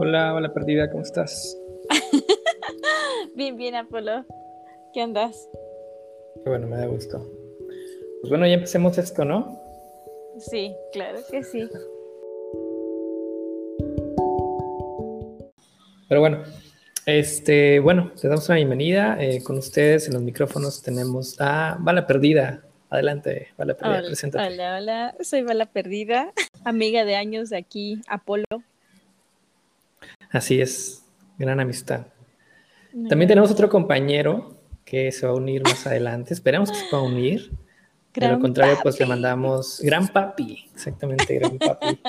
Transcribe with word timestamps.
Hola, 0.00 0.32
hola 0.32 0.54
perdida, 0.54 0.88
¿cómo 0.88 1.02
estás? 1.02 1.58
bien, 3.34 3.56
bien, 3.56 3.74
Apolo. 3.74 4.24
¿Qué 4.94 5.00
andas? 5.00 5.48
Qué 6.44 6.48
bueno, 6.48 6.68
me 6.68 6.76
da 6.76 6.86
gusto. 6.86 7.18
Pues 8.20 8.30
bueno, 8.30 8.46
ya 8.46 8.52
empecemos 8.52 8.96
esto, 8.96 9.24
¿no? 9.24 9.60
Sí, 10.38 10.72
claro 10.92 11.18
que 11.28 11.42
sí. 11.42 11.68
Pero 16.08 16.20
bueno, 16.20 16.44
este, 17.04 17.80
bueno, 17.80 18.12
te 18.20 18.28
damos 18.28 18.48
una 18.48 18.54
bienvenida. 18.54 19.16
Eh, 19.20 19.42
con 19.42 19.58
ustedes 19.58 20.06
en 20.06 20.14
los 20.14 20.22
micrófonos 20.22 20.80
tenemos 20.80 21.40
a 21.40 21.76
Bala 21.80 22.06
Perdida. 22.06 22.62
Adelante, 22.88 23.48
Bala 23.58 23.74
Perdida, 23.74 23.98
hola, 23.98 24.06
preséntate. 24.06 24.46
Hola, 24.46 24.76
hola, 24.78 25.16
soy 25.22 25.42
Bala 25.42 25.66
Perdida, 25.66 26.32
amiga 26.64 27.04
de 27.04 27.16
años 27.16 27.50
de 27.50 27.56
aquí, 27.56 28.00
Apolo. 28.06 28.44
Así 30.38 30.60
es, 30.60 31.02
gran 31.36 31.58
amistad. 31.58 32.06
También 33.08 33.26
tenemos 33.26 33.50
otro 33.50 33.68
compañero 33.68 34.56
que 34.84 35.10
se 35.10 35.26
va 35.26 35.32
a 35.32 35.34
unir 35.34 35.64
más 35.64 35.84
adelante. 35.88 36.32
Esperamos 36.32 36.70
que 36.70 36.76
se 36.76 36.86
pueda 36.88 37.02
unir. 37.02 37.50
de 38.14 38.28
lo 38.28 38.38
contrario, 38.38 38.78
pues 38.80 39.00
le 39.00 39.06
mandamos 39.06 39.80
Gran 39.82 40.06
Papi, 40.06 40.70
exactamente, 40.72 41.34
Gran 41.34 41.58
Papi. 41.58 42.00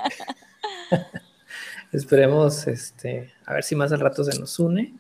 Esperemos, 1.92 2.68
este, 2.68 3.32
a 3.48 3.54
ver 3.56 3.64
si 3.64 3.76
más 3.76 3.92
al 3.94 4.00
rato 4.00 4.24
se 4.24 4.40
nos 4.40 4.60
une. 4.60 4.94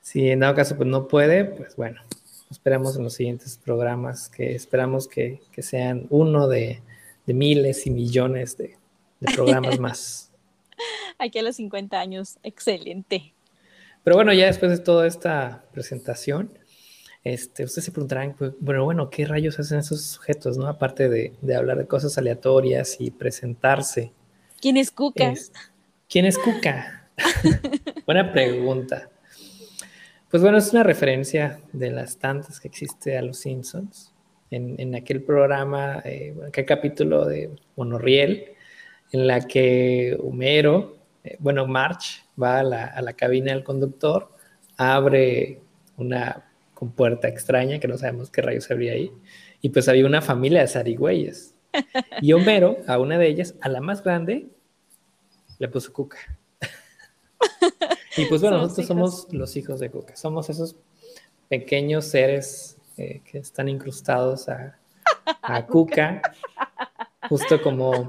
Si 0.00 0.30
en 0.30 0.38
dado 0.38 0.54
caso 0.54 0.76
pues 0.76 0.88
no 0.88 1.08
puede, 1.08 1.44
pues 1.44 1.74
bueno, 1.74 2.00
esperamos 2.48 2.96
en 2.96 3.02
los 3.02 3.14
siguientes 3.14 3.58
programas 3.58 4.28
que 4.28 4.54
esperamos 4.54 5.08
que, 5.08 5.40
que 5.50 5.62
sean 5.62 6.06
uno 6.10 6.46
de, 6.46 6.80
de, 7.26 7.34
miles 7.34 7.88
y 7.88 7.90
millones 7.90 8.56
de, 8.56 8.76
de 9.18 9.34
programas 9.34 9.80
más. 9.80 10.29
Aquí 11.20 11.38
a 11.38 11.42
los 11.42 11.56
50 11.56 12.00
años, 12.00 12.38
excelente. 12.42 13.34
Pero 14.02 14.16
bueno, 14.16 14.32
ya 14.32 14.46
después 14.46 14.70
de 14.70 14.78
toda 14.78 15.06
esta 15.06 15.66
presentación, 15.70 16.50
este, 17.22 17.64
ustedes 17.64 17.84
se 17.84 17.92
preguntarán, 17.92 18.34
pues, 18.38 18.52
bueno, 18.58 18.84
bueno, 18.84 19.10
¿qué 19.10 19.26
rayos 19.26 19.58
hacen 19.60 19.80
esos 19.80 20.00
sujetos, 20.00 20.56
no? 20.56 20.66
Aparte 20.66 21.10
de, 21.10 21.34
de 21.42 21.54
hablar 21.54 21.76
de 21.76 21.86
cosas 21.86 22.16
aleatorias 22.16 22.96
y 22.98 23.10
presentarse. 23.10 24.12
¿Quién 24.62 24.78
es 24.78 24.90
Cuca? 24.90 25.30
Es, 25.30 25.52
¿Quién 26.08 26.24
es 26.24 26.38
Cuca? 26.38 27.10
Buena 28.06 28.32
pregunta. 28.32 29.10
Pues 30.30 30.42
bueno, 30.42 30.56
es 30.56 30.72
una 30.72 30.84
referencia 30.84 31.60
de 31.74 31.90
las 31.90 32.16
tantas 32.16 32.60
que 32.60 32.68
existe 32.68 33.18
a 33.18 33.22
los 33.22 33.36
Simpsons. 33.36 34.14
En, 34.50 34.80
en 34.80 34.94
aquel 34.94 35.22
programa, 35.22 36.00
eh, 36.02 36.34
aquel 36.48 36.64
capítulo 36.64 37.26
de 37.26 37.50
Monorriel, 37.76 38.54
en 39.12 39.26
la 39.26 39.46
que 39.46 40.16
Homero 40.18 40.99
eh, 41.24 41.36
bueno, 41.38 41.66
March 41.66 42.24
va 42.40 42.60
a 42.60 42.62
la, 42.62 42.84
a 42.86 43.02
la, 43.02 43.12
cabina 43.12 43.52
del 43.52 43.64
conductor, 43.64 44.32
abre 44.76 45.60
una 45.96 46.44
compuerta 46.74 47.28
extraña 47.28 47.78
que 47.78 47.88
no 47.88 47.98
sabemos 47.98 48.30
qué 48.30 48.42
rayos 48.42 48.70
habría 48.70 48.92
ahí, 48.92 49.12
y 49.60 49.68
pues 49.68 49.88
había 49.88 50.06
una 50.06 50.22
familia 50.22 50.60
de 50.60 50.68
zarigüeyes. 50.68 51.54
Y 52.20 52.32
Homero, 52.32 52.78
a 52.86 52.98
una 52.98 53.18
de 53.18 53.28
ellas, 53.28 53.54
a 53.60 53.68
la 53.68 53.80
más 53.80 54.02
grande, 54.02 54.48
le 55.58 55.68
puso 55.68 55.92
Cuca. 55.92 56.18
y 58.16 58.24
pues 58.24 58.40
bueno, 58.40 58.56
somos 58.68 58.78
nosotros 58.78 58.78
hijos. 58.78 58.86
somos 58.86 59.32
los 59.32 59.56
hijos 59.56 59.80
de 59.80 59.90
Cuca, 59.90 60.16
somos 60.16 60.48
esos 60.50 60.76
pequeños 61.48 62.06
seres 62.06 62.78
eh, 62.96 63.22
que 63.24 63.38
están 63.38 63.68
incrustados 63.68 64.48
a, 64.48 64.78
a 65.42 65.66
Cuca 65.66 66.22
justo 67.28 67.62
como, 67.62 68.08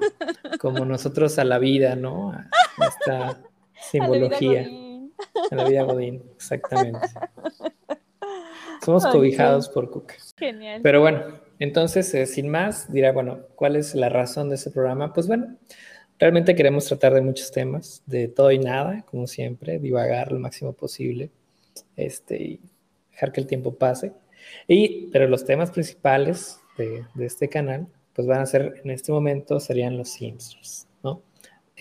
como 0.59 0.85
nosotros 0.85 1.37
a 1.37 1.43
la 1.43 1.59
vida, 1.59 1.95
¿no? 1.95 2.31
A 2.31 2.49
esta 2.87 3.41
simbología. 3.91 4.69
A 5.51 5.55
la 5.55 5.65
vida 5.65 5.83
Godín, 5.83 6.23
exactamente. 6.35 6.99
Somos 8.83 9.05
cobijados 9.05 9.69
por 9.69 9.91
Cuca. 9.91 10.15
Genial. 10.37 10.81
Pero 10.81 11.01
bueno, 11.01 11.39
entonces, 11.59 12.11
eh, 12.15 12.25
sin 12.25 12.49
más, 12.49 12.91
dirá, 12.91 13.11
bueno, 13.11 13.41
¿cuál 13.55 13.75
es 13.75 13.93
la 13.93 14.09
razón 14.09 14.49
de 14.49 14.55
ese 14.55 14.71
programa? 14.71 15.13
Pues 15.13 15.27
bueno, 15.27 15.55
realmente 16.17 16.55
queremos 16.55 16.85
tratar 16.85 17.13
de 17.13 17.21
muchos 17.21 17.51
temas, 17.51 18.01
de 18.07 18.27
todo 18.27 18.51
y 18.51 18.57
nada, 18.57 19.03
como 19.05 19.27
siempre, 19.27 19.77
divagar 19.77 20.31
lo 20.31 20.39
máximo 20.39 20.73
posible 20.73 21.29
este, 21.95 22.41
y 22.41 22.61
dejar 23.11 23.31
que 23.31 23.41
el 23.41 23.47
tiempo 23.47 23.75
pase. 23.75 24.13
Y, 24.67 25.11
pero 25.11 25.27
los 25.27 25.45
temas 25.45 25.69
principales 25.69 26.59
de, 26.77 27.05
de 27.13 27.25
este 27.27 27.47
canal 27.47 27.87
pues 28.13 28.27
van 28.27 28.41
a 28.41 28.45
ser, 28.45 28.81
en 28.83 28.91
este 28.91 29.11
momento, 29.11 29.59
serían 29.59 29.97
los 29.97 30.09
Simpsons. 30.09 30.87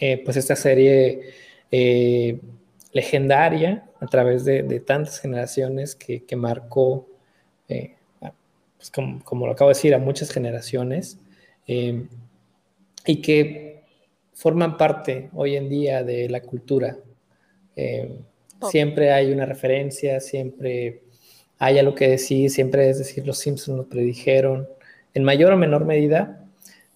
Eh, 0.02 0.22
pues 0.24 0.38
esta 0.38 0.56
serie 0.56 1.20
eh, 1.70 2.40
legendaria 2.92 3.86
a 4.00 4.06
través 4.06 4.46
de, 4.46 4.62
de 4.62 4.80
tantas 4.80 5.20
generaciones 5.20 5.94
que, 5.94 6.24
que 6.24 6.36
marcó, 6.36 7.06
eh, 7.68 7.96
pues 8.78 8.90
como, 8.90 9.22
como, 9.22 9.46
lo 9.46 9.52
acabo 9.52 9.68
de 9.68 9.74
decir, 9.74 9.94
a 9.94 9.98
muchas 9.98 10.30
generaciones 10.30 11.18
y 11.66 13.22
que 13.22 13.84
forman 14.32 14.76
parte 14.76 15.28
hoy 15.34 15.54
en 15.54 15.68
día 15.68 16.02
de 16.02 16.28
la 16.28 16.40
cultura. 16.40 16.96
Oh. 18.58 18.70
Siempre 18.70 19.12
hay 19.12 19.30
una 19.30 19.46
referencia, 19.46 20.18
siempre 20.18 21.02
hay 21.58 21.78
algo 21.78 21.94
que 21.94 22.08
decir, 22.08 22.50
siempre 22.50 22.88
es 22.88 22.98
decir, 22.98 23.26
los 23.26 23.38
Simpsons 23.38 23.76
nos 23.76 23.86
predijeron, 23.86 24.66
en 25.12 25.24
mayor 25.24 25.52
o 25.52 25.56
menor 25.56 25.84
medida, 25.84 26.44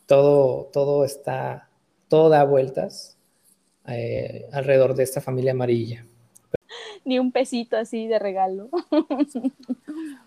todo, 0.06 0.70
todo 0.72 1.04
está, 1.04 1.68
todo 2.14 2.28
da 2.28 2.44
vueltas 2.44 3.18
eh, 3.88 4.46
alrededor 4.52 4.94
de 4.94 5.02
esta 5.02 5.20
familia 5.20 5.50
amarilla. 5.50 6.06
Ni 7.04 7.18
un 7.18 7.32
pesito 7.32 7.76
así 7.76 8.06
de 8.06 8.20
regalo. 8.20 8.68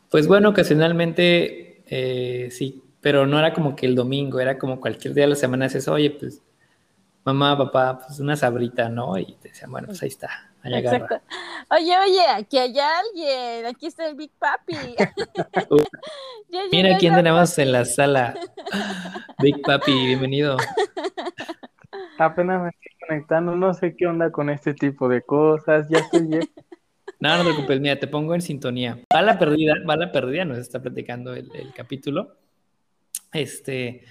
Pues 0.10 0.26
bueno, 0.26 0.50
ocasionalmente 0.50 1.84
eh, 1.88 2.50
sí, 2.50 2.82
pero 3.02 3.26
no 3.26 3.38
era 3.38 3.54
como 3.54 3.76
que 3.76 3.86
el 3.86 3.94
domingo, 3.94 4.40
era 4.40 4.58
como 4.58 4.80
cualquier 4.80 5.14
día 5.14 5.26
de 5.26 5.32
la 5.32 5.36
semana 5.36 5.66
dices, 5.66 5.86
oye, 5.90 6.12
pues 6.12 6.42
mamá, 7.26 7.58
papá, 7.58 8.00
pues 8.06 8.22
una 8.22 8.38
sabrita, 8.38 8.88
¿no? 8.88 9.18
Y 9.18 9.34
te 9.34 9.50
decían, 9.50 9.70
bueno, 9.70 9.88
pues 9.88 10.02
ahí 10.02 10.08
está, 10.08 10.50
allá 10.64 10.80
Exacto. 10.80 11.22
Oye, 11.72 11.98
oye, 11.98 12.22
aquí 12.34 12.58
hay 12.58 12.74
alguien, 12.80 13.66
aquí 13.66 13.88
está 13.88 14.08
el 14.08 14.16
Big 14.16 14.32
Papi. 14.40 14.78
Mira 16.72 16.98
quién 16.98 17.16
tenemos 17.16 17.58
en 17.60 17.74
la 17.74 17.84
sala. 17.84 18.34
Big 19.40 19.62
Papi, 19.62 19.92
bienvenido. 19.92 20.56
Apenas 22.18 22.62
me 22.62 22.70
estoy 22.70 23.08
conectando, 23.08 23.56
no 23.56 23.74
sé 23.74 23.96
qué 23.96 24.08
onda 24.08 24.32
con 24.32 24.50
este 24.50 24.74
tipo 24.74 25.08
de 25.08 25.22
cosas, 25.22 25.88
ya 25.90 26.00
estoy 26.00 26.28
bien. 26.28 26.42
No, 27.20 27.32
no 27.32 27.38
te 27.38 27.46
preocupes, 27.46 27.80
mira, 27.80 27.98
te 27.98 28.06
pongo 28.06 28.36
en 28.36 28.42
sintonía. 28.42 29.00
Bala 29.12 29.40
perdida, 29.40 29.74
bala 29.84 30.12
perdida, 30.12 30.46
nos 30.46 30.60
está 30.60 30.80
platicando 30.80 31.34
el, 31.34 31.50
el 31.56 31.74
capítulo. 31.74 32.36
Este, 33.34 34.04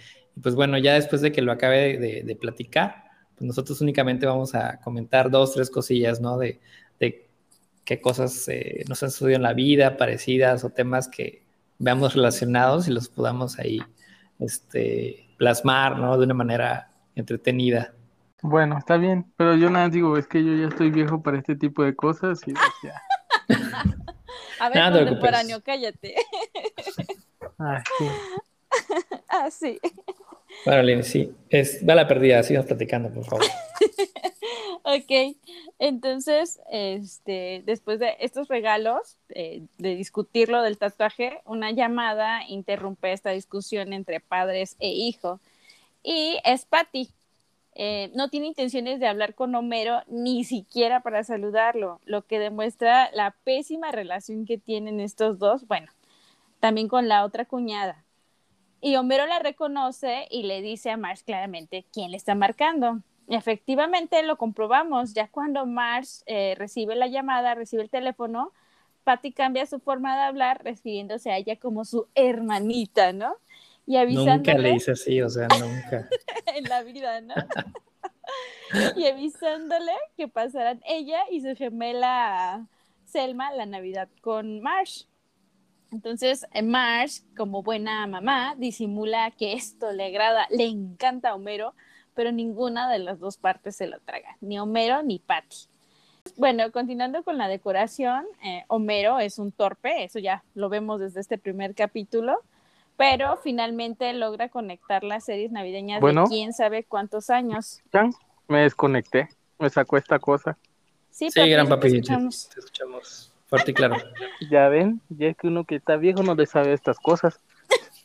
pues 0.42 0.56
bueno, 0.56 0.76
ya 0.76 0.94
después 0.94 1.22
de 1.22 1.30
que 1.30 1.40
lo 1.40 1.52
acabe 1.52 1.76
de, 1.76 1.98
de, 1.98 2.22
de 2.24 2.36
platicar, 2.36 3.04
pues 3.36 3.46
nosotros 3.46 3.80
únicamente 3.80 4.26
vamos 4.26 4.56
a 4.56 4.80
comentar 4.80 5.30
dos, 5.30 5.54
tres 5.54 5.70
cosillas, 5.70 6.20
¿no? 6.20 6.36
De, 6.36 6.58
de 6.98 7.28
qué 7.84 8.00
cosas 8.00 8.48
eh, 8.48 8.84
nos 8.88 9.02
han 9.02 9.10
sucedido 9.10 9.36
en 9.36 9.42
la 9.42 9.52
vida, 9.52 9.96
parecidas 9.96 10.64
o 10.64 10.70
temas 10.70 11.06
que 11.06 11.42
veamos 11.78 12.14
relacionados 12.14 12.88
y 12.88 12.92
los 12.92 13.08
podamos 13.08 13.58
ahí 13.58 13.80
este, 14.40 15.28
plasmar, 15.36 15.98
¿no? 15.98 16.18
De 16.18 16.24
una 16.24 16.34
manera 16.34 16.90
entretenida. 17.16 17.92
Bueno, 18.42 18.78
está 18.78 18.96
bien, 18.96 19.26
pero 19.36 19.56
yo 19.56 19.70
nada 19.70 19.88
digo, 19.88 20.16
es 20.16 20.28
que 20.28 20.44
yo 20.44 20.54
ya 20.54 20.68
estoy 20.68 20.90
viejo 20.90 21.22
para 21.22 21.38
este 21.38 21.56
tipo 21.56 21.82
de 21.82 21.96
cosas 21.96 22.40
y 22.46 22.52
pues 22.52 22.72
ya. 22.82 23.02
a 24.60 24.68
ver, 24.68 24.92
no 24.92 24.98
contemporáneo, 24.98 25.60
cállate. 25.62 26.14
Ah, 27.58 27.82
sí. 27.98 28.04
ah, 29.28 29.50
sí. 29.50 29.80
Bueno, 30.66 30.82
Lynn, 30.82 31.04
sí, 31.04 31.34
es, 31.48 31.80
va 31.88 31.94
la 31.94 32.06
perdida, 32.06 32.42
sigamos 32.42 32.66
platicando, 32.66 33.10
por 33.10 33.24
favor. 33.24 33.46
ok, 34.82 35.36
entonces, 35.78 36.60
este, 36.70 37.62
después 37.64 37.98
de 37.98 38.16
estos 38.20 38.48
regalos, 38.48 39.16
eh, 39.30 39.62
de 39.78 39.96
discutir 39.96 40.48
lo 40.48 40.60
del 40.62 40.76
tatuaje, 40.76 41.40
una 41.46 41.70
llamada 41.70 42.46
interrumpe 42.46 43.12
esta 43.12 43.30
discusión 43.30 43.92
entre 43.92 44.20
padres 44.20 44.76
e 44.78 44.88
hijo. 44.88 45.40
Y 46.08 46.38
es 46.44 46.66
Patty. 46.66 47.08
Eh, 47.74 48.12
no 48.14 48.30
tiene 48.30 48.46
intenciones 48.46 49.00
de 49.00 49.08
hablar 49.08 49.34
con 49.34 49.52
Homero 49.56 50.02
ni 50.06 50.44
siquiera 50.44 51.00
para 51.00 51.24
saludarlo, 51.24 52.00
lo 52.04 52.22
que 52.22 52.38
demuestra 52.38 53.10
la 53.12 53.32
pésima 53.42 53.90
relación 53.90 54.46
que 54.46 54.56
tienen 54.56 55.00
estos 55.00 55.40
dos, 55.40 55.66
bueno, 55.66 55.90
también 56.60 56.86
con 56.86 57.08
la 57.08 57.24
otra 57.24 57.44
cuñada. 57.44 58.04
Y 58.80 58.94
Homero 58.94 59.26
la 59.26 59.40
reconoce 59.40 60.28
y 60.30 60.44
le 60.44 60.62
dice 60.62 60.92
a 60.92 60.96
Marge 60.96 61.24
claramente 61.24 61.84
quién 61.92 62.12
le 62.12 62.16
está 62.16 62.36
marcando. 62.36 63.00
Efectivamente 63.26 64.22
lo 64.22 64.38
comprobamos, 64.38 65.12
ya 65.12 65.26
cuando 65.26 65.66
Marge 65.66 66.22
eh, 66.26 66.54
recibe 66.56 66.94
la 66.94 67.08
llamada, 67.08 67.56
recibe 67.56 67.82
el 67.82 67.90
teléfono, 67.90 68.52
Patty 69.02 69.32
cambia 69.32 69.66
su 69.66 69.80
forma 69.80 70.16
de 70.16 70.22
hablar, 70.22 70.62
refiriéndose 70.62 71.32
a 71.32 71.36
ella 71.36 71.56
como 71.56 71.84
su 71.84 72.06
hermanita, 72.14 73.12
¿no? 73.12 73.34
Y 73.86 73.96
avisándole... 73.96 74.36
Nunca 74.36 74.54
le 74.58 74.72
dice 74.72 74.90
así, 74.92 75.22
o 75.22 75.28
sea, 75.28 75.48
nunca. 75.48 76.08
en 76.54 76.64
la 76.64 76.82
vida, 76.82 77.20
¿no? 77.20 77.34
y 78.96 79.06
avisándole 79.06 79.92
que 80.16 80.28
pasarán 80.28 80.80
ella 80.84 81.20
y 81.30 81.40
su 81.40 81.54
gemela 81.54 82.66
Selma 83.04 83.52
la 83.52 83.66
Navidad 83.66 84.08
con 84.20 84.60
Marsh. 84.60 85.04
Entonces, 85.92 86.44
eh, 86.52 86.62
Marsh, 86.62 87.20
como 87.36 87.62
buena 87.62 88.06
mamá, 88.06 88.54
disimula 88.58 89.30
que 89.30 89.52
esto 89.52 89.92
le 89.92 90.06
agrada, 90.06 90.46
le 90.50 90.64
encanta 90.64 91.30
a 91.30 91.34
Homero, 91.36 91.74
pero 92.14 92.32
ninguna 92.32 92.90
de 92.90 92.98
las 92.98 93.20
dos 93.20 93.36
partes 93.36 93.76
se 93.76 93.86
lo 93.86 94.00
traga, 94.00 94.36
ni 94.40 94.58
Homero 94.58 95.02
ni 95.02 95.20
Patty. 95.20 95.68
Bueno, 96.36 96.72
continuando 96.72 97.22
con 97.22 97.38
la 97.38 97.46
decoración, 97.46 98.26
eh, 98.44 98.64
Homero 98.66 99.20
es 99.20 99.38
un 99.38 99.52
torpe, 99.52 100.02
eso 100.02 100.18
ya 100.18 100.42
lo 100.54 100.68
vemos 100.68 100.98
desde 100.98 101.20
este 101.20 101.38
primer 101.38 101.74
capítulo, 101.74 102.42
pero 102.96 103.36
finalmente 103.36 104.12
logra 104.12 104.48
conectar 104.48 105.04
las 105.04 105.24
series 105.24 105.52
navideñas 105.52 106.02
de 106.02 106.24
quién 106.28 106.52
sabe 106.52 106.84
cuántos 106.84 107.30
años. 107.30 107.80
Me 108.48 108.62
desconecté, 108.62 109.28
me 109.58 109.70
sacó 109.70 109.96
esta 109.96 110.18
cosa. 110.18 110.58
Sí, 111.10 111.28
gran 111.34 111.68
papi, 111.68 111.90
te 111.90 111.96
escuchamos. 111.96 112.48
te 112.48 112.60
escuchamos 112.60 113.32
fuerte 113.46 113.70
y 113.70 113.74
claro. 113.74 113.96
ya 114.50 114.68
ven, 114.68 115.00
ya 115.08 115.28
es 115.28 115.36
que 115.36 115.48
uno 115.48 115.64
que 115.64 115.76
está 115.76 115.96
viejo 115.96 116.22
no 116.22 116.34
le 116.34 116.46
sabe 116.46 116.72
estas 116.72 116.98
cosas. 116.98 117.40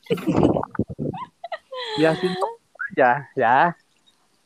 ya, 1.97 2.17
ya, 2.95 3.29
ya. 3.35 3.77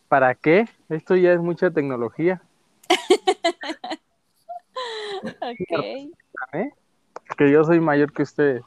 ¿Para 0.08 0.36
qué? 0.36 0.68
Esto 0.90 1.16
ya 1.16 1.34
es 1.34 1.40
mucha 1.40 1.72
tecnología. 1.72 2.42
ok. 5.24 6.12
Que 7.38 7.52
yo 7.52 7.64
soy 7.64 7.80
mayor 7.80 8.14
que 8.14 8.24
ustedes. 8.24 8.64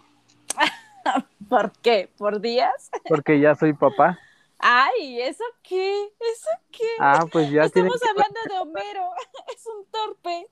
¿Por 1.50 1.72
qué? 1.80 2.10
¿Por 2.16 2.40
días? 2.40 2.90
Porque 3.08 3.40
ya 3.40 3.54
soy 3.54 3.72
papá. 3.72 4.18
Ay, 4.58 5.20
¿eso 5.20 5.44
qué? 5.62 6.04
¿Eso 6.04 6.50
qué? 6.72 6.88
Ah, 6.98 7.24
pues 7.30 7.48
ya 7.50 7.62
Estamos 7.62 8.00
hablando 8.08 8.40
de 8.48 8.58
Homero. 8.58 9.10
Es 9.54 9.66
un 9.66 9.86
torpe. 9.90 10.46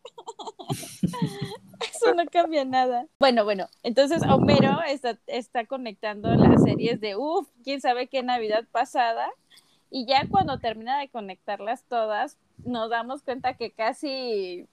Eso 1.91 2.15
no 2.15 2.25
cambia 2.27 2.65
nada. 2.65 3.07
Bueno, 3.19 3.45
bueno, 3.45 3.69
entonces 3.83 4.23
Homero 4.23 4.81
está, 4.87 5.19
está 5.27 5.67
conectando 5.67 6.35
las 6.35 6.63
series 6.63 7.01
de, 7.01 7.17
uff, 7.17 7.49
quién 7.63 7.81
sabe 7.81 8.07
qué 8.07 8.23
Navidad 8.23 8.65
pasada. 8.71 9.29
Y 9.91 10.07
ya 10.07 10.27
cuando 10.29 10.59
termina 10.59 10.99
de 10.99 11.09
conectarlas 11.09 11.85
todas, 11.85 12.39
nos 12.65 12.91
damos 12.91 13.23
cuenta 13.23 13.55
que 13.55 13.73
casi 13.73 14.67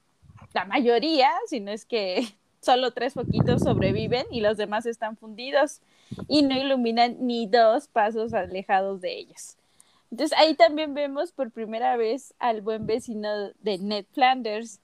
la 0.54 0.66
mayoría, 0.66 1.31
si 1.48 1.60
no 1.60 1.72
es 1.72 1.86
que 1.86 2.28
solo 2.63 2.92
tres 2.92 3.13
poquitos 3.13 3.62
sobreviven 3.62 4.25
y 4.31 4.42
los 4.42 4.57
demás 4.57 4.86
están 4.86 5.18
fundidos 5.18 5.81
y 6.27 6.44
no 6.44 6.57
iluminan 6.57 7.18
ni 7.19 7.48
dos 7.48 7.88
pasos 7.88 8.33
alejados 8.33 9.01
de 9.01 9.18
ellos. 9.18 9.57
Entonces 10.12 10.38
ahí 10.38 10.54
también 10.54 10.94
vemos 10.94 11.31
por 11.31 11.51
primera 11.51 11.98
vez 11.98 12.33
al 12.39 12.62
buen 12.62 12.86
vecino 12.86 13.30
de 13.62 13.77
Ned 13.80 14.06
Flanders. 14.13 14.80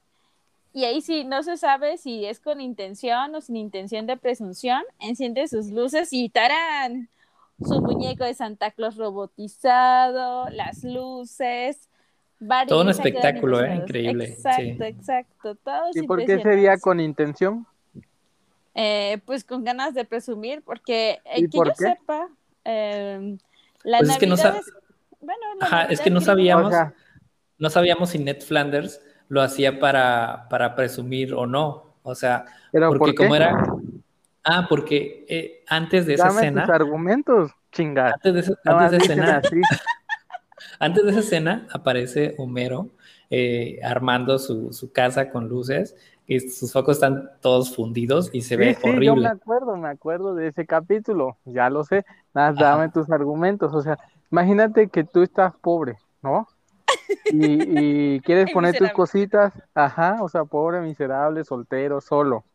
Y 0.73 0.85
ahí 0.85 1.01
sí, 1.01 1.23
no 1.23 1.43
se 1.43 1.57
sabe 1.57 1.97
si 1.97 2.25
es 2.25 2.39
con 2.39 2.61
intención 2.61 3.33
o 3.35 3.41
sin 3.41 3.55
intención 3.55 4.07
de 4.07 4.17
presunción, 4.17 4.81
enciende 4.99 5.47
sus 5.47 5.67
luces 5.71 6.13
y 6.13 6.29
¡tarán! 6.29 7.09
Su 7.59 7.81
muñeco 7.81 8.23
de 8.23 8.33
Santa 8.33 8.71
Claus 8.71 8.95
robotizado, 8.95 10.49
las 10.49 10.83
luces, 10.83 11.88
todo 12.67 12.81
un 12.81 12.89
espectáculo, 12.89 13.63
¿eh? 13.63 13.75
Increíble. 13.75 14.25
Exacto, 14.25 14.83
exacto. 14.83 15.57
¿Y 15.93 16.03
por 16.03 16.23
qué 16.25 16.41
sería 16.41 16.77
con 16.77 16.99
intención? 16.99 17.65
Eh, 18.75 19.19
pues 19.25 19.43
con 19.43 19.63
ganas 19.63 19.93
de 19.93 20.05
presumir, 20.05 20.61
porque 20.63 21.19
eh, 21.25 21.49
que 21.49 21.57
yo 21.57 21.63
sepa, 21.75 22.29
eh, 22.63 23.37
la 23.83 23.97
pues 23.99 24.11
es 24.11 24.17
que 24.17 24.27
no 24.27 24.35
bueno, 25.21 25.41
es 25.89 25.99
que 25.99 26.09
no 26.09 26.21
sabíamos, 26.21 26.73
no 27.57 27.69
sabíamos 27.69 28.11
si 28.11 28.19
Ned 28.19 28.41
Flanders 28.41 29.01
lo 29.27 29.41
hacía 29.41 29.79
para, 29.79 30.47
para 30.49 30.75
presumir 30.75 31.33
o 31.33 31.45
no. 31.45 31.95
O 32.03 32.15
sea, 32.15 32.45
porque 32.71 33.15
como 33.15 33.35
era. 33.35 33.53
Ah, 34.43 34.65
porque 34.67 35.25
eh, 35.27 35.63
antes 35.67 36.05
de 36.05 36.15
esa 36.15 36.29
escena. 36.29 36.63
argumentos, 36.63 37.51
chingada. 37.71 38.13
Antes 38.23 38.47
de, 38.47 38.55
antes 38.65 38.91
de 38.91 38.97
escena. 38.97 39.41
Antes 40.79 41.03
de 41.03 41.11
esa 41.11 41.19
escena 41.19 41.67
aparece 41.73 42.35
Homero 42.37 42.87
eh, 43.29 43.79
armando 43.83 44.39
su, 44.39 44.91
casa 44.93 45.29
con 45.29 45.49
luces 45.49 45.95
y 46.25 46.39
sus 46.39 46.71
focos 46.71 46.97
están 46.97 47.29
todos 47.41 47.75
fundidos 47.75 48.29
y 48.33 48.41
se 48.41 48.55
ve 48.55 48.75
sí, 48.75 48.87
horrible. 48.87 49.05
Yo 49.05 49.15
me 49.15 49.27
acuerdo, 49.27 49.75
me 49.75 49.89
acuerdo 49.89 50.35
de 50.35 50.47
ese 50.47 50.65
capítulo, 50.65 51.37
ya 51.43 51.69
lo 51.69 51.83
sé. 51.83 52.05
Nada, 52.33 52.53
dame 52.53 52.89
tus 52.89 53.11
argumentos. 53.11 53.73
O 53.73 53.81
sea, 53.81 53.99
imagínate 54.31 54.87
que 54.87 55.03
tú 55.03 55.21
estás 55.21 55.53
pobre, 55.57 55.97
¿no? 56.21 56.47
Y, 57.25 58.19
quieres 58.21 58.51
poner 58.53 58.77
tus 58.77 58.91
cositas, 58.91 59.53
ajá, 59.73 60.17
o 60.21 60.29
sea, 60.29 60.45
pobre, 60.45 60.79
miserable, 60.79 61.43
soltero, 61.43 61.99
solo, 61.99 62.45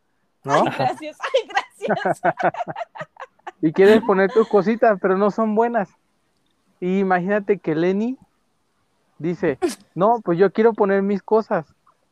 ¿no? 0.44 0.54
Ay, 0.54 0.72
gracias, 0.78 1.18
ay, 1.20 1.48
gracias. 1.48 2.20
y 3.60 3.72
quieres 3.72 4.00
poner 4.02 4.30
tus 4.32 4.48
cositas, 4.48 4.98
pero 5.00 5.18
no 5.18 5.30
son 5.30 5.54
buenas. 5.54 5.90
Y 6.84 6.98
imagínate 6.98 7.56
que 7.56 7.74
Lenny 7.74 8.18
dice, 9.18 9.58
no, 9.94 10.20
pues 10.22 10.38
yo 10.38 10.52
quiero 10.52 10.74
poner 10.74 11.00
mis 11.00 11.22
cosas. 11.22 11.64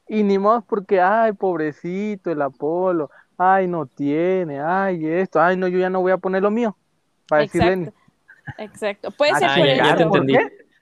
Y 0.09 0.23
ni 0.23 0.39
más 0.39 0.65
porque, 0.67 0.99
ay, 0.99 1.33
pobrecito 1.33 2.31
el 2.31 2.41
Apolo, 2.41 3.11
ay, 3.37 3.69
no 3.69 3.85
tiene, 3.85 4.63
ay, 4.63 5.07
esto, 5.07 5.43
ay, 5.43 5.59
no, 5.59 5.69
yo 5.69 5.79
ya 5.79 5.91
no 5.91 6.01
voy 6.01 6.13
a 6.13 6.17
poner 6.17 6.43
lo 6.43 6.51
mío. 6.51 6.75
Para 7.29 7.43
decir 7.43 7.63
Lenny. 7.63 7.91
Exacto. 8.57 9.11
Puede 9.11 9.35
ser 9.35 10.09
por, 10.09 10.27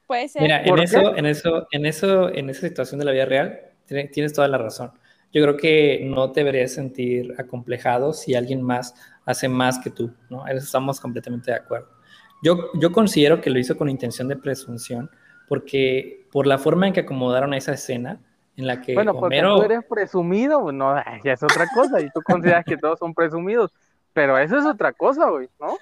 Puede 0.06 0.28
ser. 0.28 0.42
Mira, 0.42 0.62
en 0.62 0.78
eso, 0.78 1.16
en 1.16 1.26
eso, 1.26 1.66
en 1.72 1.86
eso, 1.86 2.28
en 2.28 2.48
esa 2.48 2.68
situación 2.68 3.00
de 3.00 3.06
la 3.06 3.10
vida 3.10 3.24
real, 3.24 3.58
tienes 3.86 4.32
toda 4.32 4.46
la 4.46 4.58
razón. 4.58 4.92
Yo 5.32 5.42
creo 5.42 5.56
que 5.56 6.02
no 6.04 6.30
te 6.30 6.44
deberías 6.44 6.72
sentir 6.72 7.34
acomplejado 7.38 8.12
si 8.12 8.36
alguien 8.36 8.62
más 8.62 8.94
hace 9.24 9.48
más 9.48 9.80
que 9.80 9.90
tú, 9.90 10.12
¿no? 10.28 10.46
Eso 10.46 10.58
estamos 10.58 11.00
completamente 11.00 11.50
de 11.50 11.56
acuerdo. 11.56 11.99
Yo, 12.42 12.70
yo 12.74 12.92
considero 12.92 13.40
que 13.40 13.50
lo 13.50 13.58
hizo 13.58 13.76
con 13.76 13.88
intención 13.88 14.28
de 14.28 14.36
presunción, 14.36 15.10
porque 15.48 16.26
por 16.32 16.46
la 16.46 16.58
forma 16.58 16.86
en 16.86 16.92
que 16.92 17.00
acomodaron 17.00 17.54
esa 17.54 17.72
escena, 17.72 18.20
en 18.56 18.66
la 18.66 18.80
que 18.80 18.94
bueno, 18.94 19.14
porque 19.14 19.40
tú 19.40 19.62
eres 19.62 19.84
presumido, 19.84 20.72
no, 20.72 20.94
ya 21.24 21.32
es 21.32 21.42
otra 21.42 21.66
cosa, 21.74 22.00
y 22.00 22.10
tú 22.10 22.22
consideras 22.22 22.64
que 22.64 22.76
todos 22.76 22.98
son 22.98 23.14
presumidos, 23.14 23.72
pero 24.12 24.38
eso 24.38 24.58
es 24.58 24.64
otra 24.64 24.92
cosa, 24.92 25.28
güey, 25.28 25.48
¿no? 25.60 25.76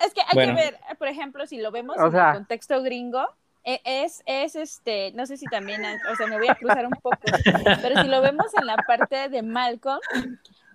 Es 0.00 0.12
que 0.12 0.20
hay 0.20 0.46
que 0.46 0.52
ver, 0.52 0.78
por 0.98 1.08
ejemplo, 1.08 1.46
si 1.46 1.58
lo 1.58 1.70
vemos 1.70 1.96
en 1.96 2.14
el 2.14 2.34
contexto 2.34 2.82
gringo, 2.82 3.26
e, 3.64 3.80
es, 3.84 4.22
es 4.26 4.56
este, 4.56 5.12
no 5.12 5.26
sé 5.26 5.36
si 5.36 5.46
también, 5.46 5.82
o 5.84 6.16
sea, 6.16 6.26
me 6.26 6.36
voy 6.36 6.48
a 6.48 6.54
cruzar 6.56 6.84
un 6.84 6.92
poco, 6.92 7.18
pero 7.80 8.02
si 8.02 8.08
lo 8.08 8.20
vemos 8.20 8.46
en 8.58 8.66
la 8.66 8.76
parte 8.76 9.28
de 9.28 9.42
Malcolm, 9.42 10.00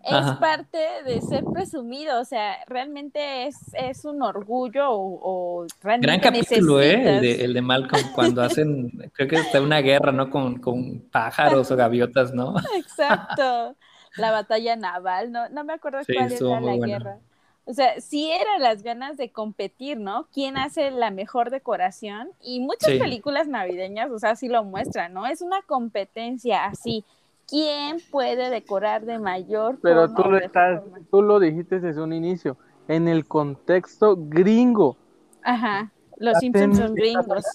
es 0.08 0.32
parte 0.38 0.78
de 1.06 1.22
ser 1.22 1.44
presumido, 1.46 2.20
o 2.20 2.26
sea, 2.26 2.58
realmente 2.68 3.48
es, 3.48 3.58
es 3.74 4.06
un 4.06 4.22
orgullo 4.22 4.90
o, 4.90 5.20
o 5.62 5.68
Gran 5.82 6.20
capítulo, 6.20 6.82
¿eh? 6.82 7.44
El 7.44 7.54
de, 7.54 7.62
Malcolm, 7.62 8.12
cuando 8.14 8.42
hacen, 8.42 8.90
creo 9.14 9.28
que 9.28 9.36
está 9.36 9.62
una 9.62 9.80
guerra, 9.82 10.12
¿no? 10.12 10.30
Con, 10.30 10.60
con 10.60 11.02
pájaros 11.12 11.70
o 11.72 11.76
gaviotas, 11.76 12.34
¿no? 12.34 12.56
Exacto. 12.78 13.76
La 14.16 14.32
batalla 14.32 14.76
naval, 14.76 15.32
no, 15.32 15.50
no 15.50 15.64
me 15.64 15.74
acuerdo 15.74 16.00
cuál 16.06 16.32
era 16.32 16.60
la 16.60 16.88
guerra. 16.88 17.18
O 17.66 17.74
sea, 17.74 18.00
sí 18.00 18.32
eran 18.32 18.62
las 18.62 18.82
ganas 18.82 19.18
de 19.18 19.30
competir, 19.30 20.00
¿no? 20.00 20.28
¿Quién 20.34 20.58
hace 20.58 20.90
la 20.90 21.12
mejor 21.12 21.50
decoración? 21.50 22.30
Y 22.42 22.62
muchas 22.62 22.92
películas 22.92 23.50
navideñas, 23.50 24.10
o 24.10 24.20
sea, 24.20 24.38
sí 24.38 24.48
lo 24.48 24.64
muestran, 24.64 25.14
¿no? 25.14 25.28
Es 25.28 25.42
una 25.42 25.62
competencia 25.64 26.64
así. 26.64 27.04
¿Quién 27.48 27.98
puede 28.12 28.50
decorar 28.50 29.06
de 29.06 29.20
mayor 29.20 29.80
Pero 29.82 30.13
tú 30.13 30.24
lo, 30.24 30.38
estás, 30.38 30.84
tú 31.10 31.22
lo 31.22 31.39
dijiste 31.39 31.80
desde 31.80 32.01
un 32.01 32.12
inicio, 32.12 32.58
en 32.88 33.08
el 33.08 33.25
contexto 33.25 34.18
gringo. 34.18 34.98
Ajá, 35.44 35.92
los 36.18 36.38
Simpsons 36.39 36.77
son 36.77 36.94
gringos. 36.94 37.46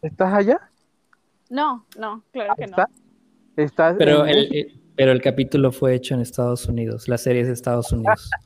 ¿Estás 0.00 0.32
allá? 0.32 0.70
No, 1.50 1.84
no, 1.98 2.22
claro 2.32 2.54
que 2.56 2.66
no. 2.66 2.76
¿Estás 3.56 3.96
pero, 3.98 4.24
el, 4.24 4.80
pero 4.96 5.12
el 5.12 5.20
capítulo 5.20 5.70
fue 5.70 5.94
hecho 5.94 6.14
en 6.14 6.20
Estados 6.20 6.66
Unidos, 6.66 7.08
la 7.08 7.18
serie 7.18 7.42
es 7.42 7.48
de 7.48 7.54
Estados 7.54 7.92
Unidos. 7.92 8.30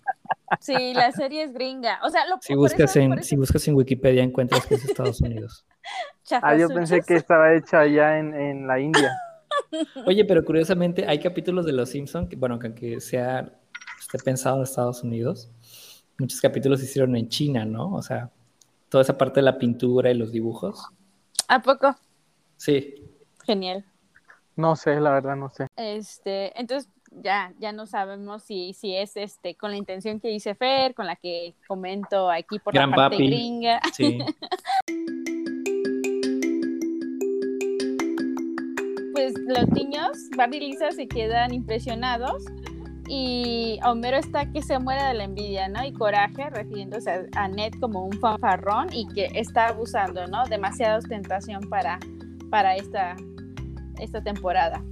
Sí, 0.61 0.93
la 0.93 1.11
serie 1.13 1.45
es 1.45 1.55
gringa. 1.55 1.99
O 2.05 2.11
sea, 2.11 2.27
lo, 2.27 2.37
si, 2.41 2.55
buscas 2.55 2.95
en, 2.97 3.23
si 3.23 3.37
buscas 3.37 3.67
en 3.69 3.75
Wikipedia 3.75 4.23
encuentras 4.23 4.67
que 4.67 4.75
es 4.75 4.85
Estados 4.85 5.21
Unidos. 5.23 5.65
ah, 6.43 6.55
yo 6.55 6.69
pensé 6.69 7.01
que 7.01 7.15
estaba 7.15 7.55
hecha 7.55 7.81
allá 7.81 8.19
en, 8.19 8.35
en 8.35 8.67
la 8.67 8.79
India. 8.79 9.13
Oye, 10.07 10.25
pero 10.25 10.45
curiosamente 10.45 11.07
hay 11.07 11.19
capítulos 11.19 11.65
de 11.67 11.73
Los 11.73 11.91
Simpsons, 11.91 12.29
que, 12.29 12.37
bueno, 12.37 12.59
que 12.59 12.67
aunque 12.69 13.01
sea, 13.01 13.59
esté 13.99 14.19
pensado 14.19 14.57
en 14.59 14.63
Estados 14.65 15.03
Unidos, 15.03 15.51
muchos 16.19 16.41
capítulos 16.41 16.81
se 16.81 16.87
hicieron 16.87 17.17
en 17.17 17.29
China, 17.29 17.65
¿no? 17.65 17.93
O 17.95 18.03
sea, 18.03 18.31
toda 18.89 19.03
esa 19.03 19.17
parte 19.17 19.41
de 19.41 19.45
la 19.45 19.59
pintura 19.59 20.11
y 20.11 20.15
los 20.15 20.33
dibujos. 20.33 20.87
¿A 21.49 21.61
poco? 21.63 21.95
Sí. 22.57 22.95
Genial. 23.45 23.85
No 24.57 24.77
sé, 24.77 25.01
la 25.01 25.11
verdad 25.11 25.37
no 25.37 25.51
sé. 25.51 25.67
Este, 25.77 26.59
entonces 26.61 26.91
ya, 27.11 27.53
ya 27.59 27.73
no 27.73 27.87
sabemos 27.87 28.43
si, 28.43 28.73
si 28.75 28.95
es 28.95 29.17
este 29.17 29.55
con 29.55 29.71
la 29.71 29.77
intención 29.77 30.21
que 30.21 30.29
dice 30.29 30.55
Fer, 30.55 30.95
con 30.95 31.07
la 31.07 31.17
que 31.17 31.55
comento 31.67 32.31
aquí 32.31 32.59
por 32.59 32.75
la 32.75 32.89
parte 32.89 33.17
gringa. 33.17 33.81
Sí. 33.95 34.19
los 39.63 39.71
niños, 39.71 40.29
Bart 40.37 40.53
y 40.55 40.61
Lisa 40.61 40.91
se 40.91 41.07
quedan 41.07 41.55
impresionados 41.55 42.45
y 43.09 43.79
Homero 43.85 44.17
está 44.17 44.51
que 44.51 44.63
se 44.63 44.79
muere 44.79 45.03
de 45.05 45.15
la 45.15 45.25
envidia, 45.25 45.69
¿no? 45.69 45.85
Y 45.85 45.93
coraje, 45.93 46.51
refiriéndose 46.51 47.29
a, 47.37 47.49
Ned 47.49 47.73
como 47.81 48.05
un 48.05 48.13
fanfarrón 48.13 48.89
y 48.93 49.07
que 49.09 49.27
está 49.35 49.69
abusando, 49.69 50.27
¿no? 50.27 50.45
Demasiada 50.47 50.99
ostentación 50.99 51.69
para, 51.69 52.01
para 52.51 52.75
esta, 52.75 53.17
esta 54.01 54.23
temporada. 54.23 54.83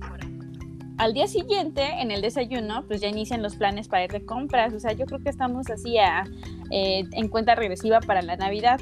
Al 0.98 1.14
día 1.14 1.26
siguiente, 1.26 1.82
en 1.98 2.10
el 2.10 2.20
desayuno, 2.20 2.84
pues 2.86 3.00
ya 3.00 3.08
inician 3.08 3.42
los 3.42 3.56
planes 3.56 3.88
para 3.88 4.04
ir 4.04 4.12
de 4.12 4.24
compras. 4.24 4.74
O 4.74 4.80
sea, 4.80 4.92
yo 4.92 5.06
creo 5.06 5.20
que 5.20 5.30
estamos 5.30 5.70
así 5.70 5.96
eh, 5.96 7.04
en 7.10 7.28
cuenta 7.28 7.54
regresiva 7.54 8.00
para 8.00 8.20
la 8.20 8.36
Navidad. 8.36 8.78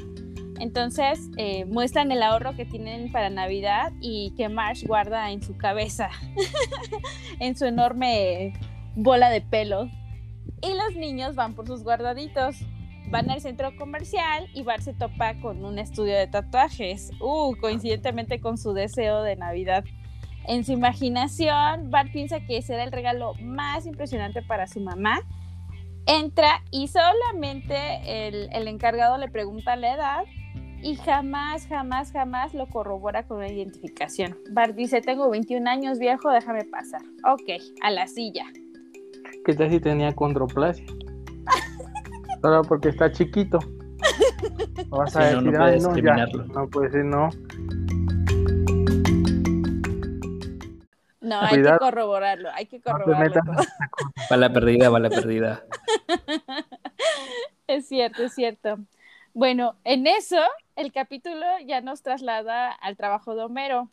Entonces 0.59 1.29
eh, 1.37 1.65
muestran 1.65 2.11
el 2.11 2.21
ahorro 2.21 2.55
que 2.55 2.65
tienen 2.65 3.11
para 3.11 3.29
Navidad 3.29 3.93
y 4.01 4.33
que 4.35 4.49
Marsh 4.49 4.85
guarda 4.85 5.31
en 5.31 5.41
su 5.41 5.55
cabeza, 5.57 6.09
en 7.39 7.57
su 7.57 7.65
enorme 7.65 8.53
bola 8.95 9.29
de 9.29 9.41
pelo. 9.41 9.89
Y 10.61 10.73
los 10.73 10.95
niños 10.97 11.35
van 11.35 11.55
por 11.55 11.65
sus 11.67 11.83
guardaditos. 11.83 12.57
Van 13.09 13.29
al 13.31 13.41
centro 13.41 13.75
comercial 13.75 14.47
y 14.53 14.61
Bart 14.61 14.81
se 14.81 14.93
topa 14.93 15.39
con 15.39 15.65
un 15.65 15.79
estudio 15.79 16.15
de 16.15 16.27
tatuajes. 16.27 17.11
Uh, 17.19 17.55
coincidentemente 17.59 18.39
con 18.39 18.57
su 18.57 18.73
deseo 18.73 19.23
de 19.23 19.35
Navidad. 19.35 19.83
En 20.45 20.63
su 20.63 20.73
imaginación, 20.73 21.89
Bart 21.89 22.11
piensa 22.11 22.39
que 22.41 22.61
será 22.61 22.83
el 22.83 22.91
regalo 22.91 23.33
más 23.41 23.85
impresionante 23.85 24.41
para 24.41 24.67
su 24.67 24.79
mamá. 24.79 25.21
Entra 26.05 26.63
y 26.71 26.87
solamente 26.87 28.27
el, 28.27 28.49
el 28.51 28.67
encargado 28.67 29.17
le 29.17 29.29
pregunta 29.29 29.75
la 29.75 29.93
edad 29.93 30.23
y 30.81 30.95
jamás, 30.95 31.67
jamás, 31.67 32.11
jamás 32.11 32.53
lo 32.53 32.67
corrobora 32.67 33.27
con 33.27 33.37
una 33.37 33.49
identificación. 33.49 34.37
Bart 34.51 34.75
dice, 34.75 35.01
tengo 35.01 35.29
21 35.29 35.69
años 35.69 35.99
viejo, 35.99 36.31
déjame 36.31 36.63
pasar. 36.65 37.01
Ok, 37.25 37.61
a 37.81 37.91
la 37.91 38.07
silla. 38.07 38.45
¿Qué 39.45 39.53
tal 39.53 39.69
si 39.69 39.79
tenía 39.79 40.15
condroplasia? 40.15 40.85
Solo 42.41 42.61
porque 42.63 42.89
está 42.89 43.11
chiquito. 43.11 43.59
Vas 44.89 45.15
a 45.15 45.25
decir, 45.25 45.43
no, 45.43 45.51
no, 45.51 45.71
discriminarlo. 45.71 46.45
no, 46.45 46.69
puede 46.69 46.91
ser, 46.91 47.05
no. 47.05 47.29
No, 51.21 51.41
hay 51.41 51.61
que 51.61 51.77
corroborarlo, 51.77 52.49
hay 52.53 52.65
que 52.65 52.81
corroborarlo. 52.81 53.41
va 54.31 54.37
la 54.37 54.51
perdida, 54.51 54.89
va 54.89 54.99
la 54.99 55.09
perdida. 55.09 55.63
es 57.67 57.87
cierto, 57.87 58.23
es 58.23 58.33
cierto. 58.33 58.79
Bueno, 59.33 59.75
en 59.83 60.07
eso 60.07 60.41
el 60.75 60.91
capítulo 60.91 61.45
ya 61.65 61.81
nos 61.81 62.01
traslada 62.01 62.71
al 62.71 62.97
trabajo 62.97 63.35
de 63.35 63.43
Homero. 63.43 63.89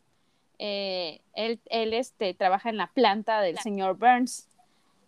Eh, 0.59 1.21
él, 1.33 1.59
él 1.65 1.93
este, 1.93 2.33
trabaja 2.33 2.69
en 2.69 2.77
la 2.77 2.87
planta 2.87 3.41
del 3.41 3.59
señor 3.59 3.97
Burns 3.97 4.47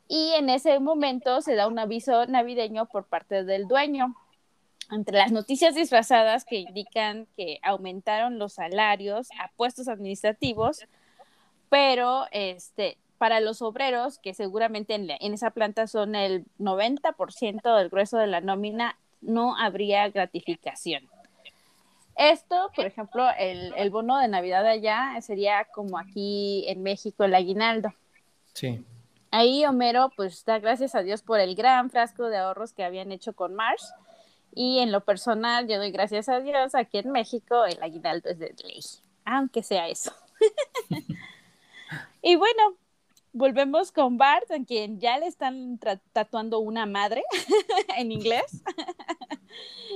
y 0.10 0.34
en 0.34 0.50
ese 0.50 0.80
momento 0.80 1.40
se 1.42 1.56
da 1.56 1.68
un 1.68 1.78
aviso 1.78 2.26
navideño 2.26 2.88
por 2.88 3.06
parte 3.06 3.44
del 3.44 3.68
dueño. 3.68 4.16
Entre 4.92 5.16
las 5.16 5.32
noticias 5.32 5.76
disfrazadas 5.76 6.46
que 6.46 6.58
indican 6.58 7.28
que 7.38 7.60
aumentaron 7.62 8.40
los 8.40 8.54
salarios 8.54 9.30
a 9.40 9.50
puestos 9.56 9.88
administrativos, 9.88 10.88
pero 11.70 12.26
este, 12.32 12.98
para 13.20 13.40
los 13.40 13.62
obreros, 13.62 14.18
que 14.18 14.34
seguramente 14.34 14.96
en, 14.96 15.12
en 15.12 15.34
esa 15.34 15.52
planta 15.52 15.86
son 15.86 16.16
el 16.16 16.44
90% 16.58 17.78
del 17.78 17.90
grueso 17.90 18.18
de 18.18 18.26
la 18.26 18.42
nómina, 18.42 18.98
no 19.22 19.58
habría 19.58 20.10
gratificación. 20.10 21.08
Esto, 22.16 22.72
por 22.76 22.86
ejemplo, 22.86 23.26
el, 23.38 23.74
el 23.78 23.90
bono 23.90 24.18
de 24.18 24.28
Navidad 24.28 24.66
allá 24.66 25.16
sería 25.22 25.66
como 25.74 25.98
aquí 25.98 26.66
en 26.68 26.84
México 26.84 27.24
el 27.24 27.34
aguinaldo. 27.34 27.94
Sí. 28.54 28.84
Ahí 29.32 29.64
Homero 29.66 30.12
pues 30.16 30.44
da 30.44 30.60
gracias 30.60 30.96
a 30.96 31.04
Dios 31.04 31.22
por 31.22 31.40
el 31.40 31.56
gran 31.56 31.90
frasco 31.90 32.30
de 32.30 32.38
ahorros 32.38 32.74
que 32.74 32.84
habían 32.84 33.12
hecho 33.12 33.34
con 33.34 33.54
Marsh. 33.54 33.86
Y 34.54 34.80
en 34.80 34.92
lo 34.92 35.02
personal 35.02 35.68
yo 35.68 35.78
doy 35.78 35.92
gracias 35.92 36.28
a 36.28 36.40
Dios 36.40 36.74
aquí 36.74 36.98
en 36.98 37.12
México 37.12 37.66
el 37.66 37.82
aguinaldo 37.82 38.30
es 38.30 38.40
de 38.40 38.54
ley, 38.64 38.82
aunque 39.26 39.62
sea 39.62 39.88
eso. 39.88 40.12
y 42.22 42.36
bueno, 42.36 42.74
volvemos 43.34 43.92
con 43.92 44.18
Bart, 44.18 44.50
a 44.52 44.64
quien 44.64 45.00
ya 45.00 45.18
le 45.18 45.28
están 45.28 45.80
tatuando 46.14 46.60
una 46.60 46.86
madre 46.86 47.24
en 47.98 48.12
inglés. 48.12 48.64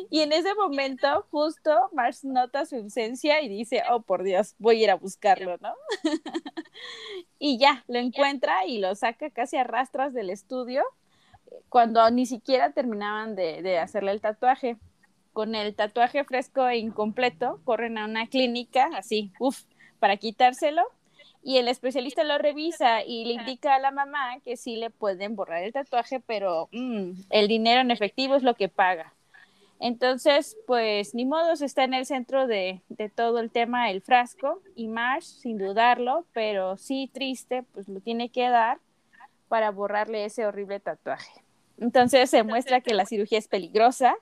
y 0.10 0.22
en 0.22 0.34
ese 0.34 0.54
momento, 0.56 1.26
justo, 1.32 1.90
Marsh 1.94 2.24
nota 2.24 2.66
su 2.66 2.76
ausencia 2.76 3.42
y 3.42 3.50
dice, 3.50 3.84
oh, 3.90 4.02
por 4.02 4.24
Dios, 4.24 4.56
voy 4.60 4.82
a 4.82 4.84
ir 4.84 4.92
a 4.92 4.96
buscarlo, 4.96 5.58
¿no? 5.58 5.74
y 7.40 7.58
ya, 7.58 7.84
lo 7.88 8.00
encuentra 8.00 8.66
y 8.66 8.80
lo 8.80 8.96
saca 8.96 9.30
casi 9.30 9.58
a 9.58 9.64
rastras 9.64 10.14
del 10.14 10.30
estudio 10.30 10.84
cuando 11.70 12.10
ni 12.12 12.26
siquiera 12.26 12.72
terminaban 12.72 13.36
de, 13.36 13.80
hacerle 13.80 14.12
el 14.12 14.22
tatuaje. 14.22 14.78
Con 15.32 15.56
el 15.56 15.74
tatuaje 15.74 16.24
fresco 16.26 16.68
e 16.68 16.78
incompleto, 16.78 17.60
corren 17.64 17.98
a 17.98 18.06
una 18.06 18.28
clínica 18.28 18.90
así, 18.96 19.32
uff, 19.40 19.64
para 20.00 20.18
quitárselo. 20.18 20.84
Y 21.44 21.58
el 21.58 21.68
especialista 21.68 22.24
lo 22.24 22.38
revisa 22.38 23.04
y 23.04 23.26
le 23.26 23.34
indica 23.34 23.76
a 23.76 23.80
la 23.80 23.92
mamá 23.92 24.40
que 24.44 24.56
sí 24.56 24.78
le 24.78 24.90
pueden 24.90 25.36
borrar 25.36 25.64
el 25.64 25.74
tatuaje, 25.74 26.22
pero 26.22 26.70
mm, 26.72 27.12
el 27.30 27.48
dinero 27.48 27.82
en 27.82 27.92
efectivo 27.92 28.36
es 28.36 28.44
lo 28.44 28.56
que 28.56 28.70
paga. 28.70 29.14
Entonces, 29.84 30.56
pues 30.66 31.14
ni 31.14 31.26
modo, 31.26 31.52
está 31.52 31.84
en 31.84 31.94
el 31.94 32.06
centro 32.06 32.48
de, 32.48 32.82
todo 33.16 33.40
el 33.40 33.52
tema 33.52 33.92
el 33.92 34.02
frasco 34.02 34.62
y 34.78 34.88
Marsh, 34.88 35.26
sin 35.26 35.58
dudarlo, 35.58 36.26
pero 36.32 36.78
sí 36.78 37.10
triste, 37.14 37.64
pues 37.74 37.90
lo 37.90 38.00
tiene 38.00 38.30
que 38.30 38.48
dar 38.48 38.80
para 39.50 39.72
borrarle 39.72 40.24
ese 40.24 40.46
horrible 40.46 40.80
tatuaje. 40.80 41.44
Entonces 41.78 42.30
se 42.30 42.44
muestra 42.44 42.80
que 42.80 42.94
la 42.94 43.06
cirugía 43.06 43.38
es 43.38 43.50
peligrosa, 43.50 44.16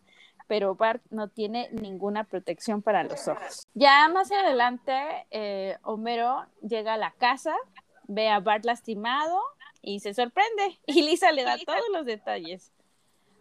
pero 0.51 0.75
Bart 0.75 1.01
no 1.11 1.29
tiene 1.29 1.69
ninguna 1.71 2.25
protección 2.25 2.81
para 2.81 3.05
los 3.05 3.25
ojos. 3.29 3.65
Ya 3.73 4.09
más 4.09 4.33
adelante, 4.33 4.91
eh, 5.31 5.77
Homero 5.81 6.45
llega 6.61 6.95
a 6.95 6.97
la 6.97 7.11
casa, 7.11 7.55
ve 8.09 8.27
a 8.27 8.41
Bart 8.41 8.65
lastimado 8.65 9.39
y 9.81 10.01
se 10.01 10.13
sorprende 10.13 10.77
y 10.87 11.03
Lisa 11.03 11.31
le 11.31 11.45
da 11.45 11.57
todos 11.65 11.85
los 11.93 12.05
detalles. 12.05 12.73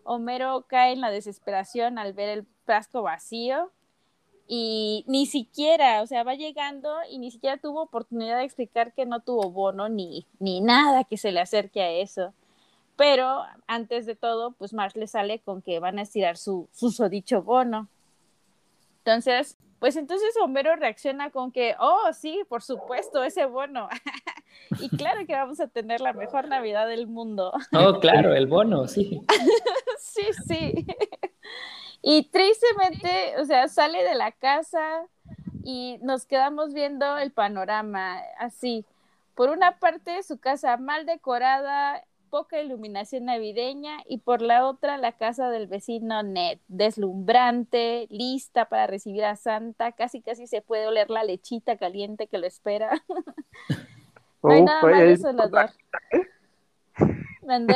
Homero 0.05 0.67
cae 0.69 0.93
en 0.93 1.01
la 1.01 1.11
desesperación 1.11 1.99
al 1.99 2.13
ver 2.13 2.29
el 2.29 2.47
frasco 2.65 3.03
vacío 3.03 3.73
y 4.47 5.05
ni 5.09 5.27
siquiera, 5.27 6.03
o 6.03 6.07
sea, 6.07 6.23
va 6.23 6.37
llegando 6.37 6.95
y 7.11 7.19
ni 7.19 7.33
siquiera 7.33 7.57
tuvo 7.57 7.83
oportunidad 7.83 8.39
de 8.39 8.45
explicar 8.45 8.93
que 8.93 9.05
no 9.05 9.19
tuvo 9.19 9.51
bono 9.51 9.89
ni, 9.89 10.29
ni 10.39 10.61
nada 10.61 11.03
que 11.03 11.17
se 11.17 11.33
le 11.33 11.41
acerque 11.41 11.83
a 11.83 11.91
eso. 11.91 12.35
Pero 13.01 13.47
antes 13.67 14.05
de 14.05 14.15
todo, 14.15 14.51
pues 14.51 14.75
Marsh 14.75 14.95
le 14.95 15.07
sale 15.07 15.39
con 15.39 15.63
que 15.63 15.81
van 15.81 15.99
a 15.99 16.03
estirar 16.03 16.37
su, 16.37 16.69
su 16.71 16.91
sodicho 16.91 17.43
bono. 17.43 17.89
Entonces, 18.99 19.57
pues 19.79 19.97
entonces 19.97 20.29
Homero 20.43 20.77
reacciona 20.77 21.31
con 21.31 21.51
que, 21.51 21.77
oh, 21.81 22.13
sí, 22.13 22.43
por 22.47 22.63
supuesto, 22.63 23.25
ese 23.25 23.47
bono. 23.47 23.89
y 24.81 24.95
claro 24.99 25.25
que 25.27 25.33
vamos 25.33 25.61
a 25.61 25.69
tener 25.69 26.03
la 26.03 26.13
mejor 26.13 26.49
Navidad 26.49 26.87
del 26.89 27.07
mundo. 27.07 27.55
oh, 27.73 28.01
claro, 28.01 28.35
el 28.35 28.47
bono, 28.47 28.87
sí. 28.87 29.23
sí, 29.99 30.27
sí. 30.47 30.87
y 32.03 32.25
tristemente, 32.25 33.41
o 33.41 33.47
sea, 33.47 33.69
sale 33.69 34.05
de 34.05 34.15
la 34.15 34.31
casa 34.31 35.07
y 35.65 35.97
nos 36.03 36.27
quedamos 36.27 36.75
viendo 36.75 37.17
el 37.17 37.33
panorama 37.33 38.21
así. 38.39 38.85
Por 39.35 39.49
una 39.49 39.79
parte, 39.79 40.23
su 40.23 40.39
casa 40.39 40.77
mal 40.77 41.07
decorada, 41.07 42.05
poca 42.31 42.61
iluminación 42.61 43.27
navideña 43.27 43.99
y 44.09 44.19
por 44.19 44.41
la 44.41 44.67
otra 44.67 44.97
la 44.97 45.13
casa 45.13 45.51
del 45.51 45.67
vecino 45.67 46.23
Ned, 46.23 46.59
deslumbrante, 46.69 48.07
lista 48.11 48.69
para 48.69 48.87
recibir 48.87 49.25
a 49.25 49.37
Santa, 49.37 49.93
casi 49.93 50.23
casi 50.23 50.47
se 50.47 50.63
puede 50.63 50.87
oler 50.87 51.11
la 51.11 51.25
lechita 51.25 51.77
caliente 51.77 52.29
que 52.29 52.39
lo 52.39 52.47
espera. 52.47 53.03
no 54.43 54.51
hay 54.51 54.63
nada 54.63 54.83
más 54.83 55.01
desolador. 55.01 55.71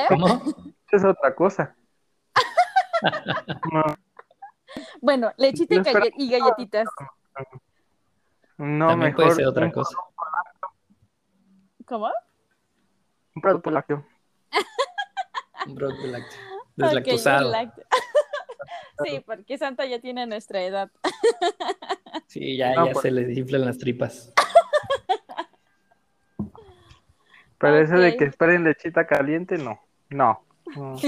¿Cómo? 0.09 0.43
Es 0.91 1.05
otra 1.05 1.35
cosa. 1.35 1.75
Bueno, 5.01 5.31
lechita 5.37 5.75
y, 6.17 6.31
galletitas. 6.31 6.89
No, 8.57 8.89
También 8.89 9.11
mejor 9.11 9.25
puede 9.25 9.37
ser 9.37 9.47
otra 9.47 9.71
cosa. 9.71 9.97
¿Cómo? 11.87 12.11
Un 13.37 13.43
producto 13.43 13.71
lácteo. 13.71 14.05
Un 15.67 15.75
producto 15.75 16.07
lácteo. 16.07 16.39
Deslactosado. 16.77 17.53
sí, 19.05 19.23
porque 19.25 19.59
Santa 19.59 19.87
ya 19.87 20.01
tiene 20.01 20.27
nuestra 20.27 20.63
edad. 20.63 20.91
Sí, 22.27 22.57
ya, 22.57 22.75
ya 22.75 22.93
pues. 22.93 23.03
se 23.03 23.11
le 23.13 23.33
inflan 23.33 23.65
las 23.65 23.79
tripas. 23.79 24.33
Pero 27.59 27.79
eso 27.79 27.95
de 27.95 28.17
que 28.17 28.25
esperen 28.25 28.65
lechita 28.65 29.07
caliente, 29.07 29.57
no. 29.57 29.81
No. 30.11 30.41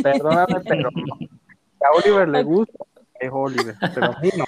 perdóname, 0.03 0.61
pero 0.69 0.89
A 0.89 1.97
Oliver 1.97 2.29
le 2.29 2.43
gusta, 2.45 2.85
es 3.19 3.31
Oliver, 3.33 3.75
pero 3.93 4.07
a 4.07 4.21
mí 4.21 4.31
no. 4.37 4.45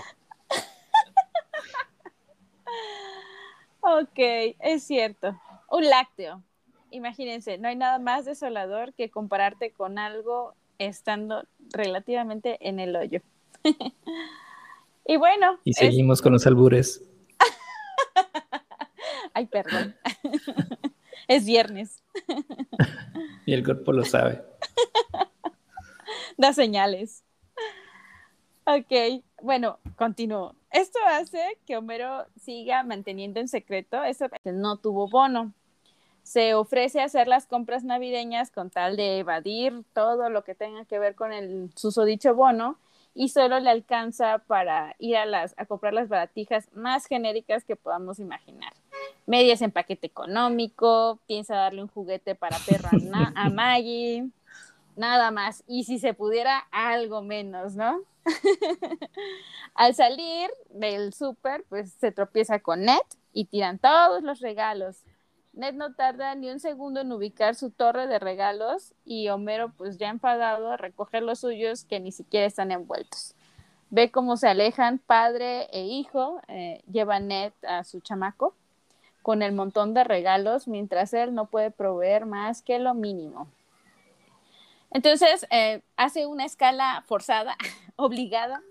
Ok, 3.81 4.19
es 4.61 4.85
cierto. 4.85 5.41
Un 5.71 5.89
lácteo. 5.89 6.43
Imagínense, 6.91 7.59
no 7.59 7.69
hay 7.69 7.77
nada 7.77 7.99
más 7.99 8.25
desolador 8.25 8.95
que 8.95 9.11
compararte 9.11 9.73
con 9.73 9.99
algo 9.99 10.55
estando 10.79 11.45
relativamente 11.73 12.59
en 12.67 12.81
el 12.81 12.97
hoyo. 12.97 13.21
y 15.07 15.17
bueno. 15.17 15.59
Y 15.65 15.75
seguimos 15.75 16.23
con 16.23 16.33
los 16.33 16.47
albures. 16.47 17.05
Ay, 19.35 19.47
perdón. 19.47 19.95
es 21.29 21.45
viernes. 21.45 22.03
y 23.45 23.53
el 23.53 23.65
cuerpo 23.65 23.93
lo 23.93 24.05
sabe. 24.05 24.43
da 26.37 26.53
señales. 26.53 27.25
Ok, 28.65 29.23
bueno, 29.43 29.79
continúo. 29.97 30.55
Esto 30.71 30.99
hace 31.07 31.59
que 31.67 31.77
Homero 31.77 32.27
siga 32.39 32.83
manteniendo 32.83 33.41
en 33.41 33.49
secreto 33.49 34.05
eso 34.05 34.29
que 34.29 34.53
no 34.53 34.77
tuvo 34.77 35.09
bono. 35.09 35.55
Se 36.29 36.53
ofrece 36.53 37.01
a 37.01 37.05
hacer 37.05 37.27
las 37.27 37.47
compras 37.47 37.85
navideñas 37.85 38.51
con 38.51 38.69
tal 38.69 38.99
de 38.99 39.21
evadir 39.21 39.83
todo 39.95 40.29
lo 40.29 40.45
que 40.45 40.55
tenga 40.55 40.85
que 40.85 40.99
ver 40.99 41.15
con 41.15 41.33
el 41.33 41.71
susodicho 41.75 42.35
bono 42.35 42.77
y 43.15 43.31
solo 43.31 43.59
le 43.61 43.71
alcanza 43.71 44.37
para 44.47 44.95
ir 44.99 45.17
a, 45.17 45.25
las, 45.25 45.55
a 45.57 45.65
comprar 45.65 45.95
las 45.95 46.11
baratijas 46.11 46.69
más 46.75 47.07
genéricas 47.07 47.65
que 47.65 47.77
podamos 47.77 48.19
imaginar. 48.19 48.75
Medias 49.25 49.63
en 49.63 49.71
paquete 49.71 50.07
económico, 50.07 51.19
piensa 51.27 51.57
darle 51.57 51.81
un 51.81 51.89
juguete 51.89 52.35
para 52.35 52.59
perro 52.59 52.91
a 53.35 53.49
Maggie, 53.49 54.29
nada 54.97 55.31
más. 55.31 55.65
Y 55.67 55.85
si 55.85 55.99
se 55.99 56.13
pudiera, 56.13 56.59
algo 56.71 57.23
menos, 57.23 57.75
¿no? 57.75 58.03
Al 59.75 59.95
salir 59.95 60.51
del 60.69 61.15
súper, 61.15 61.65
pues 61.71 61.95
se 61.99 62.13
tropieza 62.13 62.59
con 62.59 62.83
Ned 62.83 63.01
y 63.33 63.47
tiran 63.47 63.79
todos 63.79 64.23
los 64.23 64.41
regalos. 64.41 64.99
Ned 65.59 65.75
no 65.75 65.93
tarda 65.93 66.37
ni 66.37 66.51
un 66.51 66.61
segundo 66.61 67.01
en 67.01 67.11
ubicar 67.11 67.57
su 67.57 67.73
torre 67.73 68.07
de 68.07 68.21
regalos 68.21 68.95
y 69.05 69.29
Homero, 69.29 69.73
pues 69.77 69.99
ya 69.99 70.09
enfadado, 70.09 70.77
recoge 70.77 71.21
los 71.21 71.41
suyos 71.41 71.83
que 71.83 71.99
ni 71.99 72.13
siquiera 72.13 72.47
están 72.47 72.71
envueltos. 72.71 73.35
Ve 73.91 74.13
cómo 74.13 74.37
se 74.37 74.47
alejan 74.47 74.99
padre 74.99 75.65
e 75.73 75.85
hijo, 75.85 76.41
eh, 76.47 76.81
lleva 76.89 77.19
Ned 77.19 77.53
a 77.67 77.83
su 77.83 77.99
chamaco 77.99 78.55
con 79.21 79.43
el 79.43 79.53
montón 79.53 79.95
de 79.95 80.05
regalos, 80.05 80.69
mientras 80.69 81.13
él 81.13 81.35
no 81.35 81.47
puede 81.47 81.73
proveer 81.73 82.25
más 82.25 82.63
que 82.63 82.79
lo 82.79 82.95
mínimo. 82.95 83.49
Entonces, 84.93 85.45
eh, 85.51 85.83
hace 85.97 86.27
una 86.27 86.45
escala 86.45 87.03
forzada, 87.09 87.57
obligada, 87.97 88.63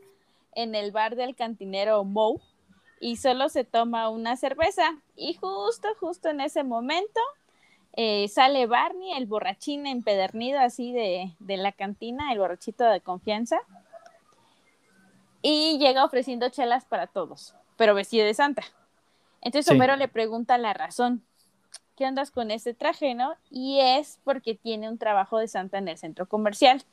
en 0.54 0.74
el 0.74 0.94
bar 0.94 1.18
del 1.18 1.36
cantinero 1.36 2.06
Moe 2.06 2.40
y 3.00 3.18
solo 3.18 3.50
se 3.50 3.64
toma 3.64 4.10
una 4.10 4.36
cerveza. 4.38 4.98
Y 5.16 5.34
justo, 5.36 5.88
justo 6.00 6.30
en 6.30 6.42
ese 6.42 6.64
momento 6.64 7.20
eh, 7.94 8.28
sale 8.28 8.68
Barney, 8.68 9.14
el 9.14 9.26
borrachín 9.26 9.88
empedernido 9.88 10.60
así 10.60 10.92
de, 10.94 11.36
la 11.40 11.72
cantina, 11.72 12.32
el 12.32 12.40
borrachito 12.40 12.84
de 12.86 13.02
confianza, 13.02 13.60
y 15.42 15.78
llega 15.80 16.04
ofreciendo 16.04 16.50
chelas 16.50 16.86
para 16.86 17.08
todos, 17.08 17.56
pero 17.76 17.96
vestido 17.96 18.26
de 18.26 18.34
santa. 18.34 18.64
Entonces 19.42 19.72
Homero 19.72 19.96
le 19.96 20.08
pregunta 20.08 20.58
la 20.58 20.74
razón. 20.74 21.24
¿qué 21.98 22.06
andas 22.06 22.32
con 22.32 22.52
ese 22.52 22.74
traje, 22.74 23.16
no? 23.16 23.36
Y 23.50 23.80
es 23.82 24.20
porque 24.24 24.56
tiene 24.56 24.88
un 24.88 25.00
trabajo 25.00 25.40
de 25.40 25.48
santa 25.48 25.80
en 25.80 25.88
el 25.88 25.98
centro 25.98 26.28
comercial. 26.28 26.84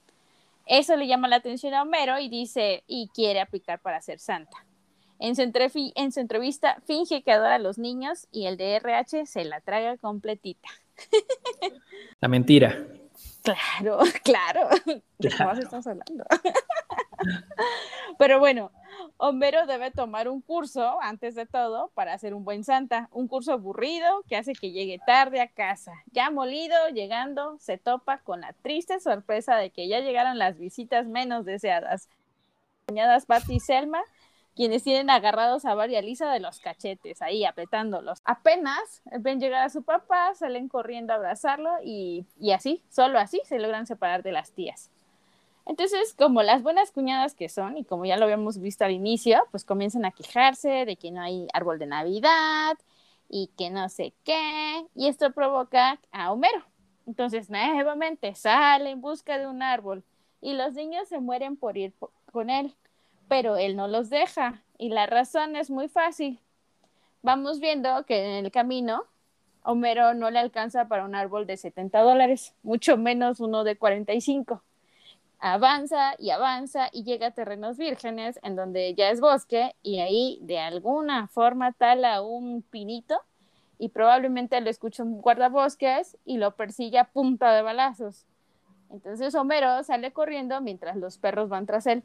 Eso 0.66 0.96
le 0.96 1.06
llama 1.06 1.28
la 1.28 1.36
atención 1.36 1.74
a 1.74 1.82
Homero 1.82 2.18
y 2.18 2.28
dice, 2.28 2.82
y 2.86 3.08
quiere 3.08 3.40
aplicar 3.40 3.80
para 3.80 4.00
ser 4.00 4.18
santa. 4.18 4.64
En 5.18 5.36
su, 5.36 5.42
en 5.94 6.12
su 6.12 6.20
entrevista 6.20 6.82
finge 6.86 7.22
que 7.22 7.32
adora 7.32 7.56
a 7.56 7.58
los 7.58 7.78
niños 7.78 8.26
y 8.32 8.46
el 8.46 8.56
de 8.56 8.76
RH 8.76 9.26
se 9.26 9.44
la 9.44 9.60
traga 9.60 9.96
completita. 9.96 10.68
La 12.20 12.28
mentira. 12.28 12.86
Claro, 13.42 13.98
claro. 14.24 14.68
¿De 15.18 15.30
más 15.38 15.58
estamos 15.58 15.86
hablando? 15.86 16.24
Pero 18.18 18.38
bueno, 18.38 18.70
Homero 19.16 19.66
debe 19.66 19.90
tomar 19.90 20.28
un 20.28 20.40
curso 20.40 20.98
antes 21.02 21.34
de 21.34 21.46
todo 21.46 21.90
para 21.94 22.16
ser 22.18 22.34
un 22.34 22.44
buen 22.44 22.64
santa, 22.64 23.08
un 23.12 23.28
curso 23.28 23.52
aburrido 23.52 24.22
que 24.28 24.36
hace 24.36 24.52
que 24.54 24.72
llegue 24.72 24.98
tarde 25.06 25.40
a 25.40 25.48
casa. 25.48 25.92
Ya 26.12 26.30
molido, 26.30 26.76
llegando, 26.88 27.58
se 27.58 27.78
topa 27.78 28.18
con 28.18 28.40
la 28.40 28.52
triste 28.52 29.00
sorpresa 29.00 29.56
de 29.56 29.70
que 29.70 29.88
ya 29.88 30.00
llegaron 30.00 30.38
las 30.38 30.58
visitas 30.58 31.06
menos 31.06 31.44
deseadas. 31.44 32.08
Patty 33.26 33.54
y 33.54 33.60
Selma, 33.60 34.02
quienes 34.54 34.82
tienen 34.82 35.10
agarrados 35.10 35.64
a 35.64 35.74
María 35.74 36.00
Lisa 36.00 36.30
de 36.30 36.40
los 36.40 36.60
cachetes, 36.60 37.22
ahí 37.22 37.44
apretándolos. 37.44 38.20
Apenas 38.24 39.02
ven 39.20 39.40
llegar 39.40 39.64
a 39.64 39.70
su 39.70 39.82
papá, 39.82 40.34
salen 40.34 40.68
corriendo 40.68 41.12
a 41.12 41.16
abrazarlo 41.16 41.70
y, 41.82 42.24
y 42.38 42.52
así, 42.52 42.82
solo 42.88 43.18
así, 43.18 43.40
se 43.44 43.58
logran 43.58 43.86
separar 43.86 44.22
de 44.22 44.32
las 44.32 44.52
tías. 44.52 44.90
Entonces, 45.66 46.14
como 46.16 46.42
las 46.42 46.62
buenas 46.62 46.90
cuñadas 46.90 47.34
que 47.34 47.48
son, 47.48 47.78
y 47.78 47.84
como 47.84 48.04
ya 48.04 48.16
lo 48.16 48.24
habíamos 48.24 48.58
visto 48.58 48.84
al 48.84 48.92
inicio, 48.92 49.46
pues 49.50 49.64
comienzan 49.64 50.04
a 50.04 50.10
quejarse 50.10 50.84
de 50.84 50.96
que 50.96 51.10
no 51.10 51.22
hay 51.22 51.48
árbol 51.54 51.78
de 51.78 51.86
Navidad 51.86 52.76
y 53.30 53.50
que 53.56 53.70
no 53.70 53.88
sé 53.88 54.12
qué, 54.24 54.86
y 54.94 55.08
esto 55.08 55.32
provoca 55.32 55.98
a 56.12 56.32
Homero. 56.32 56.64
Entonces, 57.06 57.50
nuevamente 57.50 58.34
sale 58.34 58.90
en 58.90 59.00
busca 59.00 59.38
de 59.38 59.46
un 59.46 59.62
árbol 59.62 60.04
y 60.40 60.52
los 60.52 60.74
niños 60.74 61.08
se 61.08 61.20
mueren 61.20 61.56
por 61.56 61.78
ir 61.78 61.94
con 62.30 62.50
él, 62.50 62.74
pero 63.28 63.56
él 63.56 63.76
no 63.76 63.88
los 63.88 64.10
deja 64.10 64.62
y 64.78 64.88
la 64.88 65.06
razón 65.06 65.56
es 65.56 65.70
muy 65.70 65.88
fácil. 65.88 66.40
Vamos 67.22 67.60
viendo 67.60 68.04
que 68.04 68.38
en 68.38 68.44
el 68.44 68.52
camino 68.52 69.04
Homero 69.62 70.12
no 70.14 70.30
le 70.30 70.38
alcanza 70.38 70.88
para 70.88 71.04
un 71.04 71.14
árbol 71.14 71.46
de 71.46 71.56
70 71.56 72.00
dólares, 72.00 72.54
mucho 72.62 72.96
menos 72.96 73.40
uno 73.40 73.64
de 73.64 73.76
45 73.76 74.62
avanza 75.44 76.14
y 76.18 76.30
avanza 76.30 76.88
y 76.90 77.04
llega 77.04 77.26
a 77.26 77.30
terrenos 77.32 77.76
vírgenes 77.76 78.40
en 78.42 78.56
donde 78.56 78.94
ya 78.94 79.10
es 79.10 79.20
bosque 79.20 79.74
y 79.82 80.00
ahí 80.00 80.38
de 80.40 80.58
alguna 80.58 81.28
forma 81.28 81.72
tala 81.72 82.22
un 82.22 82.62
pinito 82.62 83.20
y 83.78 83.90
probablemente 83.90 84.58
lo 84.62 84.70
escucha 84.70 85.02
un 85.02 85.20
guardabosques 85.20 86.16
y 86.24 86.38
lo 86.38 86.56
persigue 86.56 86.98
a 86.98 87.04
punta 87.04 87.52
de 87.52 87.60
balazos. 87.60 88.24
Entonces 88.88 89.34
Homero 89.34 89.82
sale 89.82 90.14
corriendo 90.14 90.62
mientras 90.62 90.96
los 90.96 91.18
perros 91.18 91.50
van 91.50 91.66
tras 91.66 91.86
él 91.86 92.04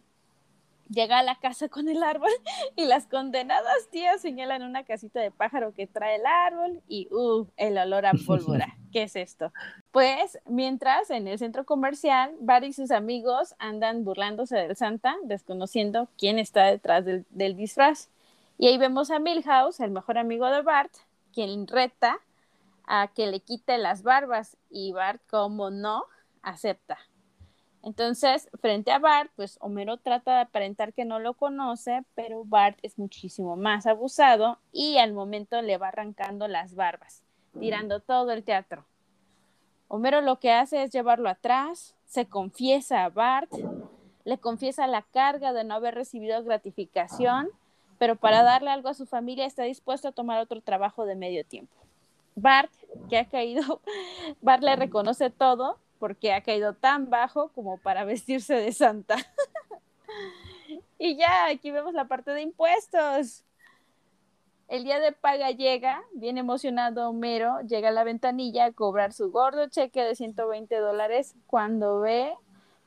llega 0.90 1.20
a 1.20 1.24
la 1.24 1.36
casa 1.36 1.70
con 1.70 1.88
el 1.88 2.04
árbol 2.04 2.30
y 2.76 2.86
las 2.86 3.08
condenadas 3.08 3.88
tías 3.92 4.22
señalan 4.22 4.64
una 4.64 4.84
casita 4.84 5.20
de 5.20 5.32
pájaro 5.32 5.74
que 5.74 5.88
trae 5.88 6.16
el 6.16 6.26
árbol 6.26 6.82
y 6.88 7.08
uh, 7.12 7.48
el 7.58 7.78
olor 7.78 8.06
a 8.06 8.12
pólvora. 8.26 8.76
¿Qué 8.92 9.04
es 9.04 9.16
esto? 9.16 9.54
Pues 9.92 10.40
mientras 10.46 11.10
en 11.12 11.28
el 11.28 11.38
centro 11.38 11.66
comercial, 11.66 12.36
Bart 12.40 12.66
y 12.66 12.74
sus 12.74 12.92
amigos 12.92 13.56
andan 13.60 14.04
burlándose 14.04 14.58
del 14.58 14.76
Santa, 14.76 15.16
desconociendo 15.24 16.10
quién 16.18 16.40
está 16.40 16.66
detrás 16.66 17.06
del, 17.06 17.26
del 17.30 17.56
disfraz. 17.56 18.10
Y 18.58 18.68
ahí 18.68 18.78
vemos 18.78 19.12
a 19.12 19.20
Milhouse, 19.20 19.80
el 19.80 19.92
mejor 19.92 20.18
amigo 20.18 20.48
de 20.48 20.64
Bart, 20.64 20.92
quien 21.34 21.68
reta 21.68 22.20
a 22.86 23.08
que 23.08 23.28
le 23.28 23.40
quite 23.40 23.78
las 23.78 24.02
barbas 24.02 24.58
y 24.72 24.92
Bart, 24.92 25.22
como 25.30 25.70
no, 25.70 26.06
acepta. 26.42 26.98
Entonces, 27.90 28.48
frente 28.62 28.92
a 28.92 29.00
Bart, 29.00 29.32
pues 29.36 29.58
Homero 29.62 29.98
trata 29.98 30.36
de 30.36 30.42
aparentar 30.42 30.94
que 30.94 31.06
no 31.06 31.18
lo 31.18 31.34
conoce, 31.34 32.04
pero 32.14 32.46
Bart 32.46 32.78
es 32.84 33.00
muchísimo 33.00 33.56
más 33.56 33.88
abusado 33.88 34.60
y 34.72 35.00
al 35.00 35.12
momento 35.12 35.60
le 35.64 35.80
va 35.80 35.88
arrancando 35.88 36.48
las 36.48 36.76
barbas, 36.76 37.24
tirando 37.60 38.00
todo 38.00 38.32
el 38.32 38.44
teatro. 38.44 38.86
Homero 39.88 40.22
lo 40.22 40.40
que 40.40 40.52
hace 40.52 40.84
es 40.84 40.92
llevarlo 40.92 41.30
atrás, 41.30 41.96
se 42.06 42.28
confiesa 42.28 43.06
a 43.06 43.10
Bart, 43.10 43.52
le 44.24 44.38
confiesa 44.38 44.86
la 44.86 45.02
carga 45.02 45.52
de 45.52 45.64
no 45.64 45.74
haber 45.74 45.96
recibido 45.96 46.44
gratificación, 46.44 47.50
pero 47.98 48.18
para 48.18 48.44
darle 48.44 48.70
algo 48.70 48.90
a 48.90 48.94
su 48.94 49.08
familia 49.08 49.48
está 49.48 49.64
dispuesto 49.64 50.10
a 50.10 50.12
tomar 50.12 50.40
otro 50.40 50.62
trabajo 50.62 51.06
de 51.06 51.16
medio 51.16 51.44
tiempo. 51.44 51.76
Bart, 52.36 52.72
que 53.10 53.18
ha 53.18 53.26
caído, 53.26 53.82
Bart 54.44 54.62
le 54.62 54.76
reconoce 54.76 55.32
todo, 55.32 55.80
porque 56.00 56.34
ha 56.34 56.42
caído 56.42 56.74
tan 56.74 57.10
bajo 57.10 57.50
como 57.50 57.78
para 57.78 58.04
vestirse 58.06 58.56
de 58.56 58.72
santa. 58.72 59.16
y 60.98 61.18
ya, 61.18 61.48
aquí 61.48 61.72
vemos 61.72 61.94
la 61.94 62.06
parte 62.06 62.32
de 62.32 62.42
impuestos. 62.42 63.44
El 64.68 64.84
día 64.84 65.00
de 65.00 65.12
paga 65.12 65.50
llega, 65.50 66.04
bien 66.14 66.38
emocionado 66.38 67.10
Homero, 67.10 67.60
llega 67.62 67.90
a 67.90 67.92
la 67.92 68.04
ventanilla 68.04 68.66
a 68.66 68.72
cobrar 68.72 69.14
su 69.14 69.32
gordo 69.32 69.68
cheque 69.68 70.04
de 70.04 70.16
120 70.16 70.76
dólares 70.78 71.36
cuando 71.48 72.00
ve 72.00 72.34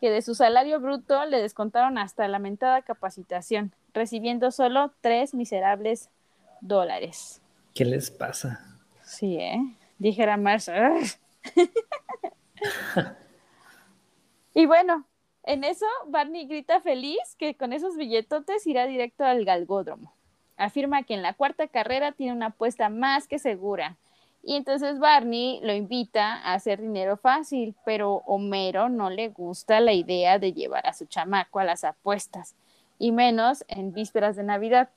que 0.00 0.10
de 0.10 0.22
su 0.22 0.36
salario 0.36 0.80
bruto 0.80 1.24
le 1.26 1.40
descontaron 1.40 1.98
hasta 1.98 2.26
la 2.28 2.38
mentada 2.38 2.82
capacitación, 2.82 3.72
recibiendo 3.94 4.50
solo 4.52 4.92
tres 5.00 5.34
miserables 5.34 6.08
dólares. 6.60 7.40
¿Qué 7.74 7.84
les 7.84 8.10
pasa? 8.10 8.60
Sí, 9.04 9.36
¿eh? 9.36 9.60
Dijera 9.98 10.36
Mars. 10.36 10.70
y 14.54 14.66
bueno, 14.66 15.06
en 15.44 15.64
eso 15.64 15.86
Barney 16.06 16.46
grita 16.46 16.80
feliz 16.80 17.18
que 17.38 17.56
con 17.56 17.72
esos 17.72 17.96
billetotes 17.96 18.66
irá 18.66 18.86
directo 18.86 19.24
al 19.24 19.44
galgódromo. 19.44 20.14
Afirma 20.56 21.02
que 21.02 21.14
en 21.14 21.22
la 21.22 21.34
cuarta 21.34 21.66
carrera 21.66 22.12
tiene 22.12 22.32
una 22.32 22.46
apuesta 22.46 22.88
más 22.88 23.26
que 23.26 23.38
segura 23.38 23.96
Y 24.42 24.54
entonces 24.56 24.98
Barney 24.98 25.60
lo 25.62 25.72
invita 25.72 26.34
a 26.34 26.54
hacer 26.54 26.80
dinero 26.80 27.16
fácil, 27.16 27.74
pero 27.84 28.22
Homero 28.26 28.88
no 28.88 29.10
le 29.10 29.28
gusta 29.28 29.80
la 29.80 29.92
idea 29.92 30.38
de 30.38 30.52
llevar 30.52 30.86
a 30.86 30.92
su 30.92 31.06
chamaco 31.06 31.58
a 31.58 31.64
las 31.64 31.84
apuestas, 31.84 32.54
y 32.98 33.12
menos 33.12 33.64
en 33.68 33.92
vísperas 33.92 34.36
de 34.36 34.42
Navidad. 34.44 34.90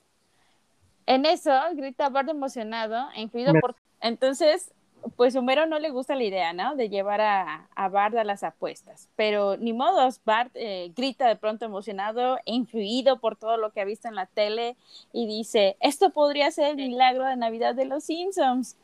En 1.06 1.24
eso 1.24 1.52
grita 1.74 2.08
Bart 2.08 2.28
emocionado, 2.28 3.08
influido 3.14 3.54
por... 3.60 3.76
Entonces, 4.00 4.72
pues 5.16 5.36
Homero 5.36 5.66
no 5.66 5.78
le 5.78 5.90
gusta 5.90 6.14
la 6.14 6.24
idea, 6.24 6.52
¿no? 6.52 6.74
De 6.74 6.88
llevar 6.88 7.20
a, 7.20 7.68
a 7.74 7.88
Bart 7.88 8.16
a 8.16 8.24
las 8.24 8.42
apuestas. 8.42 9.08
Pero 9.16 9.56
ni 9.56 9.72
modos, 9.72 10.20
Bart 10.24 10.50
eh, 10.54 10.92
grita 10.96 11.28
de 11.28 11.36
pronto 11.36 11.64
emocionado, 11.64 12.38
influido 12.44 13.18
por 13.18 13.36
todo 13.36 13.56
lo 13.56 13.70
que 13.70 13.80
ha 13.80 13.84
visto 13.84 14.08
en 14.08 14.14
la 14.14 14.26
tele 14.26 14.76
y 15.12 15.26
dice, 15.26 15.76
esto 15.80 16.10
podría 16.10 16.50
ser 16.50 16.70
el 16.70 16.76
milagro 16.76 17.24
de 17.24 17.36
Navidad 17.36 17.74
de 17.74 17.84
los 17.84 18.04
Simpsons. 18.04 18.76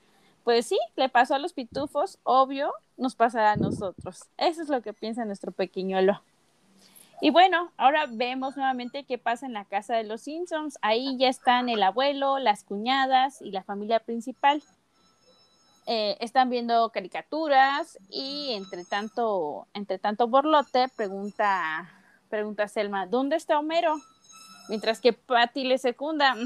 Pues 0.45 0.67
sí, 0.67 0.79
le 0.97 1.09
pasó 1.09 1.35
a 1.35 1.39
los 1.39 1.53
pitufos, 1.53 2.19
obvio, 2.25 2.73
nos 2.97 3.15
pasará 3.15 3.53
a 3.53 3.57
nosotros. 3.57 4.25
Eso 4.37 4.63
es 4.63 4.69
lo 4.69 4.83
que 4.83 4.93
piensa 4.93 5.25
nuestro 5.25 5.53
pequeñuelo. 5.53 6.21
Y 7.21 7.31
bueno, 7.31 7.71
ahora 7.77 8.07
vemos 8.09 8.57
nuevamente 8.57 9.05
qué 9.05 9.17
pasa 9.17 9.47
en 9.47 9.53
la 9.53 9.65
casa 9.65 9.95
de 9.95 10.03
los 10.03 10.23
Simpsons. 10.23 10.77
Ahí 10.83 11.17
ya 11.17 11.29
están 11.29 11.69
el 11.69 11.83
abuelo, 11.85 12.41
las 12.41 12.65
cuñadas 12.65 13.41
y 13.41 13.53
la 13.53 13.63
familia 13.63 14.01
principal. 14.01 14.61
Eh, 15.87 16.17
están 16.21 16.49
viendo 16.49 16.91
caricaturas 16.91 17.99
y 18.09 18.53
entre 18.53 18.85
tanto, 18.85 19.67
entre 19.75 19.99
tanto 19.99 20.29
borlote 20.29 20.87
pregunta, 20.95 21.91
pregunta 22.29 22.69
Selma, 22.69 23.07
¿dónde 23.07 23.35
está 23.37 23.59
Homero? 23.59 23.97
Mientras 24.69 25.01
que 25.01 25.13
Patty 25.13 25.65
le 25.65 25.79
secunda, 25.79 26.37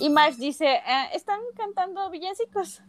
y 0.00 0.10
Marge 0.10 0.38
dice, 0.38 0.66
eh, 0.66 1.08
están 1.14 1.40
cantando 1.56 2.08
villancicos. 2.10 2.82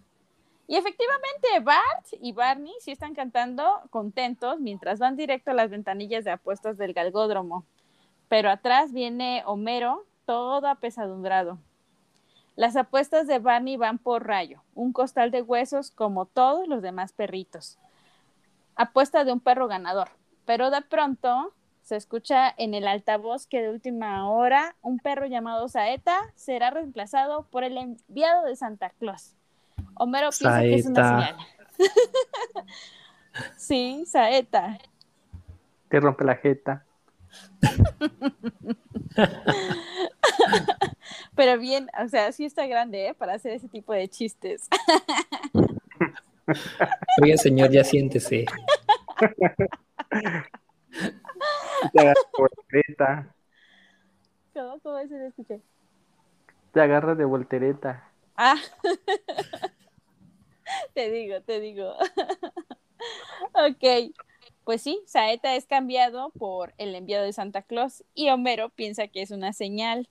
Y 0.68 0.78
efectivamente, 0.78 1.60
Bart 1.62 2.08
y 2.22 2.32
Barney 2.32 2.74
sí 2.80 2.92
están 2.92 3.14
cantando 3.14 3.82
contentos 3.90 4.60
mientras 4.60 5.00
van 5.00 5.18
directo 5.18 5.52
a 5.52 5.54
las 5.54 5.70
ventanillas 5.70 6.24
de 6.24 6.32
apuestas 6.32 6.78
del 6.78 6.94
galgódromo. 6.94 7.66
Pero 8.30 8.50
atrás 8.50 8.94
viene 8.94 9.44
Homero, 9.46 10.06
todo 10.26 10.68
apesadumbrado. 10.68 11.60
Las 12.56 12.76
apuestas 12.76 13.28
de 13.28 13.40
Barney 13.40 13.78
van 13.78 13.98
por 13.98 14.28
rayo, 14.28 14.62
un 14.76 14.92
costal 14.92 15.32
de 15.32 15.42
huesos 15.42 15.92
como 15.92 16.26
todos 16.26 16.68
los 16.68 16.82
demás 16.82 17.14
perritos. 17.14 17.78
Apuesta 18.76 19.24
de 19.24 19.32
un 19.32 19.40
perro 19.40 19.68
ganador. 19.68 20.10
Pero 20.46 20.70
de 20.70 20.82
pronto 20.82 21.54
se 21.82 21.96
escucha 21.96 22.54
en 22.58 22.74
el 22.74 22.88
altavoz 22.88 23.48
que 23.48 23.62
de 23.62 23.70
última 23.70 24.30
hora 24.30 24.76
un 24.82 25.00
perro 25.00 25.26
llamado 25.26 25.68
Saeta 25.70 26.18
será 26.36 26.70
reemplazado 26.70 27.48
por 27.52 27.64
el 27.64 27.78
enviado 27.78 28.46
de 28.46 28.56
Santa 28.56 28.92
Claus. 28.92 29.36
Homero 29.96 30.30
piensa 30.30 30.62
que 30.62 30.76
es 30.76 30.86
una 30.86 31.10
señal. 31.10 31.38
sí, 33.58 34.04
saeta. 34.06 34.78
Te 35.90 36.00
rompe 36.00 36.24
la 36.24 36.36
jeta. 36.36 36.86
Pero 41.52 41.62
bien, 41.62 41.90
o 42.02 42.08
sea, 42.08 42.32
sí 42.32 42.46
está 42.46 42.66
grande, 42.66 43.08
¿eh? 43.08 43.14
Para 43.14 43.34
hacer 43.34 43.52
ese 43.52 43.68
tipo 43.68 43.92
de 43.92 44.08
chistes. 44.08 44.70
Oye, 47.22 47.38
señor, 47.38 47.70
ya 47.72 47.84
siéntese. 47.84 48.46
Te 51.92 52.00
agarra 52.00 52.14
de 52.14 52.38
voltereta. 52.38 53.36
¿Cómo, 54.54 54.80
cómo 54.80 55.02
se 55.02 55.18
le 55.18 55.28
escuché? 55.28 55.60
Te 56.72 56.80
agarra 56.80 57.16
de 57.16 57.26
voltereta. 57.26 58.10
Ah. 58.38 58.56
te 60.94 61.12
digo, 61.12 61.42
te 61.42 61.60
digo. 61.60 61.96
ok, 63.56 64.14
pues 64.64 64.82
sí, 64.82 65.02
Saeta 65.06 65.58
es 65.58 65.66
cambiado 65.66 66.30
por 66.30 66.74
el 66.78 66.96
enviado 66.96 67.26
de 67.26 67.34
Santa 67.34 67.62
Claus 67.62 68.06
y 68.14 68.30
Homero 68.30 68.70
piensa 68.70 69.10
que 69.10 69.22
es 69.22 69.32
una 69.32 69.52
señal. 69.52 70.08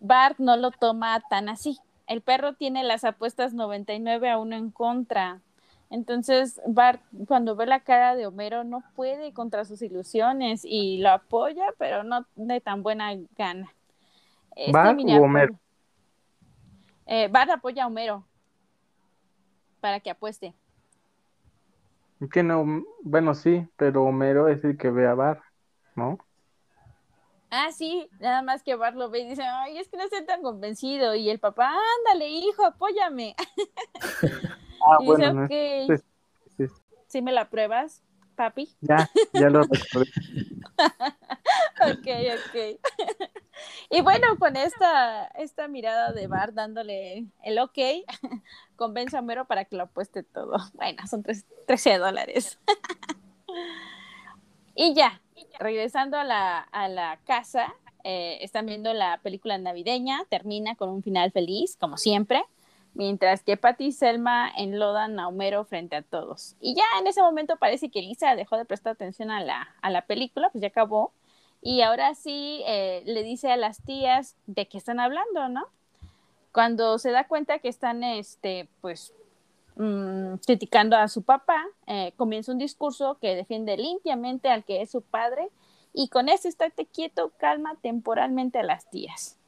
Bart 0.00 0.38
no 0.38 0.56
lo 0.56 0.70
toma 0.70 1.20
tan 1.28 1.48
así. 1.48 1.78
El 2.06 2.20
perro 2.20 2.54
tiene 2.54 2.84
las 2.84 3.04
apuestas 3.04 3.52
99 3.54 4.30
a 4.30 4.38
1 4.38 4.56
en 4.56 4.70
contra. 4.70 5.40
Entonces, 5.90 6.60
Bart, 6.66 7.00
cuando 7.26 7.54
ve 7.56 7.66
la 7.66 7.80
cara 7.80 8.16
de 8.16 8.26
Homero, 8.26 8.64
no 8.64 8.82
puede 8.94 9.32
contra 9.32 9.64
sus 9.64 9.82
ilusiones 9.82 10.62
y 10.64 10.98
lo 10.98 11.10
apoya, 11.10 11.66
pero 11.78 12.02
no 12.02 12.26
de 12.34 12.60
tan 12.60 12.82
buena 12.82 13.12
gana. 13.36 13.72
Este 14.56 14.72
¿Bart 14.72 14.98
o 14.98 15.22
Homero? 15.22 15.54
Eh, 17.06 17.28
Bart 17.28 17.50
apoya 17.50 17.84
a 17.84 17.86
Homero 17.86 18.24
para 19.80 20.00
que 20.00 20.10
apueste. 20.10 20.54
Que 22.32 22.42
no, 22.42 22.84
bueno, 23.02 23.34
sí, 23.34 23.68
pero 23.76 24.04
Homero 24.04 24.48
es 24.48 24.64
el 24.64 24.76
que 24.78 24.90
ve 24.90 25.06
a 25.06 25.14
Bar, 25.14 25.42
¿no? 25.94 26.18
Ah, 27.58 27.72
sí, 27.72 28.10
nada 28.20 28.42
más 28.42 28.62
que 28.62 28.74
Bar 28.74 28.94
lo 28.96 29.08
ve 29.08 29.20
y 29.20 29.28
dice, 29.28 29.42
ay, 29.42 29.78
es 29.78 29.88
que 29.88 29.96
no 29.96 30.02
estoy 30.04 30.26
tan 30.26 30.42
convencido. 30.42 31.14
Y 31.14 31.30
el 31.30 31.38
papá, 31.38 31.72
ándale, 31.98 32.28
hijo, 32.28 32.64
apóyame. 32.64 33.34
Ah, 34.88 34.98
y 35.00 35.06
bueno, 35.06 35.48
dice, 35.48 35.94
ok. 36.58 36.68
Sí, 37.08 37.20
me 37.20 37.32
la 37.32 37.50
pruebas, 37.50 38.04
papi? 38.36 38.76
Ya, 38.82 39.10
ya 39.32 39.50
lo 39.50 39.62
recordé. 39.62 40.12
ok, 41.90 42.06
ok. 42.36 42.80
Y 43.90 44.02
bueno, 44.02 44.26
con 44.38 44.54
esta, 44.54 45.24
esta 45.28 45.66
mirada 45.66 46.12
de 46.12 46.28
Bar 46.28 46.52
dándole 46.52 47.26
el 47.42 47.58
ok, 47.58 47.78
convence 48.76 49.16
a 49.16 49.22
Mero 49.22 49.46
para 49.46 49.64
que 49.64 49.76
lo 49.76 49.84
apueste 49.84 50.22
todo. 50.22 50.58
Bueno, 50.74 51.04
son 51.08 51.24
13 51.66 51.98
dólares. 51.98 52.60
y 54.76 54.94
ya, 54.94 55.20
regresando 55.58 56.18
a 56.18 56.24
la, 56.24 57.18
casa, 57.24 57.74
eh, 58.04 58.38
están 58.40 58.66
viendo 58.66 58.92
la 58.92 59.20
película 59.22 59.58
navideña, 59.58 60.24
termina 60.28 60.76
con 60.76 60.88
un 60.88 61.02
final 61.02 61.32
feliz, 61.32 61.76
como 61.76 61.96
siempre, 61.96 62.44
mientras 62.94 63.42
que 63.42 63.56
Patty 63.56 63.86
y 63.86 63.92
Selma 63.92 64.50
enlodan 64.56 65.18
a 65.18 65.28
Homero 65.28 65.64
frente 65.64 65.96
a 65.96 66.02
todos. 66.02 66.56
Y 66.60 66.74
ya 66.74 66.84
en 67.00 67.06
ese 67.06 67.22
momento 67.22 67.56
parece 67.56 67.90
que 67.90 68.02
Lisa 68.02 68.36
dejó 68.36 68.56
de 68.56 68.64
prestar 68.64 68.92
atención 68.92 69.30
a 69.30 69.42
la, 69.42 69.68
a 69.82 69.90
la 69.90 70.02
película, 70.06 70.50
pues 70.50 70.62
ya 70.62 70.68
acabó 70.68 71.12
y 71.62 71.82
ahora 71.82 72.14
sí 72.14 72.62
eh, 72.66 73.02
le 73.06 73.24
dice 73.24 73.50
a 73.50 73.56
las 73.56 73.82
tías 73.82 74.36
de 74.46 74.68
qué 74.68 74.78
están 74.78 75.00
hablando, 75.00 75.48
¿no? 75.48 75.66
Cuando 76.52 76.98
se 76.98 77.10
da 77.10 77.26
cuenta 77.26 77.58
que 77.58 77.68
están, 77.68 78.04
este, 78.04 78.68
pues, 78.80 79.12
mm, 79.76 80.36
criticando 80.44 80.96
a 80.96 81.08
su 81.08 81.22
papá, 81.22 81.64
eh, 81.86 82.12
comienza 82.16 82.52
un 82.52 82.58
discurso 82.58 83.18
que 83.20 83.34
defiende 83.34 83.76
limpiamente 83.76 84.48
al 84.48 84.64
que 84.64 84.82
es 84.82 84.90
su 84.90 85.02
padre 85.02 85.48
y 85.92 86.08
con 86.08 86.28
eso 86.28 86.48
estate 86.48 86.86
quieto, 86.86 87.32
calma 87.38 87.76
temporalmente 87.80 88.58
a 88.58 88.62
las 88.62 88.90
tías. 88.90 89.38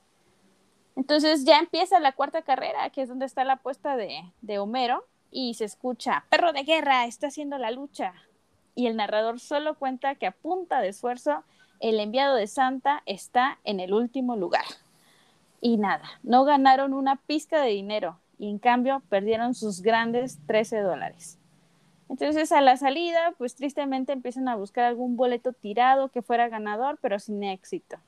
Entonces 0.97 1.45
ya 1.45 1.59
empieza 1.59 2.01
la 2.01 2.13
cuarta 2.13 2.43
carrera, 2.43 2.91
que 2.91 3.03
es 3.03 3.09
donde 3.09 3.27
está 3.27 3.45
la 3.45 3.55
apuesta 3.55 3.97
de, 3.97 4.23
de 4.41 4.59
Homero, 4.59 5.05
y 5.31 5.55
se 5.55 5.65
escucha, 5.65 6.25
perro 6.31 6.53
de 6.53 6.63
guerra, 6.63 7.05
está 7.05 7.29
haciendo 7.29 7.59
la 7.59 7.71
lucha. 7.71 8.15
Y 8.75 8.87
el 8.87 8.97
narrador 8.97 9.41
solo 9.41 9.75
cuenta 9.75 10.15
que 10.15 10.27
a 10.27 10.33
punta 10.33 10.81
de 10.81 10.89
esfuerzo 10.89 11.45
el 11.81 12.01
enviado 12.01 12.35
de 12.35 12.47
Santa 12.47 13.03
está 13.07 13.59
en 13.65 13.81
el 13.81 13.93
último 13.93 14.37
lugar. 14.37 14.65
Y 15.61 15.77
nada, 15.77 16.05
no 16.23 16.45
ganaron 16.45 16.95
una 16.95 17.17
pizca 17.17 17.61
de 17.61 17.71
dinero 17.71 18.19
y 18.39 18.51
en 18.51 18.59
cambio 18.59 19.03
perdieron 19.09 19.55
sus 19.55 19.83
grandes 19.83 20.39
13 20.47 20.81
dólares. 20.81 21.39
Entonces 22.09 22.53
a 22.53 22.61
la 22.61 22.77
salida, 22.77 23.35
pues 23.37 23.55
tristemente 23.55 24.13
empiezan 24.13 24.49
a 24.49 24.57
buscar 24.57 24.85
algún 24.85 25.17
boleto 25.17 25.53
tirado 25.53 26.09
que 26.09 26.23
fuera 26.23 26.49
ganador, 26.49 26.99
pero 27.03 27.19
sin 27.19 27.43
éxito. 27.43 27.99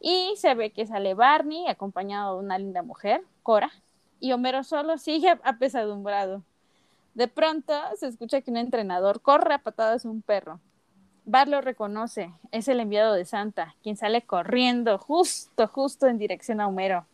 Y 0.00 0.34
se 0.36 0.54
ve 0.54 0.70
que 0.70 0.86
sale 0.86 1.14
Barney 1.14 1.66
acompañado 1.68 2.38
de 2.38 2.44
una 2.44 2.58
linda 2.58 2.82
mujer, 2.82 3.22
Cora, 3.42 3.70
y 4.20 4.32
Homero 4.32 4.62
solo 4.62 4.98
sigue 4.98 5.30
apesadumbrado. 5.44 6.42
De 7.14 7.28
pronto 7.28 7.74
se 7.96 8.06
escucha 8.06 8.40
que 8.40 8.50
un 8.50 8.56
entrenador 8.56 9.20
corre 9.20 9.54
a 9.54 9.58
patadas 9.58 10.04
a 10.04 10.10
un 10.10 10.22
perro 10.22 10.60
Bart 11.24 11.48
lo 11.48 11.60
reconoce, 11.60 12.32
es 12.50 12.66
el 12.66 12.80
enviado 12.80 13.14
de 13.14 13.24
Santa, 13.24 13.76
quien 13.82 13.96
sale 13.96 14.22
corriendo 14.22 14.98
justo, 14.98 15.68
justo 15.68 16.08
en 16.08 16.18
dirección 16.18 16.60
a 16.60 16.66
Homero. 16.66 17.06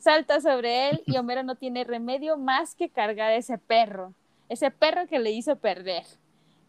Salta 0.00 0.40
sobre 0.40 0.88
él 0.88 1.02
y 1.04 1.18
Homero 1.18 1.42
no 1.42 1.56
tiene 1.56 1.84
remedio 1.84 2.38
más 2.38 2.74
que 2.74 2.88
cargar 2.88 3.32
a 3.32 3.36
ese 3.36 3.58
perro, 3.58 4.14
ese 4.48 4.70
perro 4.70 5.06
que 5.06 5.18
le 5.18 5.30
hizo 5.30 5.56
perder. 5.56 6.04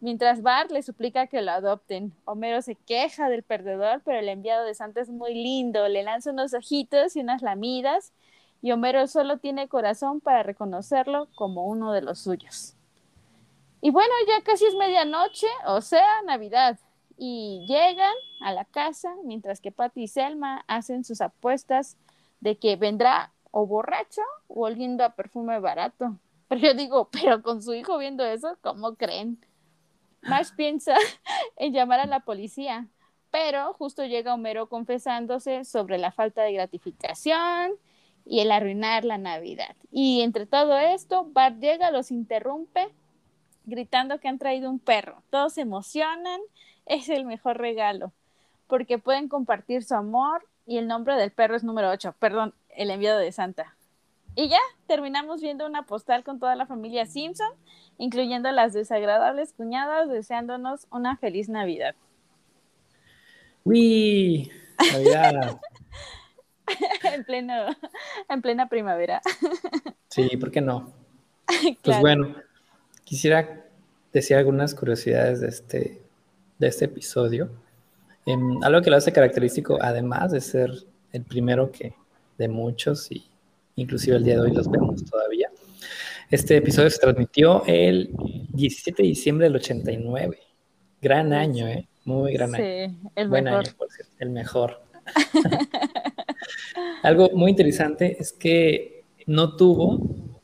Mientras 0.00 0.42
Bart 0.42 0.70
le 0.70 0.82
suplica 0.82 1.26
que 1.28 1.40
lo 1.40 1.50
adopten, 1.50 2.12
Homero 2.26 2.60
se 2.60 2.74
queja 2.74 3.30
del 3.30 3.42
perdedor, 3.42 4.02
pero 4.04 4.18
el 4.18 4.28
enviado 4.28 4.66
de 4.66 4.74
Santa 4.74 5.00
es 5.00 5.08
muy 5.08 5.32
lindo, 5.32 5.88
le 5.88 6.02
lanza 6.02 6.30
unos 6.30 6.52
ojitos 6.52 7.16
y 7.16 7.20
unas 7.20 7.40
lamidas, 7.40 8.12
y 8.60 8.72
Homero 8.72 9.06
solo 9.06 9.38
tiene 9.38 9.66
corazón 9.66 10.20
para 10.20 10.42
reconocerlo 10.42 11.28
como 11.34 11.66
uno 11.66 11.92
de 11.92 12.02
los 12.02 12.18
suyos. 12.18 12.76
Y 13.80 13.90
bueno, 13.90 14.12
ya 14.28 14.44
casi 14.44 14.66
es 14.66 14.74
medianoche, 14.74 15.46
o 15.66 15.80
sea, 15.80 16.20
Navidad. 16.26 16.78
Y 17.16 17.64
llegan 17.66 18.14
a 18.42 18.52
la 18.52 18.66
casa 18.66 19.14
mientras 19.24 19.60
que 19.60 19.72
Patty 19.72 20.02
y 20.02 20.08
Selma 20.08 20.64
hacen 20.68 21.02
sus 21.04 21.20
apuestas 21.20 21.96
de 22.42 22.58
que 22.58 22.74
vendrá 22.76 23.32
o 23.52 23.66
borracho 23.66 24.20
o 24.48 24.66
oliendo 24.66 25.04
a 25.04 25.14
perfume 25.14 25.60
barato. 25.60 26.18
Pero 26.48 26.60
yo 26.60 26.74
digo, 26.74 27.08
pero 27.10 27.42
con 27.42 27.62
su 27.62 27.72
hijo 27.72 27.96
viendo 27.96 28.26
eso, 28.26 28.58
¿cómo 28.60 28.96
creen? 28.96 29.38
Marsh 30.20 30.50
piensa 30.56 30.94
en 31.56 31.72
llamar 31.72 32.00
a 32.00 32.06
la 32.06 32.20
policía, 32.20 32.88
pero 33.30 33.72
justo 33.72 34.04
llega 34.04 34.34
Homero 34.34 34.68
confesándose 34.68 35.64
sobre 35.64 35.96
la 35.96 36.12
falta 36.12 36.42
de 36.42 36.52
gratificación 36.52 37.72
y 38.26 38.40
el 38.40 38.52
arruinar 38.52 39.06
la 39.06 39.16
Navidad. 39.16 39.74
Y 39.90 40.20
entre 40.20 40.44
todo 40.44 40.76
esto, 40.76 41.24
Bart 41.32 41.58
llega, 41.58 41.90
los 41.90 42.10
interrumpe, 42.10 42.90
gritando 43.64 44.18
que 44.18 44.28
han 44.28 44.38
traído 44.38 44.68
un 44.68 44.78
perro. 44.78 45.22
Todos 45.30 45.54
se 45.54 45.62
emocionan, 45.62 46.42
es 46.84 47.08
el 47.08 47.24
mejor 47.24 47.56
regalo, 47.56 48.12
porque 48.66 48.98
pueden 48.98 49.28
compartir 49.28 49.84
su 49.84 49.94
amor 49.94 50.46
y 50.72 50.78
el 50.78 50.86
nombre 50.86 51.16
del 51.16 51.30
perro 51.30 51.54
es 51.54 51.64
número 51.64 51.90
8, 51.90 52.14
perdón, 52.18 52.54
el 52.70 52.90
enviado 52.90 53.18
de 53.18 53.30
Santa. 53.30 53.76
Y 54.34 54.48
ya 54.48 54.58
terminamos 54.86 55.42
viendo 55.42 55.66
una 55.66 55.84
postal 55.84 56.24
con 56.24 56.40
toda 56.40 56.56
la 56.56 56.64
familia 56.64 57.04
Simpson, 57.04 57.50
incluyendo 57.98 58.50
las 58.52 58.72
desagradables 58.72 59.52
cuñadas, 59.52 60.08
deseándonos 60.08 60.86
una 60.90 61.18
feliz 61.18 61.50
Navidad. 61.50 61.94
¡Uy! 63.64 64.50
Navidad. 64.94 65.60
en, 67.12 67.24
pleno, 67.24 67.66
en 68.30 68.40
plena 68.40 68.70
primavera. 68.70 69.20
sí, 70.08 70.38
¿por 70.38 70.50
qué 70.50 70.62
no? 70.62 70.90
Pues 71.82 72.00
bueno, 72.00 72.34
quisiera 73.04 73.66
decir 74.10 74.38
algunas 74.38 74.74
curiosidades 74.74 75.42
de 75.42 75.48
este, 75.48 76.02
de 76.58 76.66
este 76.66 76.86
episodio. 76.86 77.50
Em, 78.24 78.62
algo 78.62 78.82
que 78.82 78.90
lo 78.90 78.96
hace 78.96 79.12
característico, 79.12 79.78
además 79.80 80.30
de 80.32 80.40
ser 80.40 80.70
el 81.12 81.24
primero 81.24 81.70
que 81.72 81.94
de 82.38 82.48
muchos 82.48 83.10
y 83.10 83.24
inclusive 83.76 84.16
el 84.16 84.24
día 84.24 84.34
de 84.34 84.40
hoy 84.42 84.52
los 84.52 84.70
vemos 84.70 85.04
todavía. 85.04 85.50
Este 86.30 86.56
episodio 86.56 86.88
se 86.88 86.98
transmitió 86.98 87.62
el 87.66 88.10
17 88.52 89.02
de 89.02 89.08
diciembre 89.08 89.46
del 89.46 89.56
89. 89.56 90.38
Gran 91.00 91.32
año, 91.32 91.66
¿eh? 91.66 91.88
Muy 92.04 92.32
gran 92.32 92.54
año. 92.54 92.64
Sí, 92.64 93.10
el 93.16 93.28
Buen 93.28 93.44
mejor. 93.44 93.60
año, 93.66 93.74
por 93.76 93.90
cierto. 93.90 94.12
El 94.18 94.30
mejor. 94.30 94.82
Algo 97.02 97.30
muy 97.34 97.50
interesante 97.50 98.16
es 98.18 98.32
que 98.32 99.04
no 99.26 99.56
tuvo, 99.56 100.00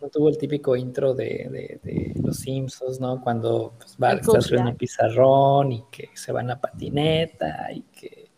no 0.08 0.10
tuvo 0.10 0.28
el 0.30 0.38
típico 0.38 0.74
intro 0.74 1.12
de, 1.12 2.14
Los 2.22 2.38
Simpsons, 2.38 2.98
¿no? 2.98 3.20
Cuando 3.20 3.74
pues, 3.78 3.96
va, 4.02 4.12
está 4.12 4.40
subiendo 4.40 4.70
un 4.70 4.76
pizarrón 4.76 5.72
y 5.72 5.84
que 5.90 6.08
se 6.14 6.32
va 6.32 6.40
en 6.40 6.48
la 6.48 6.60
patineta 6.60 7.70
y 7.72 7.82
que 7.82 8.30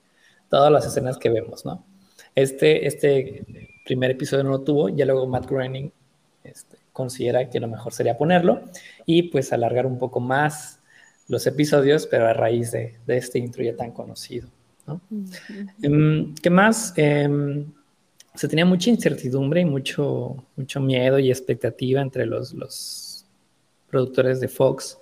todas 0.49 0.73
las 0.73 0.85
escenas 0.85 1.17
que 1.17 1.31
vemos, 1.31 1.65
¿no? 1.65 1.85
Este, 2.35 2.87
este 2.87 3.71
primer 3.85 4.11
episodio 4.11 4.45
no 4.45 4.51
lo 4.51 4.61
tuvo, 4.63 4.89
ya 4.89 5.05
luego 5.05 5.27
Matt 5.27 5.49
Groening 5.49 5.93
este, 6.43 6.79
considera 6.93 7.49
que 7.49 7.61
lo 7.61 7.69
mejor 7.69 7.93
sería 7.93 8.19
ponerlo 8.19 8.63
y 9.07 9.25
pues 9.25 9.53
alargar 9.53 9.87
un 9.87 9.99
poco 9.99 10.19
más 10.19 10.81
los 11.29 11.47
episodios, 11.47 12.07
pero 12.07 12.27
a 12.27 12.33
raíz 12.33 12.73
de, 12.73 12.99
de 13.07 13.17
este 13.17 13.39
intro 13.39 13.63
ya 13.63 13.77
tan 13.77 13.93
conocido. 13.93 14.49
Em, 15.83 16.35
¿Qué 16.35 16.51
más? 16.51 16.93
Em, 16.97 17.73
se 18.35 18.49
tenía 18.49 18.65
mucha 18.65 18.91
incertidumbre 18.91 19.61
y 19.61 19.65
mucho, 19.65 20.45
mucho 20.57 20.81
miedo 20.81 21.19
y 21.19 21.31
expectativa 21.31 22.01
entre 22.01 22.27
los, 22.27 22.53
los 22.55 23.27
productores 23.89 24.41
de 24.41 24.49
Fox, 24.49 24.99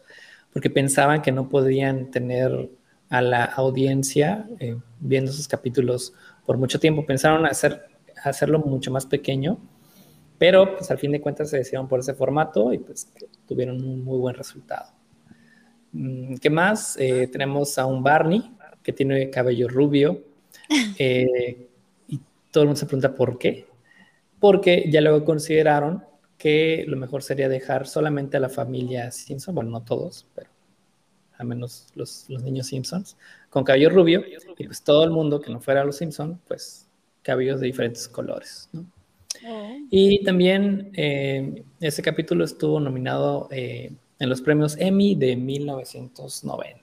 porque 0.53 0.71
pensaban 0.71 1.23
que 1.23 1.31
no 1.31 1.49
podían 1.49 2.11
tener 2.11 2.71
a 3.11 3.23
la 3.23 3.45
audiencia 3.45 4.47
eh, 4.61 4.77
viendo 5.01 5.33
sus 5.33 5.49
capítulos 5.49 6.15
por 6.45 6.59
mucho 6.59 6.81
tiempo. 6.81 7.05
Pensaron 7.07 7.47
hacer, 7.47 7.87
hacerlo 8.23 8.59
mucho 8.59 8.91
más 8.91 9.07
pequeño, 9.07 9.59
pero 10.39 10.77
pues 10.77 10.91
al 10.91 10.99
fin 10.99 11.13
de 11.13 11.21
cuentas 11.21 11.51
se 11.51 11.59
decidieron 11.59 11.89
por 11.89 12.01
ese 12.01 12.15
formato 12.15 12.73
y 12.73 12.79
pues 12.79 13.13
tuvieron 13.47 13.83
un 13.83 14.05
muy 14.05 14.19
buen 14.19 14.35
resultado. 14.35 14.91
Mm, 15.93 16.37
¿Qué 16.37 16.51
más? 16.51 16.97
Eh, 16.99 17.29
tenemos 17.29 17.79
a 17.79 17.87
un 17.87 18.03
Barney 18.03 18.51
que 18.83 18.93
tiene 18.93 19.31
cabello 19.31 19.69
rubio. 19.69 20.25
Eh, 20.99 21.68
todo 22.59 22.65
el 22.65 22.69
mundo 22.71 22.81
se 22.81 22.87
pregunta 22.87 23.15
por 23.15 23.39
qué. 23.39 23.69
Porque 24.41 24.91
ya 24.91 25.01
luego 25.01 25.25
consideraron 25.25 26.05
que 26.37 26.85
lo 26.89 26.97
mejor 26.97 27.23
sería 27.23 27.49
dejar 27.49 27.87
solamente 27.87 28.37
a 28.37 28.41
la 28.41 28.49
familia 28.49 29.13
Simpson, 29.13 29.55
bueno, 29.55 29.71
no 29.71 29.85
todos, 29.85 30.27
pero 30.35 30.51
al 31.37 31.47
menos 31.47 31.87
los, 31.95 32.29
los 32.29 32.43
niños 32.43 32.67
Simpsons, 32.67 33.17
con 33.49 33.63
cabello 33.63 33.91
rubio, 33.91 34.25
y 34.57 34.65
pues 34.65 34.83
todo 34.83 35.05
el 35.05 35.11
mundo 35.11 35.41
que 35.41 35.53
no 35.53 35.61
fuera 35.61 35.85
los 35.85 35.99
Simpson, 35.99 36.41
pues 36.49 36.89
cabellos 37.23 37.61
de 37.61 37.67
diferentes 37.69 38.09
colores. 38.09 38.69
¿no? 38.73 38.87
Oh. 39.47 39.77
Y 39.89 40.25
también 40.25 40.91
eh, 40.95 41.63
ese 41.79 42.03
capítulo 42.03 42.45
estuvo 42.45 42.81
nominado 42.81 43.47
eh, 43.53 43.93
en 44.19 44.29
los 44.29 44.43
premios 44.43 44.77
Emmy 44.81 45.15
de 45.15 45.37
1990. 45.37 46.83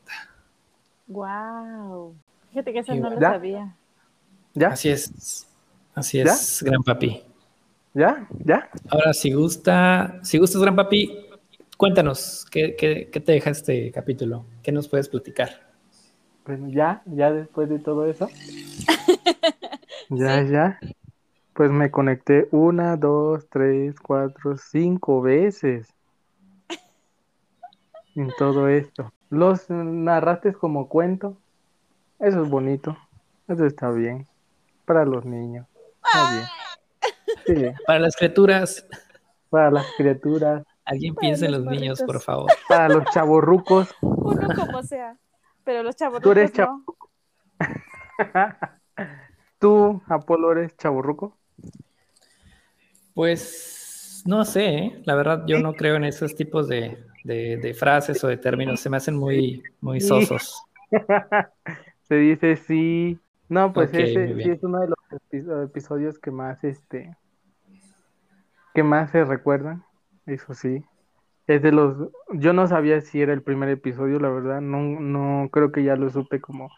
Wow. 1.08 2.16
Fíjate 2.52 2.72
que 2.72 2.80
eso 2.80 2.96
no 2.96 3.10
lo 3.10 3.20
sabía. 3.20 3.76
¿Ya? 4.54 4.70
Así 4.70 4.88
es. 4.88 5.46
Así 5.96 6.20
es, 6.20 6.62
gran 6.62 6.84
papi. 6.84 7.24
¿Ya? 7.94 8.28
¿Ya? 8.44 8.70
Ahora, 8.90 9.14
si 9.14 9.32
gusta, 9.32 10.20
si 10.24 10.38
gustas, 10.38 10.62
gran 10.62 10.76
papi, 10.76 11.26
cuéntanos, 11.78 12.46
¿qué, 12.52 12.76
qué, 12.76 13.20
te 13.22 13.32
deja 13.32 13.50
este 13.52 13.92
capítulo? 13.94 14.46
¿Qué 14.62 14.74
nos 14.74 14.90
puedes 14.90 15.08
platicar? 15.08 15.50
Bueno, 16.46 16.68
ya, 16.68 17.02
ya 17.06 17.32
después 17.32 17.70
de 17.70 17.80
todo 17.80 18.06
eso. 18.06 18.30
ya, 20.10 20.44
ya. 20.44 20.80
Pues 21.54 21.72
me 21.72 21.90
conecté 21.90 22.50
una, 22.52 22.98
dos, 22.98 23.48
tres, 23.50 23.96
cuatro, 23.98 24.58
cinco 24.58 25.22
veces 25.22 25.88
en 28.16 28.30
todo 28.38 28.68
esto. 28.68 29.14
Los 29.30 29.70
narraste 29.70 30.52
como 30.52 30.90
cuento. 30.90 31.38
Eso 32.20 32.44
es 32.44 32.50
bonito. 32.50 32.98
Eso 33.48 33.66
está 33.66 33.90
bien. 33.92 34.28
Para 34.86 35.06
los 35.06 35.24
niños. 35.24 35.66
Para 37.86 38.00
las 38.00 38.16
criaturas. 38.16 38.86
Para 39.50 39.72
las 39.72 39.86
criaturas. 39.98 40.64
Alguien 40.86 41.16
piense 41.16 41.46
en 41.46 41.54
los, 41.54 41.66
niños, 41.66 42.02
por 42.04 42.22
favor. 42.22 42.52
Para 42.68 42.90
los 42.90 43.06
chavorrucos. 43.12 43.94
Uno 44.02 44.48
como 44.56 44.84
sea. 44.84 45.18
Pero 45.64 45.82
los 45.82 45.96
chavorrucos 45.96 46.24
Tú 46.24 46.32
eres 46.32 46.58
no. 46.58 46.86
¿Tú, 49.60 50.02
Apolo, 50.08 50.52
eres 50.52 50.78
chavorruco? 50.78 51.38
Pues 53.14 54.24
no 54.26 54.46
sé, 54.46 54.68
¿eh? 54.68 55.02
la 55.06 55.16
verdad 55.16 55.44
yo 55.48 55.60
no 55.60 55.74
creo 55.74 55.96
en 55.96 56.04
esos 56.04 56.36
tipos 56.36 56.68
de, 56.68 57.04
de, 57.24 57.74
frases 57.74 58.24
o 58.24 58.28
de 58.28 58.38
términos 58.38 58.80
se 58.80 58.90
me 58.90 58.98
hacen 58.98 59.16
muy, 59.16 59.64
muy 59.82 60.02
sosos. 60.02 60.64
se 62.08 62.16
dice 62.16 62.58
sí. 62.58 63.20
No, 63.48 63.74
pues 63.74 63.94
ese 63.94 64.42
sí 64.42 64.50
es 64.50 64.64
uno 64.64 64.80
de 64.80 64.88
los 64.88 65.64
episodios 65.64 66.18
que 66.20 66.32
más, 66.32 66.64
este, 66.64 67.16
que 68.74 68.84
más 68.84 69.12
se 69.12 69.24
recuerdan, 69.24 69.84
eso 70.26 70.54
sí. 70.54 70.84
Es 71.48 71.62
de 71.62 71.72
los, 71.72 72.10
yo 72.34 72.54
no 72.54 72.68
sabía 72.68 73.02
si 73.02 73.22
era 73.22 73.34
el 73.34 73.44
primer 73.44 73.70
episodio, 73.70 74.20
la 74.20 74.30
verdad, 74.30 74.62
no, 74.62 74.80
no 75.00 75.50
creo 75.50 75.72
que 75.72 75.84
ya 75.84 75.96
lo 75.96 76.10
supe 76.10 76.42
como 76.42 76.70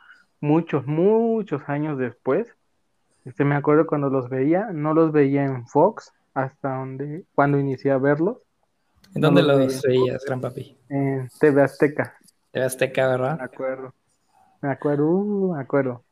muchos, 0.41 0.85
muchos 0.85 1.67
años 1.69 1.97
después. 1.97 2.53
Este, 3.23 3.45
me 3.45 3.55
acuerdo 3.55 3.87
cuando 3.87 4.09
los 4.09 4.29
veía, 4.29 4.71
no 4.73 4.93
los 4.93 5.13
veía 5.13 5.45
en 5.45 5.67
Fox, 5.67 6.13
hasta 6.33 6.77
donde, 6.77 7.23
cuando 7.33 7.59
inicié 7.59 7.91
a 7.91 7.97
verlos, 7.97 8.37
¿En 9.15 9.21
dónde 9.21 9.41
los 9.41 9.81
veías, 9.81 10.23
Gran 10.25 10.41
Papi? 10.41 10.77
En 10.89 11.29
TV 11.39 11.61
Azteca. 11.63 12.17
TV 12.51 12.65
Azteca, 12.65 13.07
¿verdad? 13.07 13.37
Me 13.37 13.45
acuerdo. 13.45 13.93
Me 14.61 14.69
acuerdo, 14.69 15.07
uh, 15.07 15.55
me 15.55 15.61
acuerdo. 15.61 16.03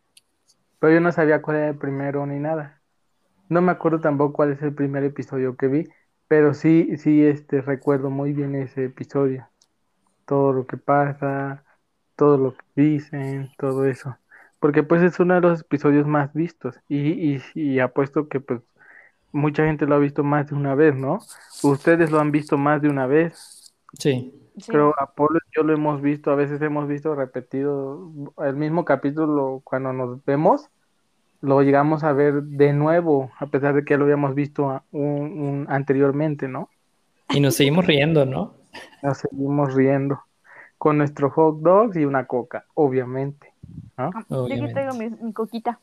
Pero 0.85 0.93
yo 0.93 1.01
no 1.01 1.11
sabía 1.11 1.41
cuál 1.41 1.57
era 1.57 1.69
el 1.69 1.79
primero 1.79 2.27
ni 2.27 2.37
nada. 2.37 2.79
No 3.49 3.59
me 3.59 3.71
acuerdo 3.71 4.01
tampoco 4.01 4.33
cuál 4.33 4.51
es 4.51 4.61
el 4.61 4.75
primer 4.75 5.03
episodio 5.03 5.57
que 5.57 5.67
vi, 5.67 5.87
pero 6.27 6.53
sí, 6.53 6.95
sí, 6.97 7.25
este, 7.25 7.61
recuerdo 7.61 8.11
muy 8.11 8.33
bien 8.33 8.53
ese 8.53 8.85
episodio. 8.85 9.49
Todo 10.27 10.53
lo 10.53 10.67
que 10.67 10.77
pasa, 10.77 11.63
todo 12.15 12.37
lo 12.37 12.53
que 12.53 12.65
dicen, 12.75 13.49
todo 13.57 13.85
eso. 13.85 14.15
Porque 14.59 14.83
pues 14.83 15.01
es 15.01 15.19
uno 15.19 15.33
de 15.33 15.41
los 15.41 15.61
episodios 15.61 16.05
más 16.05 16.31
vistos 16.35 16.79
y, 16.87 17.33
y, 17.33 17.41
y 17.55 17.79
apuesto 17.79 18.27
que 18.27 18.39
pues 18.39 18.61
mucha 19.31 19.65
gente 19.65 19.87
lo 19.87 19.95
ha 19.95 19.97
visto 19.97 20.23
más 20.23 20.49
de 20.51 20.55
una 20.55 20.75
vez, 20.75 20.93
¿no? 20.93 21.17
Ustedes 21.63 22.11
lo 22.11 22.19
han 22.19 22.29
visto 22.29 22.59
más 22.59 22.79
de 22.83 22.89
una 22.89 23.07
vez. 23.07 23.73
Sí. 23.97 24.39
Creo 24.67 24.93
Apolo 24.99 25.39
y 25.39 25.57
yo 25.57 25.63
lo 25.63 25.73
hemos 25.73 26.03
visto, 26.03 26.29
a 26.29 26.35
veces 26.35 26.61
hemos 26.61 26.87
visto 26.87 27.15
repetido 27.15 28.11
el 28.37 28.55
mismo 28.55 28.85
capítulo 28.85 29.61
cuando 29.65 29.91
nos 29.91 30.23
vemos, 30.25 30.69
lo 31.45 31.61
llegamos 31.61 32.03
a 32.03 32.11
ver 32.11 32.41
de 32.43 32.73
nuevo, 32.73 33.31
a 33.39 33.45
pesar 33.45 33.75
de 33.75 33.85
que 33.85 33.93
ya 33.93 33.97
lo 33.97 34.05
habíamos 34.05 34.33
visto 34.33 34.81
un, 34.91 35.67
anteriormente, 35.69 36.47
¿no? 36.47 36.69
Y 37.29 37.39
nos 37.39 37.55
seguimos 37.55 37.85
riendo, 37.85 38.25
¿no? 38.25 38.55
Nos 39.01 39.19
seguimos 39.19 39.73
riendo. 39.73 40.21
Con 40.77 40.97
nuestro 40.97 41.29
hot 41.29 41.59
dogs 41.59 41.95
y 41.95 42.05
una 42.05 42.25
coca, 42.25 42.65
obviamente. 42.73 43.53
¿no? 43.97 44.11
Yo 44.29 44.45
aquí 44.45 44.73
tengo 44.73 44.93
mi, 44.93 45.33
coquita. 45.33 45.79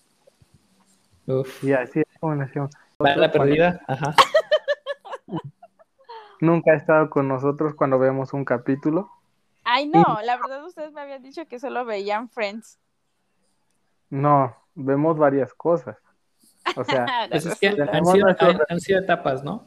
Y 1.62 1.72
así 1.72 2.00
es 2.00 2.18
como 2.20 2.36
Bala 2.98 3.32
perdida, 3.32 3.80
ajá. 3.88 4.14
Nunca 6.40 6.72
ha 6.72 6.76
estado 6.76 7.08
con 7.08 7.28
nosotros 7.28 7.74
cuando 7.74 7.98
vemos 7.98 8.32
un 8.32 8.44
capítulo. 8.44 9.10
Ay, 9.64 9.86
no, 9.86 10.18
la 10.24 10.36
verdad 10.36 10.64
ustedes 10.64 10.92
me 10.92 11.00
habían 11.00 11.22
dicho 11.22 11.46
que 11.46 11.58
solo 11.58 11.84
veían 11.84 12.28
Friends. 12.28 12.78
No, 14.12 14.54
vemos 14.74 15.16
varias 15.16 15.54
cosas. 15.54 15.96
O 16.76 16.84
sea, 16.84 17.06
Pues 17.30 17.46
es 17.46 17.58
que 17.58 17.68
han 17.68 18.04
sido, 18.04 18.26
nuestro- 18.26 18.48
han- 18.50 18.58
han 18.68 18.80
sido 18.80 19.00
etapas, 19.00 19.42
¿no? 19.42 19.64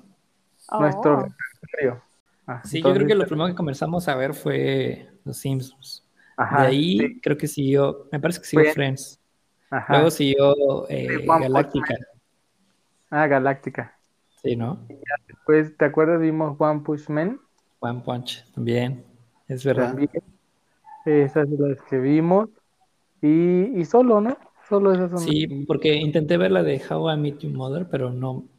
nuestro 0.79 1.17
Oh. 1.19 1.21
repertorio. 1.61 2.01
Ah, 2.47 2.61
Sí, 2.63 2.79
yo 2.81 2.93
creo 2.93 3.07
que 3.07 3.15
lo 3.15 3.25
primero 3.25 3.47
que 3.47 3.55
comenzamos 3.55 4.07
a 4.07 4.15
ver 4.15 4.33
fue 4.35 5.09
Los 5.23 5.37
Simpsons. 5.37 6.03
ajá, 6.37 6.61
de 6.61 6.67
ahí 6.67 6.97
sí, 6.99 7.19
creo 7.21 7.37
que 7.37 7.47
siguió, 7.47 8.07
me 8.11 8.19
parece 8.19 8.39
que 8.41 8.45
siguió 8.45 8.71
Friends. 8.73 8.75
Friends. 8.75 9.19
ajá. 9.71 9.93
Luego 9.93 10.11
siguió 10.11 10.87
eh, 10.89 11.07
Sí, 11.21 11.25
Galáctica. 11.27 11.95
Ah, 13.09 13.25
Galáctica. 13.27 13.97
Sí, 14.43 14.55
¿no? 14.55 14.79
Pues, 15.47 15.75
¿te 15.75 15.85
acuerdas? 15.85 16.19
Vimos 16.21 16.55
One 16.59 16.81
Punch 16.81 17.09
Man. 17.09 17.39
One 17.79 18.01
Punch 18.05 18.45
también. 18.53 19.03
Es 19.47 19.63
verdad. 19.65 19.87
También. 19.89 20.09
Esas 21.05 21.47
son 21.49 21.69
las 21.71 21.81
que 21.89 21.97
vimos. 21.99 22.49
Y, 23.25 23.79
y 23.81 23.85
solo, 23.85 24.21
¿no? 24.21 24.37
Solo 24.69 24.93
esas 24.93 25.11
son 25.11 25.25
Sí, 25.25 25.47
porque 25.67 25.95
intenté 25.95 26.37
ver 26.37 26.51
la 26.51 26.61
de 26.63 26.81
How 26.89 27.11
I 27.13 27.17
Met 27.17 27.39
Your 27.39 27.53
Mother, 27.53 27.87
pero 27.89 28.11
no, 28.11 28.49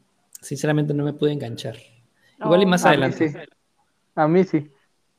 sinceramente 0.41 0.93
no 0.93 1.03
me 1.03 1.13
pude 1.13 1.33
enganchar. 1.33 1.75
Igual 2.43 2.63
y 2.63 2.65
Oh. 2.65 2.67
más 2.67 2.85
A 2.85 2.93
mí 2.93 3.11
adelante. 3.11 3.13
sí. 3.13 3.37
A 4.15 4.27
mí 4.27 4.43
sí. 4.45 4.71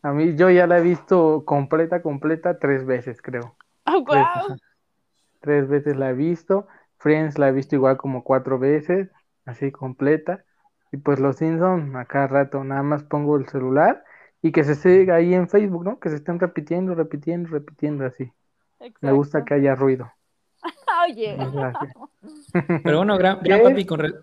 A 0.02 0.12
mí 0.12 0.36
yo 0.36 0.50
ya 0.50 0.66
la 0.66 0.78
he 0.78 0.82
visto 0.82 1.44
completa, 1.46 2.02
completa 2.02 2.58
tres 2.58 2.86
veces, 2.86 3.22
creo. 3.22 3.56
Oh, 3.86 4.04
Tres, 4.08 4.30
wow. 4.34 4.48
ajá. 4.48 4.58
Tres 5.40 5.68
veces 5.68 5.96
la 5.96 6.10
he 6.10 6.14
visto. 6.14 6.68
Friends 6.98 7.38
la 7.38 7.48
he 7.48 7.52
visto 7.52 7.74
igual 7.76 7.96
como 7.96 8.24
cuatro 8.24 8.58
veces, 8.58 9.10
así 9.44 9.72
completa. 9.72 10.44
Y 10.92 10.98
pues 10.98 11.20
los 11.20 11.36
Simpsons, 11.36 11.94
a 11.96 12.04
cada 12.06 12.28
rato 12.28 12.64
nada 12.64 12.82
más 12.82 13.04
pongo 13.04 13.36
el 13.36 13.48
celular 13.48 14.04
y 14.42 14.52
que 14.52 14.64
se 14.64 14.74
siga 14.76 15.16
ahí 15.16 15.34
en 15.34 15.48
Facebook, 15.48 15.84
¿no? 15.84 16.00
Que 16.00 16.10
se 16.10 16.16
estén 16.16 16.38
repitiendo, 16.40 16.94
repitiendo, 16.94 17.50
repitiendo 17.50 18.06
así. 18.06 18.32
Me 19.00 19.12
gusta 19.12 19.44
que 19.44 19.54
haya 19.54 19.74
ruido. 19.74 20.10
Oye. 21.08 21.36
Gracias. 21.36 21.92
Pero 22.82 22.98
bueno, 22.98 23.16
gran, 23.18 23.40
papi, 23.62 23.84
con, 23.84 24.00
re- 24.00 24.14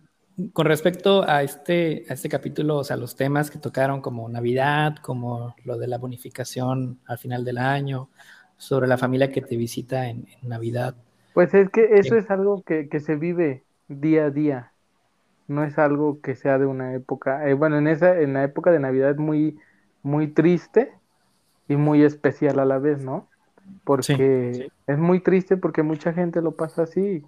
con 0.54 0.65
respecto 0.65 1.24
a 1.28 1.44
este, 1.44 2.06
a 2.10 2.13
este 2.13 2.30
capítulo, 2.30 2.78
o 2.78 2.84
sea, 2.84 2.98
los 2.98 3.15
temas 3.15 3.50
que 3.52 3.60
tocaron 3.60 4.02
como 4.02 4.28
Navidad, 4.30 4.96
como 5.02 5.56
lo 5.63 5.78
de 5.78 5.88
la 5.88 5.98
bonificación 5.98 7.00
al 7.06 7.18
final 7.18 7.46
del 7.46 7.58
año, 7.58 8.10
sobre 8.58 8.88
la 8.88 8.98
familia 8.98 9.32
que 9.32 9.41
te 9.41 9.58
visita 9.58 10.08
en, 10.10 10.28
en 10.41 10.50
Navidad. 10.50 10.96
Pues 11.34 11.54
es 11.54 11.70
que 11.70 11.96
eso 12.00 12.15
Sí. 12.15 12.20
es 12.20 12.30
algo 12.32 12.63
que, 12.63 12.88
que 12.89 13.00
se 13.00 13.15
vive 13.15 13.63
día 13.88 14.26
a 14.26 14.30
día. 14.32 14.72
No 15.48 15.63
es 15.63 15.78
algo 15.78 16.22
que 16.22 16.36
sea 16.36 16.58
de 16.58 16.65
una 16.65 16.94
época. 16.96 17.48
eh, 17.50 17.54
bueno, 17.54 17.78
en 17.78 17.88
esa, 17.88 18.20
en 18.20 18.34
la 18.34 18.44
época 18.44 18.72
de 18.72 18.80
Navidad 18.80 19.18
muy, 19.18 19.60
muy 20.04 20.28
triste 20.28 20.94
y 21.68 21.76
muy 21.78 22.04
especial 22.04 22.60
a 22.60 22.65
la 22.65 22.80
vez, 22.80 23.02
¿no? 23.04 23.30
Porque 23.84 24.69
es 24.88 24.97
muy 24.97 25.19
triste 25.21 25.58
porque 25.58 25.84
mucha 25.84 26.13
gente 26.13 26.41
lo 26.41 26.51
pasa 26.56 26.84
así. 26.84 27.23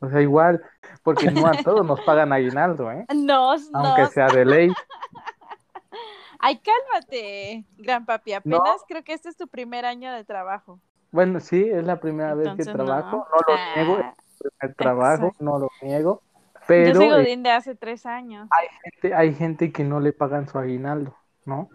O 0.00 0.08
sea, 0.10 0.20
igual, 0.20 0.62
porque 1.02 1.30
no 1.30 1.46
a 1.46 1.52
todos 1.64 1.84
nos 1.86 2.00
pagan 2.02 2.32
aguinaldo, 2.32 2.90
¿eh? 2.92 3.06
No, 3.14 3.52
Aunque 3.72 4.02
no. 4.02 4.08
sea 4.10 4.26
de 4.28 4.44
ley. 4.44 4.70
Ay, 6.40 6.58
cálmate, 6.60 7.64
gran 7.78 8.04
papi. 8.04 8.32
No. 8.44 8.58
Apenas 8.58 8.82
creo 8.86 9.02
que 9.02 9.14
este 9.14 9.30
es 9.30 9.36
tu 9.36 9.48
primer 9.48 9.86
año 9.86 10.12
de 10.12 10.24
trabajo. 10.24 10.78
Bueno, 11.10 11.40
sí, 11.40 11.62
es 11.70 11.84
la 11.84 12.00
primera 12.00 12.34
vez 12.34 12.48
que 12.56 12.64
trabajo. 12.64 13.16
no. 13.18 13.24
No 13.32 13.38
lo 13.48 13.54
Ah, 13.54 13.72
niego, 13.76 13.98
es 13.98 14.04
el 14.42 14.50
primer 14.58 14.74
trabajo, 14.76 15.24
exacto. 15.26 15.44
no 15.44 15.58
lo 15.58 15.68
niego. 15.80 16.22
Yo 16.54 16.60
Pero 16.66 16.94
soy 16.96 17.06
eh, 17.06 17.12
Godín 17.12 17.42
de 17.42 17.50
hace 17.50 17.74
tres 17.74 18.04
años. 18.04 18.48
gente- 18.82 19.14
hay 19.14 19.34
gente 19.34 19.72
que 19.72 19.84
no 19.84 20.00
le 20.00 20.12
pagan 20.12 20.48
su 20.48 20.58
aguinaldo, 20.58 21.14
¿no? 21.44 21.68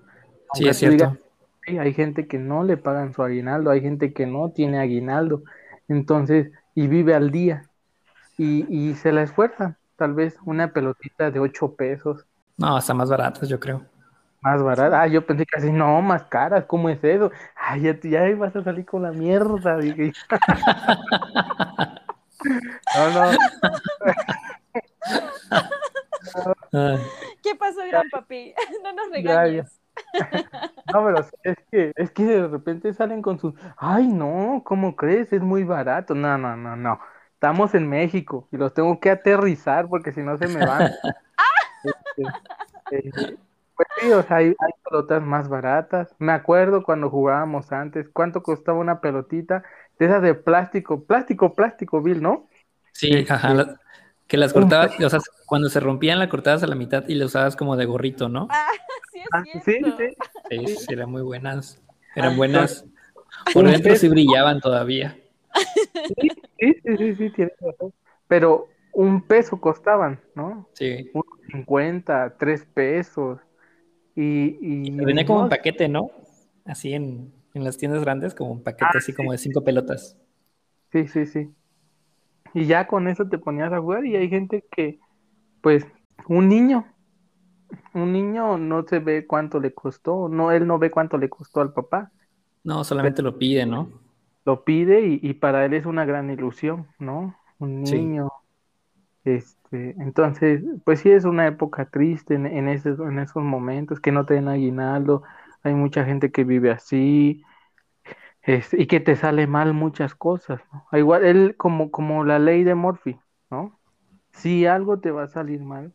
Sí, 0.53 0.65
Aunque 0.65 0.69
es 0.69 0.79
digas, 0.79 0.97
cierto. 0.99 1.13
"Sí, 1.15 1.28
hay 1.77 1.93
gente 1.93 2.27
que 2.27 2.37
no 2.39 2.63
le 2.63 2.77
pagan 2.77 3.13
su 3.13 3.23
aguinaldo, 3.23 3.69
hay 3.71 3.81
gente 3.81 4.13
que 4.13 4.25
no 4.25 4.51
tiene 4.51 4.79
aguinaldo, 4.79 5.43
entonces, 5.87 6.51
y 6.75 6.87
vive 6.87 7.13
al 7.15 7.31
día, 7.31 7.69
y, 8.37 8.65
y 8.91 8.95
se 8.95 9.11
la 9.13 9.23
esfuerzan, 9.23 9.77
tal 9.97 10.13
vez 10.15 10.37
una 10.45 10.73
pelotita 10.73 11.31
de 11.31 11.39
ocho 11.39 11.75
pesos, 11.75 12.25
No, 12.57 12.77
está 12.77 12.93
más 12.93 13.09
baratas, 13.09 13.49
yo 13.49 13.59
creo. 13.59 13.83
más 14.41 14.63
barata, 14.63 15.01
ah, 15.01 15.07
yo 15.07 15.25
pensé 15.25 15.45
que 15.45 15.57
así, 15.57 15.71
no, 15.71 16.01
más 16.01 16.23
caras, 16.25 16.65
¿cómo 16.65 16.89
es 16.89 17.03
eso? 17.03 17.29
Ay, 17.55 17.81
ya, 17.83 17.99
ya 18.01 18.35
vas 18.35 18.55
a 18.55 18.63
salir 18.63 18.85
con 18.85 19.03
la 19.03 19.11
mierda, 19.11 19.77
dije. 19.77 20.13
No, 22.93 23.09
no, 23.11 23.37
¿Qué 27.41 27.55
pasó, 27.55 27.85
gran 27.87 28.09
papi? 28.09 28.53
No 28.83 28.93
nos 28.93 29.09
Ya, 29.15 29.45
regañes. 29.45 29.78
no, 30.93 31.05
pero 31.05 31.19
es 31.43 31.55
que, 31.71 31.91
es 31.95 32.11
que 32.11 32.23
de 32.25 32.47
repente 32.47 32.93
salen 32.93 33.21
con 33.21 33.39
sus, 33.39 33.53
ay, 33.77 34.07
no, 34.07 34.63
¿cómo 34.65 34.95
crees? 34.95 35.31
Es 35.33 35.41
muy 35.41 35.63
barato, 35.63 36.15
no, 36.15 36.37
no, 36.37 36.55
no, 36.57 36.75
no, 36.75 36.99
estamos 37.33 37.75
en 37.75 37.89
México 37.89 38.47
y 38.51 38.57
los 38.57 38.73
tengo 38.73 38.99
que 38.99 39.09
aterrizar 39.11 39.87
porque 39.89 40.11
si 40.13 40.21
no 40.21 40.37
se 40.37 40.47
me 40.47 40.63
van. 40.63 40.95
Este, 41.83 42.33
eh, 42.91 43.13
pues 43.75 43.87
sí, 43.99 44.11
o 44.11 44.23
sea, 44.23 44.37
hay, 44.37 44.47
hay 44.59 44.71
pelotas 44.83 45.23
más 45.23 45.49
baratas. 45.49 46.15
Me 46.19 46.33
acuerdo 46.33 46.83
cuando 46.83 47.09
jugábamos 47.09 47.71
antes, 47.71 48.09
¿cuánto 48.13 48.43
costaba 48.43 48.79
una 48.79 49.01
pelotita? 49.01 49.63
De 49.99 50.07
esas 50.07 50.21
de 50.23 50.35
plástico, 50.35 51.05
plástico, 51.05 51.55
plástico, 51.55 52.01
Bill, 52.03 52.21
¿no? 52.21 52.49
Sí, 52.93 53.25
ajá, 53.29 53.53
la- 53.53 53.79
que 54.29 54.37
las 54.37 54.53
cortabas, 54.53 54.99
o 55.01 55.09
sea, 55.09 55.19
cuando 55.47 55.69
se 55.69 55.81
rompían, 55.81 56.19
la 56.19 56.29
cortabas 56.29 56.63
a 56.63 56.67
la 56.67 56.75
mitad 56.75 57.05
y 57.09 57.15
la 57.15 57.25
usabas 57.25 57.57
como 57.57 57.75
de 57.75 57.85
gorrito, 57.85 58.29
¿no? 58.29 58.47
Ah, 58.49 58.67
sí 59.11 59.19
es 59.19 59.29
Ah, 59.31 59.43
sí, 59.53 59.59
cierto. 59.81 59.97
sí. 59.97 60.15
Sí, 60.49 60.67
sí, 60.67 60.93
eran 60.93 61.11
muy 61.11 61.21
buenas. 61.23 61.81
Eran 62.15 62.37
buenas. 62.37 62.85
Un 63.53 63.53
Por 63.53 63.65
dentro 63.67 63.91
peso. 63.91 64.01
sí 64.01 64.09
brillaban 64.09 64.61
todavía. 64.61 65.17
Sí, 66.07 66.29
sí, 66.59 66.73
sí, 66.97 67.15
sí, 67.15 67.29
tienes 67.31 67.53
razón. 67.59 67.93
Pero 68.27 68.67
un 68.93 69.21
peso 69.27 69.59
costaban, 69.61 70.19
¿no? 70.35 70.69
Sí. 70.73 71.11
unos 71.13 71.25
50, 71.51 72.37
3 72.37 72.65
pesos. 72.65 73.39
Y, 74.15 74.57
y 74.61 74.91
venía 75.05 75.25
como 75.25 75.41
un 75.41 75.49
paquete, 75.49 75.87
¿no? 75.87 76.11
Así 76.65 76.93
en, 76.93 77.33
en 77.53 77.63
las 77.63 77.77
tiendas 77.77 78.01
grandes, 78.01 78.35
como 78.35 78.51
un 78.51 78.63
paquete 78.63 78.97
así 78.97 79.13
como 79.13 79.31
de 79.31 79.37
cinco 79.37 79.63
pelotas. 79.63 80.17
Sí, 80.91 81.07
sí, 81.07 81.25
sí. 81.25 81.55
Y 82.53 82.65
ya 82.67 82.87
con 82.87 83.07
eso 83.07 83.27
te 83.29 83.37
ponías 83.39 83.71
a 83.73 83.79
jugar 83.79 84.05
y 84.05 84.15
hay 84.15 84.29
gente 84.29 84.65
que, 84.71 84.99
pues, 85.61 85.87
un 86.27 86.49
niño, 86.49 86.87
un 87.93 88.13
niño 88.13 88.57
no 88.57 88.83
se 88.87 88.97
ve 88.99 89.27
cuánto 89.27 89.59
le 89.59 89.73
costó, 89.75 90.27
no, 90.29 90.51
él 90.51 90.65
no 90.67 90.79
ve 90.79 90.89
cuánto 90.91 91.17
le 91.19 91.29
costó 91.29 91.61
al 91.61 91.71
papá. 91.73 92.11
No, 92.63 92.83
solamente 92.83 93.21
lo 93.21 93.37
pide, 93.37 93.65
¿no? 93.65 93.89
Lo 94.45 94.63
pide 94.63 95.01
y, 95.07 95.19
y 95.21 95.33
para 95.35 95.65
él 95.65 95.73
es 95.73 95.85
una 95.85 96.05
gran 96.05 96.29
ilusión, 96.31 96.87
¿no? 96.99 97.35
Un 97.59 97.81
Sí. 97.83 98.11
niño. 98.11 98.29
Este, 99.23 99.91
entonces, 100.01 100.63
pues 100.85 101.01
sí 101.01 101.11
es 101.11 101.25
una 101.25 101.47
época 101.47 101.89
triste 101.89 102.35
en, 102.35 102.45
en 102.47 102.69
esos, 102.69 102.99
en 102.99 103.19
esos 103.19 103.43
momentos, 103.43 103.99
que 103.99 104.11
no 104.11 104.25
te 104.25 104.35
den 104.35 104.47
aguinaldo, 104.47 105.23
hay 105.63 105.73
mucha 105.75 106.05
gente 106.05 106.31
que 106.31 106.43
vive 106.45 106.71
así, 106.71 107.43
este, 108.55 108.81
y 108.81 108.87
que 108.87 108.99
te 108.99 109.15
sale 109.15 109.47
mal 109.47 109.73
muchas 109.73 110.15
cosas, 110.15 110.61
¿no? 110.73 110.87
Igual, 110.97 111.25
él 111.25 111.55
como, 111.57 111.91
como 111.91 112.23
la 112.23 112.39
ley 112.39 112.63
de 112.63 112.75
Murphy, 112.75 113.19
¿no? 113.51 113.79
Si 114.31 114.65
algo 114.65 114.99
te 114.99 115.11
va 115.11 115.23
a 115.23 115.27
salir 115.27 115.61
mal, 115.61 115.93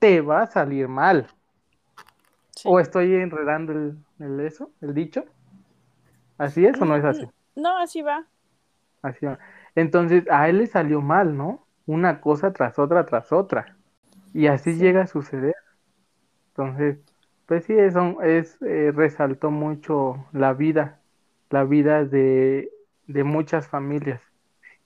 te 0.00 0.20
va 0.22 0.42
a 0.42 0.46
salir 0.46 0.88
mal. 0.88 1.28
Sí. 2.56 2.68
¿O 2.68 2.80
estoy 2.80 3.14
enredando 3.14 3.72
el, 3.72 3.96
el 4.18 4.40
eso, 4.40 4.70
el 4.82 4.92
dicho? 4.92 5.24
¿Así 6.38 6.64
es 6.64 6.80
o 6.80 6.84
no 6.86 6.96
es 6.96 7.04
así? 7.04 7.26
No, 7.56 7.78
así 7.78 8.02
va. 8.02 8.26
Así 9.02 9.26
va. 9.26 9.38
Entonces, 9.74 10.24
a 10.30 10.48
él 10.48 10.58
le 10.58 10.66
salió 10.66 11.00
mal, 11.00 11.36
¿no? 11.36 11.66
Una 11.86 12.20
cosa 12.20 12.52
tras 12.52 12.78
otra, 12.78 13.04
tras 13.06 13.32
otra. 13.32 13.76
Y 14.32 14.46
así 14.48 14.78
Sí. 14.78 14.78
llega 14.78 15.02
a 15.02 15.06
suceder. 15.06 15.54
Entonces, 16.54 16.98
pues 17.46 17.64
sí, 17.64 17.74
eso 17.74 18.20
es, 18.22 18.60
eh, 18.62 18.92
resaltó 18.94 19.50
mucho 19.50 20.26
la 20.32 20.54
vida, 20.54 21.02
la 21.50 21.64
vida 21.64 22.04
de, 22.04 22.70
de 23.06 23.24
muchas 23.24 23.68
familias. 23.68 24.20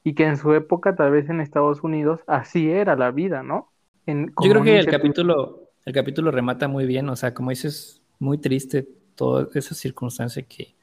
Y 0.03 0.15
que 0.15 0.25
en 0.25 0.37
su 0.37 0.55
época, 0.55 0.97
tal 0.97 1.11
vez 1.11 1.29
en 1.29 1.41
Estados 1.41 1.83
Unidos, 1.83 2.21
así 2.27 2.71
era 2.71 2.97
la 2.97 3.11
vida, 3.11 3.43
¿no? 3.43 3.71
En, 4.07 4.33
Yo 4.43 4.51
creo 4.51 4.63
que 4.63 4.79
el 4.79 4.87
capítulo, 4.87 5.71
el 5.85 5.93
capítulo 5.93 6.31
remata 6.31 6.69
muy 6.69 6.87
bien, 6.87 7.09
o 7.09 7.17
sea, 7.17 7.35
como 7.35 7.51
dices, 7.51 8.01
muy 8.19 8.39
triste 8.39 8.89
toda 9.15 9.49
esa 9.55 9.75
circunstancia 9.75 10.43
que, 10.43 10.75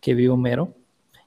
que 0.00 0.14
vive 0.14 0.30
Homero 0.30 0.74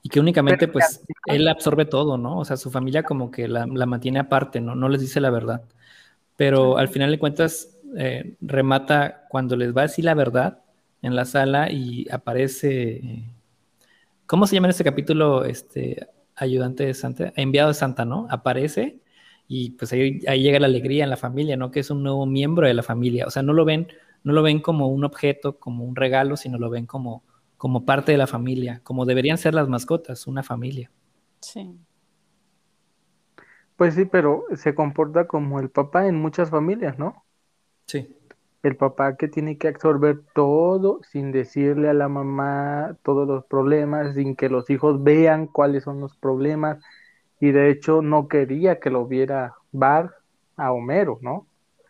y 0.03 0.09
que 0.09 0.19
únicamente 0.19 0.67
Pero, 0.67 0.73
pues 0.73 1.03
él 1.25 1.47
absorbe 1.47 1.85
todo, 1.85 2.17
¿no? 2.17 2.39
O 2.39 2.45
sea, 2.45 2.57
su 2.57 2.69
familia 2.71 3.03
como 3.03 3.31
que 3.31 3.47
la, 3.47 3.65
la 3.65 3.85
mantiene 3.85 4.19
aparte, 4.19 4.61
¿no? 4.61 4.75
No 4.75 4.89
les 4.89 5.01
dice 5.01 5.19
la 5.19 5.29
verdad. 5.29 5.63
Pero 6.35 6.77
al 6.77 6.89
final 6.89 7.11
de 7.11 7.19
cuentas 7.19 7.77
eh, 7.97 8.35
remata 8.41 9.25
cuando 9.29 9.55
les 9.55 9.75
va 9.75 9.81
a 9.81 9.87
decir 9.87 10.05
la 10.05 10.13
verdad 10.13 10.59
en 11.01 11.15
la 11.15 11.25
sala 11.25 11.71
y 11.71 12.07
aparece, 12.09 12.91
eh, 12.97 13.23
¿cómo 14.31 14.47
se 14.47 14.55
llama 14.55 14.67
en 14.67 14.71
este 14.71 14.85
capítulo? 14.85 15.43
Este 15.43 16.07
ayudante 16.37 16.85
de 16.85 16.93
Santa, 16.93 17.33
enviado 17.35 17.67
de 17.67 17.73
Santa, 17.73 18.05
¿no? 18.05 18.27
Aparece 18.29 19.01
y 19.45 19.71
pues 19.71 19.91
ahí, 19.91 20.21
ahí, 20.25 20.41
llega 20.41 20.57
la 20.57 20.67
alegría 20.67 21.03
en 21.03 21.09
la 21.09 21.17
familia, 21.17 21.57
¿no? 21.57 21.69
Que 21.69 21.81
es 21.81 21.91
un 21.91 22.01
nuevo 22.01 22.25
miembro 22.25 22.65
de 22.65 22.73
la 22.73 22.81
familia. 22.81 23.25
O 23.27 23.29
sea, 23.29 23.43
no 23.43 23.51
lo 23.51 23.65
ven, 23.65 23.89
no 24.23 24.31
lo 24.31 24.41
ven 24.41 24.61
como 24.61 24.87
un 24.87 25.03
objeto, 25.03 25.59
como 25.59 25.83
un 25.83 25.97
regalo, 25.97 26.37
sino 26.37 26.57
lo 26.57 26.69
ven 26.69 26.85
como, 26.85 27.25
como 27.57 27.83
parte 27.83 28.13
de 28.13 28.17
la 28.17 28.25
familia, 28.25 28.79
como 28.85 29.05
deberían 29.05 29.37
ser 29.37 29.53
las 29.53 29.67
mascotas, 29.67 30.25
una 30.27 30.43
familia. 30.43 30.89
Sí. 31.41 31.77
Pues 33.75 33.95
sí, 33.95 34.05
pero 34.05 34.45
se 34.55 34.73
comporta 34.73 35.27
como 35.27 35.59
el 35.59 35.69
papá 35.69 36.07
en 36.07 36.15
muchas 36.15 36.49
familias, 36.49 36.97
¿no? 36.97 37.25
Sí. 37.85 38.15
El 38.63 38.75
papá 38.75 39.15
que 39.17 39.27
tiene 39.27 39.57
que 39.57 39.67
absorber 39.67 40.21
todo 40.33 41.01
sin 41.03 41.31
decirle 41.31 41.89
a 41.89 41.93
la 41.93 42.07
mamá 42.07 42.95
todos 43.03 43.27
los 43.27 43.45
problemas, 43.45 44.13
sin 44.15 44.35
que 44.35 44.49
los 44.49 44.69
hijos 44.69 45.03
vean 45.03 45.47
cuáles 45.47 45.83
son 45.83 45.99
los 45.99 46.15
problemas. 46.17 46.77
Y 47.39 47.51
de 47.51 47.71
hecho 47.71 48.01
no 48.01 48.27
quería 48.27 48.79
que 48.79 48.91
lo 48.91 49.07
viera 49.07 49.55
Bar 49.71 50.15
a 50.57 50.71
Homero, 50.71 51.17
¿no? 51.21 51.47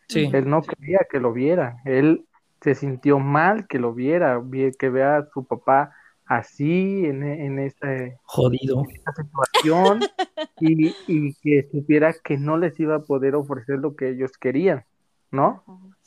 Sí. 0.07 0.29
Él 0.31 0.49
no 0.49 0.61
quería 0.61 0.99
que 1.09 1.19
lo 1.19 1.33
viera. 1.33 1.81
Él 1.83 2.25
se 2.61 2.75
sintió 2.75 3.19
mal 3.19 3.67
que 3.67 3.79
lo 3.79 3.93
viera, 3.93 4.41
que 4.77 4.89
vea 4.89 5.17
a 5.17 5.29
su 5.33 5.45
papá 5.45 5.91
así 6.25 7.05
en, 7.05 7.23
en 7.23 7.59
esta, 7.59 7.87
Jodido. 8.23 8.85
situación 9.15 9.99
y, 10.61 10.95
y, 11.07 11.33
que 11.41 11.67
supiera 11.69 12.13
que 12.23 12.37
no 12.37 12.57
les 12.57 12.79
iba 12.79 12.95
a 12.95 13.03
poder 13.03 13.35
ofrecer 13.35 13.79
lo 13.79 13.95
que 13.95 14.09
ellos 14.09 14.31
querían, 14.39 14.85
¿no? 15.31 15.63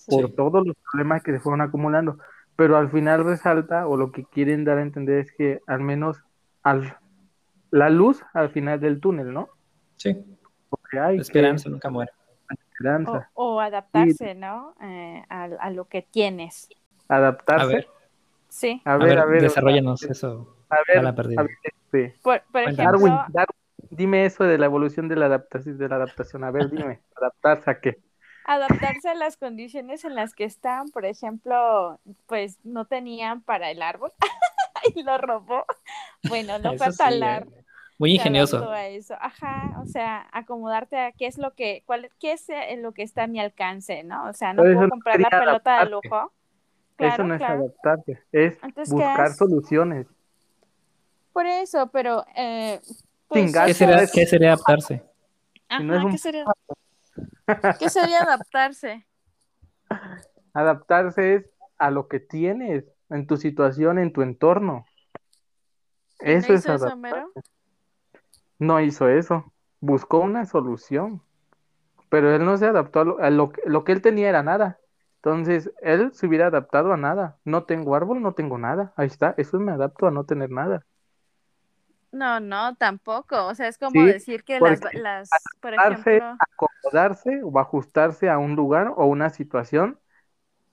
Por 0.06 0.30
todos 0.32 0.66
los 0.66 0.76
problemas 0.90 1.22
que 1.22 1.32
se 1.32 1.40
fueron 1.40 1.60
acumulando. 1.60 2.18
Pero 2.56 2.76
al 2.76 2.90
final 2.90 3.24
resalta, 3.24 3.86
o 3.88 3.96
lo 3.96 4.12
que 4.12 4.24
quieren 4.24 4.64
dar 4.64 4.78
a 4.78 4.82
entender 4.82 5.18
es 5.20 5.32
que 5.32 5.60
al 5.66 5.80
menos 5.80 6.22
al, 6.62 6.96
la 7.70 7.90
luz 7.90 8.22
al 8.32 8.50
final 8.50 8.78
del 8.80 9.00
túnel, 9.00 9.32
¿no? 9.32 9.48
Sí. 9.96 10.16
Porque 10.70 10.98
hay 11.00 11.16
La 11.16 11.22
esperanza 11.22 11.68
nunca 11.68 11.90
muere. 11.90 12.12
esperanza. 12.70 13.30
O, 13.34 13.56
o 13.56 13.60
adaptarse, 13.60 14.34
¿no? 14.34 14.74
Eh, 14.80 15.24
a, 15.28 15.44
a 15.44 15.70
lo 15.70 15.86
que 15.86 16.02
tienes. 16.02 16.68
Adaptarse. 17.08 17.64
A 17.64 17.66
ver, 17.66 17.88
Sí. 18.48 18.80
a 18.84 18.96
ver, 18.98 19.18
a 19.18 19.24
ver, 19.24 19.42
desarrollanos 19.42 20.02
eso. 20.04 20.56
a 20.70 20.76
ver, 20.86 20.98
bala 20.98 21.14
perdida. 21.16 21.40
a 21.40 21.44
ver, 21.44 21.56
este, 21.64 22.14
Por, 22.22 22.36
ejemplo, 22.54 22.84
Darwin, 22.84 23.12
Darwin, 23.32 23.56
dime 23.90 24.26
eso 24.26 24.44
de 24.44 24.58
la 24.58 24.66
evolución 24.66 25.08
de 25.08 25.16
la 25.16 25.26
adaptación, 25.26 25.76
de 25.76 25.88
la 25.88 25.96
adaptación. 25.96 26.44
A 26.44 26.52
ver, 26.52 26.70
dime, 26.70 27.00
adaptarse 27.16 27.68
a 27.70 27.80
qué. 27.80 27.98
Adaptarse 28.44 29.08
a 29.08 29.14
las 29.14 29.36
condiciones 29.36 30.04
en 30.04 30.14
las 30.14 30.34
que 30.34 30.44
están, 30.44 30.90
por 30.90 31.04
ejemplo, 31.04 31.98
pues 32.26 32.58
no 32.64 32.84
tenían 32.86 33.42
para 33.42 33.70
el 33.70 33.82
árbol 33.82 34.12
y 34.94 35.02
lo 35.02 35.18
robó. 35.18 35.64
Bueno, 36.24 36.58
no 36.58 36.74
fue 36.74 36.86
a 36.86 36.88
Eso 36.90 36.92
sí, 36.92 37.04
talar. 37.04 37.42
eh, 37.44 37.64
Muy 37.98 38.12
ingenioso. 38.12 38.70
a 38.70 38.86
eso. 38.88 39.14
Ajá, 39.20 39.80
o 39.82 39.86
sea, 39.86 40.28
acomodarte 40.32 40.98
a 40.98 41.12
qué 41.12 41.26
es 41.26 41.38
lo 41.38 41.54
que, 41.54 41.82
cuál, 41.86 42.10
qué 42.20 42.32
es 42.32 42.48
eh, 42.48 42.76
lo 42.78 42.92
que 42.92 43.02
está 43.02 43.24
a 43.24 43.26
mi 43.26 43.40
alcance, 43.40 44.02
¿no? 44.04 44.28
O 44.28 44.32
sea, 44.32 44.52
no 44.52 44.62
Pero 44.62 44.70
eso 44.70 44.76
puedo 44.78 44.88
no 44.88 44.90
comprar 44.90 45.20
la 45.20 45.30
pelota 45.30 45.80
de 45.84 45.90
lujo. 45.90 46.32
eso 46.32 46.32
Claro, 46.96 47.24
no 47.24 47.34
es 47.34 47.38
claro. 47.38 47.54
adaptarse, 47.60 48.18
es 48.32 48.62
Entonces, 48.62 48.94
¿qué 48.94 49.02
buscar 49.02 49.30
es? 49.30 49.36
soluciones. 49.36 50.06
Por 51.32 51.46
eso, 51.46 51.88
pero 51.88 52.24
eh, 52.36 52.80
pues, 53.28 53.52
¿Qué 53.52 53.70
eso 53.70 53.78
sería, 53.78 53.96
es- 53.96 54.12
¿Qué 54.12 54.26
sería 54.26 54.48
adaptarse? 54.52 55.02
Ajá, 55.68 55.82
no 55.82 55.96
es 55.96 56.04
un- 56.04 56.10
¿qué 56.12 56.18
sería? 56.18 56.44
¿Qué 57.78 57.88
sería 57.88 58.22
adaptarse? 58.22 59.06
Adaptarse 60.52 61.34
es 61.34 61.50
a 61.78 61.90
lo 61.90 62.08
que 62.08 62.20
tienes 62.20 62.84
en 63.10 63.26
tu 63.26 63.36
situación, 63.36 63.98
en 63.98 64.12
tu 64.12 64.22
entorno. 64.22 64.84
¿Y 66.20 66.26
no 66.26 66.36
Eso 66.36 66.52
es 66.54 66.60
hizo 66.60 66.72
eso, 66.72 66.86
adaptarse. 66.86 66.92
Homero? 66.92 67.32
No 68.58 68.80
hizo 68.80 69.08
eso, 69.08 69.52
buscó 69.80 70.18
una 70.20 70.46
solución, 70.46 71.22
pero 72.10 72.34
él 72.34 72.44
no 72.44 72.56
se 72.56 72.66
adaptó 72.66 73.00
a 73.00 73.04
lo, 73.04 73.18
a 73.20 73.30
lo, 73.30 73.52
que- 73.52 73.62
lo 73.66 73.84
que 73.84 73.92
él 73.92 74.02
tenía 74.02 74.28
era 74.28 74.42
nada. 74.42 74.78
Entonces, 75.16 75.72
él 75.82 76.12
se 76.14 76.26
hubiera 76.26 76.48
adaptado 76.48 76.92
a 76.92 76.96
nada. 76.96 77.38
No 77.44 77.64
tengo 77.64 77.94
árbol, 77.96 78.22
no 78.22 78.34
tengo 78.34 78.58
nada. 78.58 78.92
Ahí 78.96 79.06
está, 79.08 79.34
eso 79.38 79.58
me 79.60 79.72
adapto 79.72 80.06
a 80.06 80.10
no 80.10 80.24
tener 80.24 80.50
nada. 80.50 80.86
No, 82.14 82.40
no, 82.40 82.76
tampoco. 82.76 83.46
O 83.46 83.54
sea, 83.54 83.68
es 83.68 83.78
como 83.78 84.04
Sí, 84.04 84.06
decir 84.06 84.44
que 84.44 84.60
las, 84.60 84.80
las, 84.94 85.56
por 85.60 85.74
ejemplo, 85.74 86.40
acomodarse 86.46 87.42
o 87.44 87.58
ajustarse 87.58 88.28
a 88.30 88.38
un 88.38 88.54
lugar 88.56 88.92
o 88.96 89.06
una 89.06 89.30
situación 89.30 89.98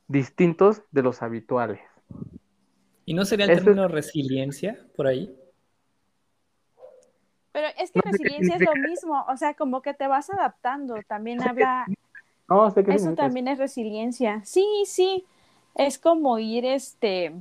distintos 0.07 0.83
de 0.91 1.03
los 1.03 1.21
habituales. 1.23 1.81
¿Y 3.05 3.13
no 3.13 3.25
sería 3.25 3.45
el 3.45 3.53
Eso 3.53 3.69
es- 3.71 3.71
término 3.71 3.87
resiliencia 3.87 4.87
por 4.95 5.05
ahí? 5.05 5.31
pero 7.51 7.67
es 7.77 7.91
que 7.91 7.99
No 7.99 8.03
sé 8.09 8.17
qué 8.19 8.29
resiliencia 8.29 8.55
es 8.55 8.61
lo 8.61 8.75
mismo, 8.75 9.25
o 9.27 9.35
sea, 9.37 9.53
como 9.55 9.81
que 9.81 9.93
te 9.93 10.07
vas 10.07 10.29
adaptando, 10.29 11.03
también 11.03 11.43
habla, 11.43 11.93
No 12.49 12.69
sé 12.71 12.83
qué 12.83 12.91
eso 12.91 13.13
significa 13.13 13.15
también 13.15 13.47
es 13.49 13.59
resiliencia. 13.59 14.41
Sí, 14.45 14.65
sí, 14.87 15.25
es 15.75 15.99
como 15.99 16.39
ir, 16.39 16.65
este, 16.65 17.33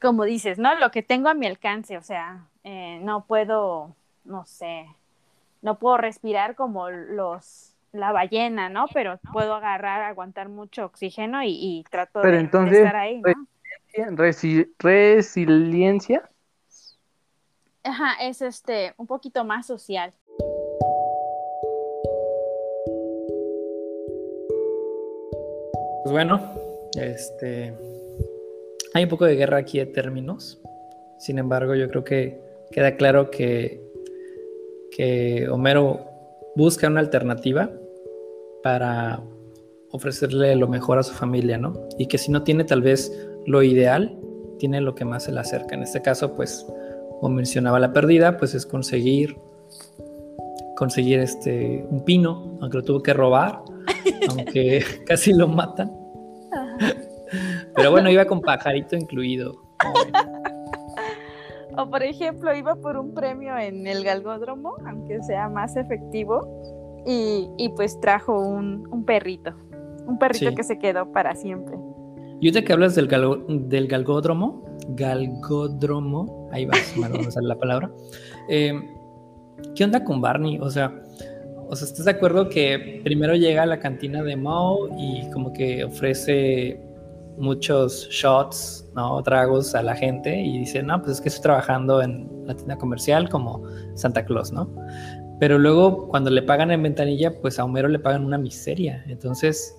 como 0.00 0.24
dices, 0.24 0.58
¿no? 0.58 0.74
Lo 0.76 0.90
que 0.90 1.02
tengo 1.02 1.28
a 1.28 1.34
mi 1.34 1.46
alcance, 1.46 1.96
o 1.96 2.02
sea, 2.02 2.48
eh, 2.64 2.98
no 3.02 3.24
puedo, 3.26 3.94
no 4.24 4.44
sé, 4.46 4.86
no 5.62 5.78
puedo 5.78 5.96
respirar 5.96 6.54
como 6.56 6.90
los 6.90 7.70
la 7.92 8.10
ballena, 8.10 8.68
¿no? 8.68 8.86
Pero 8.92 9.20
puedo 9.32 9.54
agarrar, 9.54 10.02
aguantar 10.02 10.48
mucho 10.48 10.84
oxígeno 10.84 11.42
y, 11.44 11.50
y 11.50 11.84
trato 11.88 12.20
Pero 12.22 12.32
de, 12.32 12.38
de 12.38 12.44
entonces, 12.44 12.78
estar 12.78 12.96
ahí, 12.96 13.22
¿no? 13.22 13.46
Resi- 14.16 14.68
resiliencia. 14.80 16.28
Ajá, 17.84 18.14
es 18.20 18.42
este, 18.42 18.94
un 18.96 19.06
poquito 19.06 19.44
más 19.44 19.66
social. 19.66 20.12
Pues 26.02 26.12
bueno, 26.12 26.40
este, 27.00 27.72
hay 28.94 29.04
un 29.04 29.08
poco 29.08 29.24
de 29.24 29.36
guerra 29.36 29.58
aquí 29.58 29.78
de 29.78 29.86
términos. 29.86 30.60
Sin 31.18 31.38
embargo, 31.38 31.74
yo 31.74 31.88
creo 31.88 32.04
que 32.04 32.43
queda 32.70 32.96
claro 32.96 33.30
que, 33.30 33.82
que 34.90 35.48
Homero 35.48 36.06
busca 36.56 36.88
una 36.88 37.00
alternativa 37.00 37.70
para 38.62 39.22
ofrecerle 39.90 40.56
lo 40.56 40.68
mejor 40.68 40.98
a 40.98 41.02
su 41.02 41.14
familia, 41.14 41.58
¿no? 41.58 41.74
Y 41.98 42.06
que 42.06 42.18
si 42.18 42.30
no 42.30 42.42
tiene 42.42 42.64
tal 42.64 42.82
vez 42.82 43.12
lo 43.46 43.62
ideal, 43.62 44.18
tiene 44.58 44.80
lo 44.80 44.94
que 44.94 45.04
más 45.04 45.24
se 45.24 45.32
le 45.32 45.40
acerca. 45.40 45.74
En 45.74 45.82
este 45.82 46.02
caso, 46.02 46.34
pues, 46.34 46.66
como 47.20 47.36
mencionaba 47.36 47.78
la 47.78 47.92
perdida, 47.92 48.36
pues 48.36 48.54
es 48.54 48.66
conseguir 48.66 49.36
conseguir 50.76 51.20
este 51.20 51.86
un 51.88 52.04
pino, 52.04 52.58
aunque 52.60 52.78
lo 52.78 52.84
tuvo 52.84 53.02
que 53.02 53.12
robar, 53.12 53.60
aunque 54.28 54.82
casi 55.06 55.32
lo 55.32 55.48
matan. 55.48 55.92
Pero 57.74 57.90
bueno, 57.90 58.10
iba 58.10 58.24
con 58.24 58.40
pajarito 58.40 58.96
incluido. 58.96 59.62
O 61.84 61.90
por 61.90 62.02
ejemplo, 62.02 62.54
iba 62.54 62.74
por 62.76 62.96
un 62.96 63.12
premio 63.14 63.56
en 63.58 63.86
el 63.86 64.02
galgódromo, 64.04 64.74
aunque 64.86 65.22
sea 65.22 65.48
más 65.48 65.76
efectivo, 65.76 66.46
y, 67.06 67.48
y 67.58 67.68
pues 67.70 68.00
trajo 68.00 68.40
un, 68.40 68.88
un 68.90 69.04
perrito, 69.04 69.52
un 70.06 70.18
perrito 70.18 70.48
Sí. 70.50 70.54
que 70.54 70.62
se 70.64 70.78
quedó 70.78 71.12
para 71.12 71.34
siempre. 71.34 71.76
Y 72.40 72.48
ahorita 72.48 72.62
que 72.64 72.72
hablas 72.72 72.94
del, 72.94 73.08
galgo- 73.08 73.44
del 73.46 73.86
galgódromo, 73.88 74.62
galgódromo, 74.88 76.48
ahí 76.52 76.64
va, 76.66 76.74
a 76.74 77.20
usar 77.28 77.42
la 77.42 77.56
palabra. 77.58 77.90
eh, 78.48 78.72
¿Qué 79.74 79.84
onda 79.84 80.04
con 80.04 80.20
Barney? 80.20 80.58
O 80.60 80.68
sea, 80.70 80.92
o 81.68 81.76
sea, 81.76 81.86
¿estás 81.86 82.04
de 82.04 82.10
acuerdo 82.10 82.48
que 82.48 83.00
primero 83.04 83.34
llega 83.34 83.62
a 83.62 83.66
la 83.66 83.78
cantina 83.78 84.22
de 84.22 84.36
Moe 84.36 84.90
y 84.98 85.30
como 85.30 85.52
que 85.52 85.84
ofrece 85.84 86.80
muchos 87.38 88.08
shots, 88.10 88.88
¿no? 88.94 89.22
Tragos 89.22 89.74
a 89.74 89.82
la 89.82 89.94
gente 89.94 90.40
y 90.40 90.58
dice, 90.58 90.82
no, 90.82 91.00
pues 91.00 91.12
es 91.16 91.20
que 91.20 91.28
estoy 91.28 91.42
trabajando 91.42 92.02
en 92.02 92.28
la 92.46 92.54
tienda 92.54 92.76
comercial 92.76 93.28
como 93.28 93.62
Santa 93.94 94.24
Claus, 94.24 94.52
¿no? 94.52 94.68
Pero 95.40 95.58
luego 95.58 96.08
cuando 96.08 96.30
le 96.30 96.42
pagan 96.42 96.70
en 96.70 96.82
ventanilla, 96.82 97.32
pues 97.40 97.58
a 97.58 97.64
Homero 97.64 97.88
le 97.88 97.98
pagan 97.98 98.24
una 98.24 98.38
miseria. 98.38 99.04
Entonces, 99.08 99.76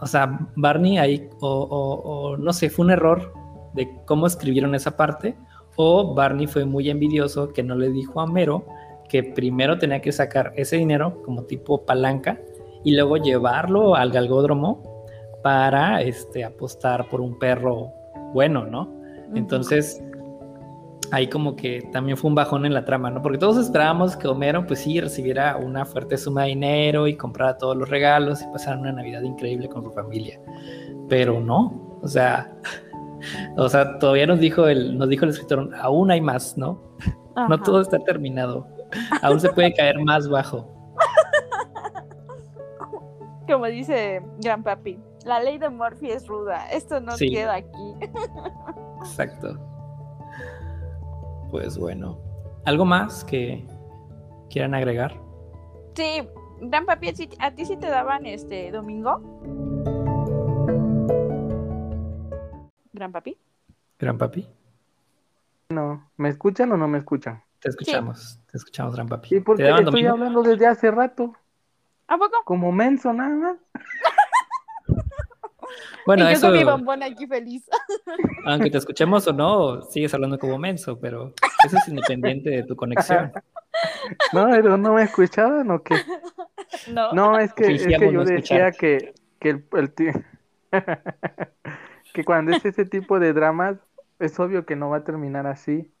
o, 0.00 0.06
sea, 0.06 0.38
Barney 0.56 0.98
ahí, 0.98 1.28
o, 1.40 1.48
o- 1.48 2.00
o 2.30 2.36
no 2.36 2.52
sé, 2.52 2.70
fue 2.70 2.84
un 2.84 2.92
error 2.92 3.32
de 3.74 3.88
cómo 4.06 4.26
escribieron 4.26 4.74
esa 4.74 4.96
parte, 4.96 5.36
o 5.76 6.14
Barney 6.14 6.46
fue 6.46 6.64
muy 6.64 6.88
envidioso 6.88 7.52
que 7.52 7.62
no 7.62 7.74
le 7.74 7.90
dijo 7.90 8.20
a 8.20 8.24
Homero 8.24 8.64
que 9.08 9.22
primero 9.22 9.78
tenía 9.78 10.00
que 10.00 10.10
sacar 10.12 10.52
ese 10.56 10.76
dinero 10.76 11.22
como 11.24 11.42
tipo 11.44 11.84
palanca 11.84 12.40
y 12.84 12.92
luego 12.94 13.18
llevarlo 13.18 13.94
al 13.94 14.10
galgódromo 14.10 14.95
para 15.46 16.02
este, 16.02 16.44
apostar 16.44 17.08
por 17.08 17.20
un 17.20 17.38
perro 17.38 17.92
bueno, 18.34 18.66
¿no? 18.66 18.92
Entonces, 19.32 20.02
ahí 21.12 21.28
como 21.28 21.54
que 21.54 21.88
también 21.92 22.16
fue 22.16 22.30
un 22.30 22.34
bajón 22.34 22.66
en 22.66 22.74
la 22.74 22.84
trama, 22.84 23.12
¿no? 23.12 23.22
Porque 23.22 23.38
todos 23.38 23.56
esperábamos 23.56 24.16
que 24.16 24.26
Homero, 24.26 24.66
pues 24.66 24.80
sí, 24.80 25.00
recibiera 25.00 25.56
una 25.56 25.84
fuerte 25.84 26.18
suma 26.18 26.42
de 26.42 26.48
dinero 26.48 27.06
y 27.06 27.16
comprara 27.16 27.56
todos 27.58 27.76
los 27.76 27.88
regalos 27.88 28.42
y 28.42 28.46
pasara 28.48 28.76
una 28.76 28.90
Navidad 28.90 29.22
increíble 29.22 29.68
con 29.68 29.84
su 29.84 29.92
familia. 29.92 30.40
Pero 31.08 31.38
no, 31.38 31.96
o 32.02 32.08
sea, 32.08 32.52
o 33.56 33.68
sea, 33.68 34.00
todavía 34.00 34.26
nos 34.26 34.40
dijo 34.40 34.66
el, 34.66 34.98
nos 34.98 35.08
dijo 35.08 35.26
el 35.26 35.30
escritor, 35.30 35.70
aún 35.80 36.10
hay 36.10 36.20
más, 36.20 36.58
¿no? 36.58 36.82
No 37.36 37.54
Ajá. 37.54 37.62
todo 37.62 37.82
está 37.82 38.00
terminado. 38.00 38.66
Aún 39.22 39.38
se 39.38 39.48
puede 39.50 39.72
caer 39.74 40.02
más 40.02 40.28
bajo. 40.28 40.66
Como 43.46 43.66
dice 43.66 44.22
Gran 44.40 44.64
Papi, 44.64 44.98
la 45.26 45.40
ley 45.40 45.58
de 45.58 45.68
Murphy 45.68 46.10
es 46.10 46.26
ruda. 46.26 46.70
Esto 46.70 47.00
no 47.00 47.16
Sí. 47.16 47.28
queda 47.30 47.54
aquí. 47.56 47.94
Exacto. 49.00 49.58
Pues 51.50 51.76
bueno. 51.76 52.18
¿Algo 52.64 52.84
más 52.84 53.24
que 53.24 53.66
quieran 54.50 54.74
agregar? 54.74 55.14
Sí, 55.94 56.28
Gran 56.60 56.86
Papi, 56.86 57.08
¿a 57.08 57.12
ti- 57.12 57.28
¿a 57.38 57.50
ti 57.52 57.64
sí 57.66 57.76
te 57.76 57.86
daban 57.88 58.24
este 58.26 58.70
domingo? 58.72 59.20
Gran 62.92 63.12
Papi. 63.12 63.36
Gran 63.98 64.18
papi. 64.18 64.46
No, 65.70 66.10
¿me 66.16 66.28
escuchan 66.28 66.70
o 66.72 66.76
no 66.76 66.86
me 66.88 66.98
escuchan? 66.98 67.42
Te 67.60 67.68
escuchamos. 67.70 68.40
Te 68.50 68.56
escuchamos, 68.58 68.94
gran 68.94 69.08
papi. 69.08 69.28
Sí, 69.28 69.40
porque 69.40 69.62
¿Te 69.64 69.68
estoy 69.70 69.84
domingo? 69.84 70.10
hablando 70.12 70.42
desde 70.42 70.66
hace 70.66 70.90
rato, 70.90 71.34
¿A 72.08 72.16
poco? 72.18 72.36
como 72.44 72.70
menso 72.72 73.12
nada 73.12 73.34
más. 73.34 73.56
Bueno, 76.06 76.24
y 76.24 76.26
yo 76.26 76.32
eso, 76.32 76.48
con 76.48 76.56
mi 76.56 76.64
bombón 76.64 77.02
aquí 77.02 77.26
feliz. 77.26 77.64
aunque 78.46 78.70
te 78.70 78.78
escuchemos 78.78 79.26
o 79.26 79.32
no, 79.32 79.82
sigues 79.82 80.14
hablando 80.14 80.38
como 80.38 80.58
menso, 80.58 80.98
pero 80.98 81.34
eso 81.64 81.76
es 81.76 81.88
independiente 81.88 82.50
de 82.50 82.62
tu 82.62 82.76
conexión. 82.76 83.32
No, 84.32 84.46
pero 84.48 84.78
no 84.78 84.94
me 84.94 85.02
escuchaban 85.02 85.70
o 85.70 85.82
qué. 85.82 85.96
no. 86.90 87.12
No, 87.12 87.38
es 87.38 87.52
que, 87.52 87.74
es 87.74 87.86
que 87.86 88.00
yo 88.00 88.10
no 88.10 88.24
decía 88.24 88.72
que, 88.72 89.12
que 89.38 89.50
el, 89.50 89.92
que 92.14 92.24
cuando 92.24 92.56
es 92.56 92.64
ese 92.64 92.86
tipo 92.86 93.20
de 93.20 93.34
dramas, 93.34 93.76
es 94.18 94.40
obvio 94.40 94.64
que 94.64 94.76
no 94.76 94.88
va 94.88 94.98
a 94.98 95.04
terminar 95.04 95.46
así. 95.46 95.92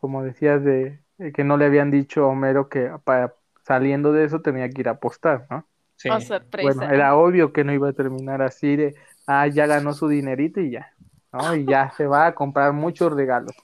Como 0.00 0.24
decías 0.24 0.64
de, 0.64 0.98
de 1.18 1.32
que 1.32 1.44
no 1.44 1.56
le 1.56 1.66
habían 1.66 1.92
dicho 1.92 2.24
a 2.24 2.26
Homero 2.26 2.68
que 2.68 2.90
para 3.04 3.36
saliendo 3.62 4.12
de 4.12 4.24
eso 4.24 4.40
tenía 4.40 4.68
que 4.68 4.80
ir 4.80 4.88
a 4.88 4.92
apostar, 4.92 5.46
¿no? 5.50 5.68
Sí. 6.04 6.10
Oh, 6.10 6.20
sorpresa. 6.20 6.68
Bueno, 6.68 6.94
era 6.94 7.16
obvio 7.16 7.52
que 7.52 7.64
no 7.64 7.72
iba 7.72 7.88
a 7.88 7.92
terminar 7.94 8.42
así 8.42 8.76
de, 8.76 8.94
ah, 9.26 9.46
ya 9.46 9.66
ganó 9.66 9.94
su 9.94 10.06
dinerito 10.06 10.60
y 10.60 10.70
ya, 10.70 10.92
¿no? 11.32 11.56
Y 11.56 11.64
ya 11.64 11.90
se 11.96 12.06
va 12.06 12.26
a 12.26 12.34
comprar 12.34 12.74
muchos 12.74 13.10
regalos 13.10 13.54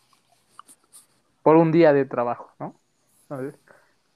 por 1.42 1.56
un 1.56 1.70
día 1.70 1.92
de 1.92 2.04
trabajo, 2.06 2.50
¿no? 2.58 2.74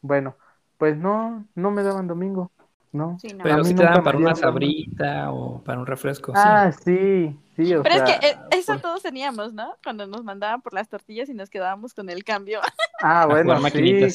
Bueno, 0.00 0.36
pues 0.78 0.96
no, 0.96 1.46
no 1.54 1.70
me 1.70 1.82
daban 1.82 2.06
domingo, 2.06 2.50
¿no? 2.92 3.18
Sí, 3.20 3.28
no. 3.34 3.44
Pero 3.44 3.62
si 3.62 3.74
te 3.74 3.84
me 3.84 4.02
para 4.02 4.16
una 4.16 4.34
sabrita 4.34 5.30
o 5.30 5.62
para 5.62 5.78
un 5.78 5.86
refresco. 5.86 6.32
sí. 6.34 6.42
Ah, 6.42 6.72
sí, 6.72 7.36
sí, 7.56 7.74
o 7.74 7.82
Pero 7.82 7.94
sea, 7.94 8.04
es 8.04 8.18
que 8.20 8.26
eh, 8.28 8.36
eso 8.52 8.72
pues- 8.72 8.82
todos 8.82 9.02
teníamos, 9.02 9.52
¿no? 9.52 9.76
Cuando 9.84 10.06
nos 10.06 10.24
mandaban 10.24 10.62
por 10.62 10.72
las 10.72 10.88
tortillas 10.88 11.28
y 11.28 11.34
nos 11.34 11.50
quedábamos 11.50 11.92
con 11.92 12.08
el 12.08 12.24
cambio. 12.24 12.60
ah, 13.02 13.26
bueno, 13.30 13.58
sí, 13.70 14.06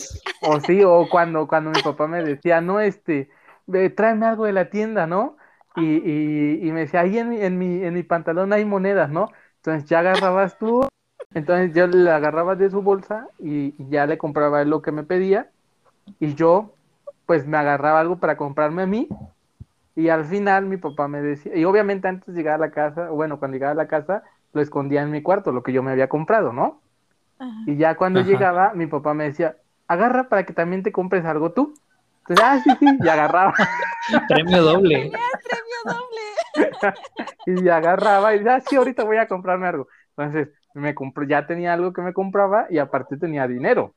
o 0.41 0.60
sí, 0.60 0.84
o 0.84 1.07
cuando, 1.10 1.47
cuando 1.47 1.72
mi 1.72 1.82
papá 1.82 2.07
me 2.07 2.24
decía, 2.24 2.62
no, 2.62 2.80
este, 2.80 3.30
ve, 3.70 3.89
tráeme 3.89 4.26
algo 4.28 4.45
de 4.45 4.53
la 4.53 4.70
tienda, 4.70 5.07
¿no? 5.07 5.38
Y, 5.76 5.84
y, 5.97 6.67
y 6.67 6.72
me 6.72 6.82
decía, 6.82 7.01
ahí 7.01 7.17
en 7.17 7.30
mi, 7.30 7.41
en 7.41 7.57
mi, 7.57 7.84
en 7.84 7.93
mi 7.93 8.03
pantalón 8.03 8.53
hay 8.53 8.65
monedas, 8.65 9.09
¿no? 9.09 9.32
Entonces 9.57 9.89
ya 9.89 9.99
agarrabas 9.99 10.57
tú, 10.57 10.88
entonces 11.34 11.74
yo 11.76 11.88
le 11.88 12.11
agarraba 12.11 12.55
de 12.55 12.70
su 12.72 12.82
bolsa 12.82 13.30
y, 13.39 13.76
y 13.82 13.89
ya 13.89 14.05
le 14.07 14.17
compraba 14.17 14.63
lo 14.65 14.82
que 14.82 14.91
me 14.91 15.03
pedía 15.03 15.51
y 16.20 16.36
yo 16.36 16.78
pues 17.26 17.47
me 17.47 17.57
agarraba 17.57 17.99
algo 18.01 18.20
para 18.20 18.38
comprarme 18.38 18.84
a 18.84 18.88
mí 18.88 19.17
y 19.95 20.09
al 20.09 20.26
final 20.26 20.65
mi 20.67 20.78
papá 20.78 21.07
me 21.07 21.22
decía, 21.22 21.55
y 21.55 21.65
obviamente 21.65 22.07
antes 22.07 22.28
de 22.34 22.39
llegar 22.39 22.55
a 22.55 22.57
la 22.59 22.72
casa, 22.72 23.09
bueno, 23.09 23.39
cuando 23.39 23.55
llegaba 23.55 23.74
a 23.74 23.76
la 23.76 23.88
casa 23.88 24.24
lo 24.53 24.61
escondía 24.61 25.01
en 25.03 25.11
mi 25.11 25.22
cuarto, 25.22 25.51
lo 25.51 25.63
que 25.63 25.74
yo 25.74 25.84
me 25.84 25.91
había 25.91 26.09
comprado, 26.09 26.53
¿no? 26.53 26.84
Y 27.65 27.78
ya 27.78 27.95
cuando 27.97 28.22
Ajá. 28.22 28.22
llegaba, 28.22 28.74
mi 28.74 28.88
papá 28.88 29.13
me 29.13 29.26
decía, 29.26 29.57
agarra 29.88 30.30
para 30.30 30.45
que 30.45 30.53
también 30.53 30.84
te 30.84 30.91
compres 30.91 31.26
algo 31.26 31.53
tú. 31.53 31.82
Entonces, 32.30 32.45
ah, 32.45 32.61
sí, 32.63 32.69
sí, 32.80 32.97
y 33.03 33.07
agarraba, 33.07 33.53
Premio 34.27 34.61
doble. 34.61 35.11
¡Premio 35.49 35.95
doble! 36.86 36.93
y 37.63 37.69
agarraba, 37.69 38.36
y 38.36 38.38
decía, 38.38 38.55
ah, 38.55 38.61
sí, 38.61 38.75
ahorita 38.75 39.03
voy 39.03 39.17
a 39.17 39.27
comprarme 39.27 39.67
algo. 39.67 39.88
Entonces, 40.15 40.49
me 40.75 40.93
compró, 40.93 41.23
ya 41.25 41.47
tenía 41.47 41.73
algo 41.73 41.91
que 41.91 42.01
me 42.01 42.13
compraba 42.13 42.67
y 42.69 42.77
aparte 42.77 43.17
tenía 43.17 43.47
dinero. 43.47 43.95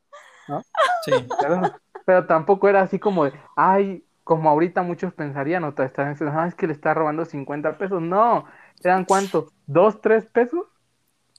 Sí. 1.04 1.12
Pero, 1.40 1.60
pero 2.06 2.26
tampoco 2.26 2.68
era 2.68 2.80
así 2.80 2.98
como 2.98 3.24
de, 3.24 3.32
ay, 3.54 4.04
como 4.24 4.48
ahorita 4.48 4.82
muchos 4.82 5.12
pensarían, 5.12 5.64
o 5.64 5.74
te 5.74 5.84
están 5.84 6.10
diciendo, 6.10 6.34
ah, 6.38 6.46
es 6.46 6.54
que 6.54 6.66
le 6.66 6.72
está 6.72 6.94
robando 6.94 7.26
50 7.26 7.76
pesos. 7.76 8.00
No, 8.00 8.46
¿eran 8.82 9.04
cuánto? 9.04 9.48
¿Dos, 9.66 10.00
tres 10.00 10.24
pesos? 10.26 10.64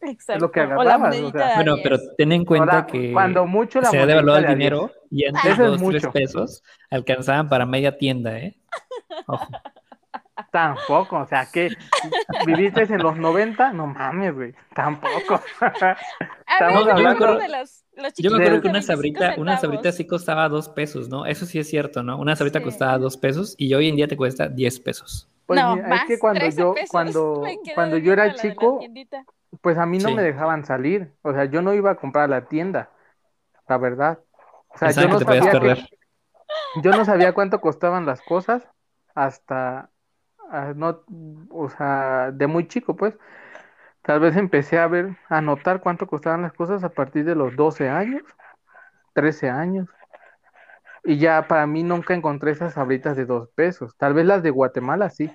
Exacto. 0.06 0.46
lo 0.46 0.52
que 0.52 0.60
agarrabas, 0.62 1.20
o 1.20 1.32
sea. 1.32 1.56
Bueno, 1.56 1.76
10. 1.76 1.84
pero 1.84 1.98
ten 2.18 2.32
en 2.32 2.46
cuenta 2.46 2.74
Ahora, 2.74 2.88
que 2.88 3.12
cuando 3.12 3.46
mucho 3.46 3.82
la 3.82 3.90
se 3.90 4.00
ha 4.00 4.06
devaluado 4.06 4.40
el 4.40 4.46
de 4.46 4.52
a 4.52 4.56
10. 4.56 4.60
dinero 4.60 4.92
y 5.10 5.26
antes 5.26 5.46
Eso 5.46 5.66
es 5.74 5.82
dos, 5.82 5.90
tres 5.90 6.08
pesos 6.08 6.64
alcanzaban 6.90 7.50
para 7.50 7.66
media 7.66 7.98
tienda, 7.98 8.38
¿eh? 8.38 8.56
Ojo. 9.28 9.48
Tampoco, 10.52 11.18
o 11.20 11.28
sea, 11.28 11.48
que 11.52 11.70
viviste 12.46 12.84
en 12.84 13.02
los 13.02 13.18
90, 13.18 13.72
no 13.74 13.88
mames, 13.88 14.34
güey, 14.36 14.54
tampoco. 14.76 15.42
Ver, 15.62 15.98
estamos 16.48 16.80
yo 16.80 16.86
me 16.86 16.92
hablando- 16.92 17.10
acuerdo 17.26 17.38
de 17.40 17.50
los, 17.50 17.86
los 17.96 18.14
Yo 18.16 18.32
me 18.32 18.38
acuerdo 18.38 18.62
que 18.62 18.68
una 18.68 18.80
25 18.80 18.82
sabrita, 18.86 19.36
una 19.42 19.58
sabrita 19.58 19.92
sí 19.92 20.06
costaba 20.06 20.50
dos 20.50 20.70
pesos, 20.70 21.10
¿no? 21.10 21.26
Eso 21.26 21.46
sí 21.46 21.60
es 21.60 21.70
cierto, 21.70 22.04
¿no? 22.04 22.18
Una 22.20 22.36
sabrita 22.36 22.60
Sí. 22.60 22.66
costaba 22.66 22.98
dos 22.98 23.18
pesos 23.18 23.56
y 23.58 23.74
hoy 23.74 23.90
en 23.90 23.96
día 23.96 24.08
te 24.08 24.18
cuesta 24.18 24.48
10 24.48 24.80
pesos. 24.80 25.28
Pues 25.46 25.60
no, 25.60 25.76
mira, 25.76 25.88
más, 25.88 26.02
es 26.04 26.08
que 26.08 26.20
cuando 26.20 26.40
13 26.40 26.60
yo, 26.62 26.74
pesos. 26.74 26.90
cuando, 26.90 27.44
cuando 27.76 27.98
yo 27.98 28.14
era 28.14 28.34
chico. 28.36 28.80
Pues 29.62 29.78
a 29.78 29.86
mí 29.86 29.98
no 30.00 30.10
Sí. 30.10 30.16
me 30.16 30.22
dejaban 30.24 30.66
salir, 30.66 31.14
o 31.22 31.34
sea, 31.34 31.46
yo 31.46 31.62
no 31.62 31.74
iba 31.74 31.92
a 31.92 31.96
comprar 31.96 32.26
a 32.26 32.28
la 32.28 32.46
tienda, 32.46 32.90
la 33.68 33.78
verdad. 33.78 34.20
O 34.70 34.78
sea, 34.78 34.92
yo 34.92 35.08
no 35.08 35.20
que 35.20 35.26
sabía 35.26 35.52
que- 35.52 36.00
yo 36.82 36.92
no 36.92 37.06
sabía 37.06 37.34
cuánto 37.34 37.62
costaban 37.62 38.06
las 38.06 38.22
cosas 38.22 38.68
hasta, 39.16 39.90
ah, 40.50 40.74
no, 40.76 41.02
o 41.50 41.70
sea, 41.70 42.32
de 42.32 42.48
muy 42.48 42.68
chico, 42.68 42.96
pues. 42.96 43.18
Tal 44.02 44.20
vez 44.20 44.36
empecé 44.36 44.80
a 44.80 44.88
ver, 44.88 45.16
a 45.30 45.40
notar 45.40 45.80
cuánto 45.80 46.08
costaban 46.08 46.42
las 46.42 46.52
cosas 46.54 46.84
a 46.84 46.90
partir 46.90 47.24
de 47.24 47.36
los 47.36 47.56
12 47.56 47.90
años, 47.90 48.24
13 49.14 49.50
años. 49.50 49.88
Y 51.06 51.18
ya 51.20 51.48
para 51.48 51.68
mí 51.68 51.84
nunca 51.84 52.14
encontré 52.14 52.52
esas 52.52 52.74
sabritas 52.74 53.16
de 53.16 53.26
dos 53.26 53.50
pesos. 53.50 53.96
Tal 53.98 54.14
vez 54.14 54.26
las 54.26 54.44
de 54.44 54.50
Guatemala 54.50 55.10
sí, 55.10 55.34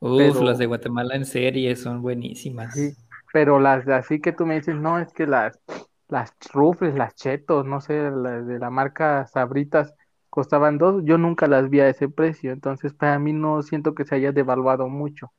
Uf, 0.00 0.16
pero- 0.34 0.44
las 0.44 0.58
de 0.58 0.66
Guatemala 0.66 1.14
en 1.16 1.24
serie 1.24 1.74
son 1.76 2.02
buenísimas. 2.02 2.74
sí. 2.74 2.94
Pero 3.32 3.58
las 3.60 3.84
de 3.84 3.94
así 3.94 4.20
que 4.20 4.32
tú 4.32 4.46
me 4.46 4.54
dices, 4.54 4.74
no, 4.74 4.98
es 4.98 5.12
que 5.12 5.26
las, 5.26 5.60
las 6.08 6.34
rufles, 6.52 6.94
las 6.94 7.14
chetos, 7.14 7.66
no 7.66 7.80
sé, 7.80 8.10
las 8.10 8.46
de 8.46 8.58
la 8.58 8.70
marca 8.70 9.26
Sabritas 9.26 9.94
costaban 10.30 10.78
dos, 10.78 11.02
yo 11.04 11.18
nunca 11.18 11.46
las 11.46 11.68
vi 11.68 11.80
a 11.80 11.88
ese 11.88 12.08
precio. 12.08 12.52
Entonces 12.52 12.94
para 12.94 13.18
mí 13.18 13.32
no 13.34 13.62
siento 13.62 13.94
que 13.94 14.04
se 14.06 14.14
haya 14.14 14.32
devaluado 14.32 14.88
mucho. 14.88 15.30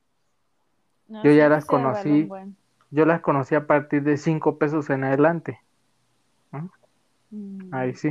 No, 1.08 1.24
Yo 1.24 1.32
ya 1.32 1.44
sí, 1.46 1.50
las 1.50 1.64
conocí. 1.64 2.22
buen. 2.24 2.56
Yo 2.92 3.06
las 3.06 3.20
conocí 3.20 3.54
a 3.54 3.66
partir 3.66 4.02
de 4.04 4.16
cinco 4.16 4.58
pesos 4.58 4.88
en 4.90 5.04
adelante. 5.04 5.58
Mm, 7.30 7.72
Ahí 7.74 7.94
sí. 7.94 8.10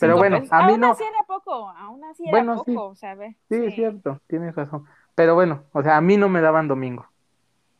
Pero 0.00 0.16
bueno, 0.16 0.38
pesos. 0.40 0.52
a 0.52 0.62
mí 0.66 0.72
aún 0.72 0.80
no- 0.80 0.92
así 0.92 1.04
era 1.04 1.22
poco, 1.26 1.70
aún 1.70 2.04
así 2.04 2.24
era 2.24 2.32
Bueno, 2.32 2.64
sí. 2.64 2.72
poco, 2.72 2.94
¿sabes? 2.96 3.36
Sí, 3.48 3.56
es 3.56 3.74
cierto, 3.74 4.20
tienes 4.26 4.54
razón. 4.54 4.84
Pero 5.16 5.34
bueno, 5.34 5.64
o 5.72 5.82
sea, 5.82 5.96
a 5.96 6.00
mí 6.00 6.16
no 6.16 6.28
me 6.28 6.40
daban 6.40 6.68
domingo. 6.68 7.08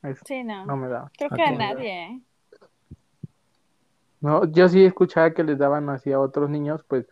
Eso, 0.02 0.24
Sí, 0.26 0.42
no. 0.42 0.66
no 0.66 0.76
me 0.76 0.88
daban. 0.88 1.10
Creo 1.16 1.30
que 1.30 1.42
a 1.42 1.52
nadie, 1.52 2.04
¿eh? 2.04 2.20
No, 4.20 4.44
yo 4.46 4.68
sí 4.68 4.84
escuchaba 4.84 5.32
que 5.32 5.44
les 5.44 5.58
daban 5.58 5.88
así 5.90 6.10
a 6.10 6.18
otros 6.18 6.48
niños, 6.50 6.82
pues, 6.88 7.06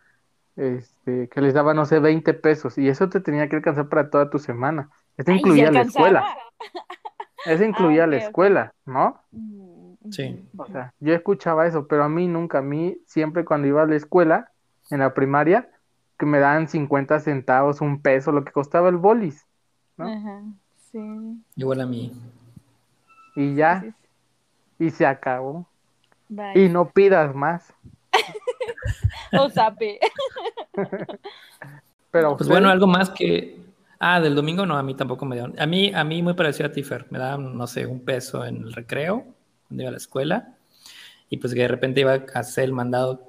este, 0.55 1.29
que 1.29 1.41
les 1.41 1.53
daban, 1.53 1.75
no 1.75 1.85
sé, 1.85 1.99
20 1.99 2.33
pesos, 2.33 2.77
y 2.77 2.89
eso 2.89 3.07
te 3.07 3.21
tenía 3.21 3.47
que 3.47 3.57
alcanzar 3.57 3.87
para 3.87 4.09
toda 4.09 4.29
tu 4.29 4.39
semana. 4.39 4.89
Eso 5.15 5.31
Ay, 5.31 5.37
¿sí 5.37 5.39
incluía 5.41 5.71
la 5.71 5.81
escuela, 5.81 6.25
eso 7.45 7.63
incluía 7.63 8.07
la 8.07 8.17
escuela, 8.17 8.73
¿no? 8.85 9.21
Mm, 9.31 9.75
Sí. 10.11 10.47
O 10.57 10.67
sea, 10.67 10.93
yo 10.99 11.13
escuchaba 11.13 11.65
eso, 11.65 11.87
pero 11.87 12.03
a 12.03 12.09
mí 12.09 12.27
nunca, 12.27 12.59
a 12.59 12.61
mí 12.61 12.97
siempre 13.07 13.43
cuando 13.43 13.67
iba 13.67 13.81
a 13.81 13.87
la 13.87 13.95
escuela, 13.95 14.51
en 14.91 14.99
la 14.99 15.13
primaria, 15.13 15.69
que 16.19 16.25
me 16.27 16.39
daban 16.39 16.67
50 16.67 17.19
centavos, 17.19 17.81
un 17.81 18.01
peso, 18.01 18.31
lo 18.31 18.43
que 18.43 18.51
costaba 18.51 18.89
el 18.89 18.97
bolis, 18.97 19.47
¿no? 19.97 20.05
Ajá, 20.07 20.43
sí. 20.91 20.99
Igual 21.55 21.81
a 21.81 21.85
mí. 21.85 22.11
y 23.35 23.55
ya, 23.55 23.81
sí, 23.81 23.91
sí. 23.91 24.85
y 24.85 24.91
se 24.91 25.05
acabó. 25.05 25.67
Bye. 26.29 26.65
Y 26.65 26.69
no 26.69 26.89
pidas 26.91 27.35
más. 27.35 27.73
O 29.31 29.49
sape. 29.49 29.99
Pero 32.11 32.37
Pues 32.37 32.49
bueno, 32.49 32.69
algo 32.69 32.87
más 32.87 33.09
que. 33.09 33.59
Ah, 33.99 34.19
del 34.19 34.35
domingo 34.35 34.65
no, 34.65 34.77
a 34.77 34.83
mí 34.83 34.95
tampoco 34.95 35.25
me 35.25 35.35
dieron. 35.35 35.59
A 35.59 35.65
mí, 35.65 35.91
a 35.93 36.03
mí 36.03 36.21
muy 36.21 36.33
parecido 36.33 36.67
a 36.69 36.71
ti, 36.71 36.83
Fer. 36.83 37.07
Me 37.09 37.19
daban, 37.19 37.57
no 37.57 37.67
sé, 37.67 37.85
un 37.85 38.03
peso 38.03 38.45
en 38.45 38.57
el 38.57 38.73
recreo, 38.73 39.25
cuando 39.67 39.83
iba 39.83 39.89
a 39.89 39.91
la 39.91 39.97
escuela. 39.97 40.57
Y 41.29 41.37
pues 41.37 41.53
que 41.53 41.61
de 41.61 41.67
repente 41.67 42.01
iba 42.01 42.13
a 42.13 42.39
hacer 42.39 42.65
el 42.65 42.73
mandado 42.73 43.21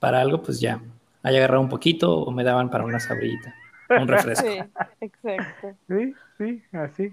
para 0.00 0.20
algo, 0.20 0.42
pues 0.42 0.60
ya. 0.60 0.82
Ahí 1.22 1.36
agarraba 1.36 1.60
un 1.62 1.68
poquito 1.68 2.18
o 2.18 2.30
me 2.32 2.44
daban 2.44 2.70
para 2.70 2.84
una 2.84 3.00
sabrita, 3.00 3.59
un 3.90 4.08
refresco. 4.08 4.46
Sí, 4.46 4.58
exacto. 5.00 5.76
Sí, 5.88 6.14
sí, 6.38 6.62
así. 6.72 7.12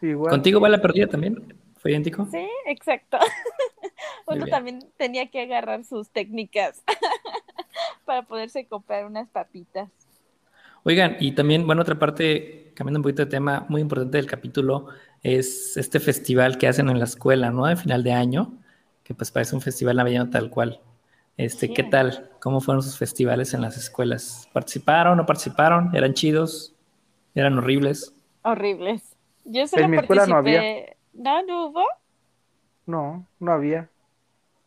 Igual. 0.00 0.30
¿Contigo 0.30 0.60
va 0.60 0.68
la 0.68 0.80
perdida 0.80 1.06
también? 1.06 1.54
¿Fue 1.76 1.90
idéntico? 1.90 2.26
Sí, 2.30 2.48
exacto. 2.66 3.18
Uno 4.26 4.46
también 4.46 4.80
tenía 4.96 5.30
que 5.30 5.42
agarrar 5.42 5.84
sus 5.84 6.10
técnicas 6.10 6.82
para 8.04 8.22
poderse 8.22 8.66
comprar 8.66 9.06
unas 9.06 9.28
papitas. 9.28 9.90
Oigan, 10.84 11.16
y 11.20 11.32
también, 11.32 11.66
bueno, 11.66 11.82
otra 11.82 11.98
parte, 11.98 12.72
cambiando 12.74 12.98
un 12.98 13.02
poquito 13.02 13.24
de 13.24 13.30
tema, 13.30 13.64
muy 13.68 13.80
importante 13.80 14.18
del 14.18 14.26
capítulo, 14.26 14.88
es 15.22 15.76
este 15.76 16.00
festival 16.00 16.58
que 16.58 16.68
hacen 16.68 16.90
en 16.90 16.98
la 16.98 17.06
escuela, 17.06 17.50
¿no? 17.50 17.66
De 17.66 17.76
final 17.76 18.02
de 18.02 18.12
año, 18.12 18.52
que 19.02 19.14
pues 19.14 19.30
parece 19.30 19.54
un 19.54 19.62
festival 19.62 19.96
navideño 19.96 20.28
tal 20.30 20.50
cual. 20.50 20.80
Este, 21.36 21.72
¿qué 21.72 21.82
tal? 21.82 22.30
¿Cómo 22.40 22.60
fueron 22.60 22.82
sus 22.82 22.98
festivales 22.98 23.54
en 23.54 23.62
las 23.62 23.76
escuelas? 23.76 24.48
¿Participaron 24.52 25.14
o 25.14 25.16
no 25.16 25.26
participaron? 25.26 25.94
¿Eran 25.94 26.14
chidos? 26.14 26.74
¿Eran 27.34 27.58
horribles? 27.58 28.12
Horribles. 28.42 29.16
Yo 29.44 29.66
solo 29.66 29.84
En 29.84 29.90
mi 29.90 29.96
escuela 29.98 30.26
no 30.26 30.34
participé. 30.36 30.96
¿No, 31.12 31.42
no 31.42 31.66
hubo? 31.66 31.82
No, 32.86 33.26
no 33.40 33.52
había. 33.52 33.88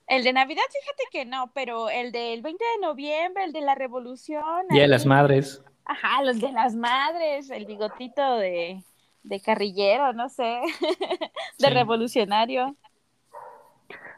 El 0.07 0.24
de 0.24 0.34
Navidad, 0.34 0.63
fíjate 0.72 1.03
que 1.11 1.26
no, 1.26 1.51
pero 1.53 1.89
el 1.89 2.11
del 2.11 2.41
20 2.41 2.63
de 2.76 2.82
noviembre, 2.88 3.43
el 3.43 3.51
de 3.53 3.61
la 3.61 3.76
Revolución. 3.76 4.43
Día 4.70 4.84
de 4.84 4.88
las 4.88 5.05
Madres. 5.05 5.61
Ajá, 5.86 6.22
los 6.24 6.39
de 6.41 6.51
las 6.51 6.76
madres, 6.76 7.49
el 7.49 7.65
bigotito 7.65 8.38
de, 8.38 8.84
de 9.24 9.39
carrillero, 9.41 10.13
no 10.13 10.30
sé, 10.30 10.61
de 11.59 11.68
Sí. 11.68 11.74
revolucionario. 11.74 12.76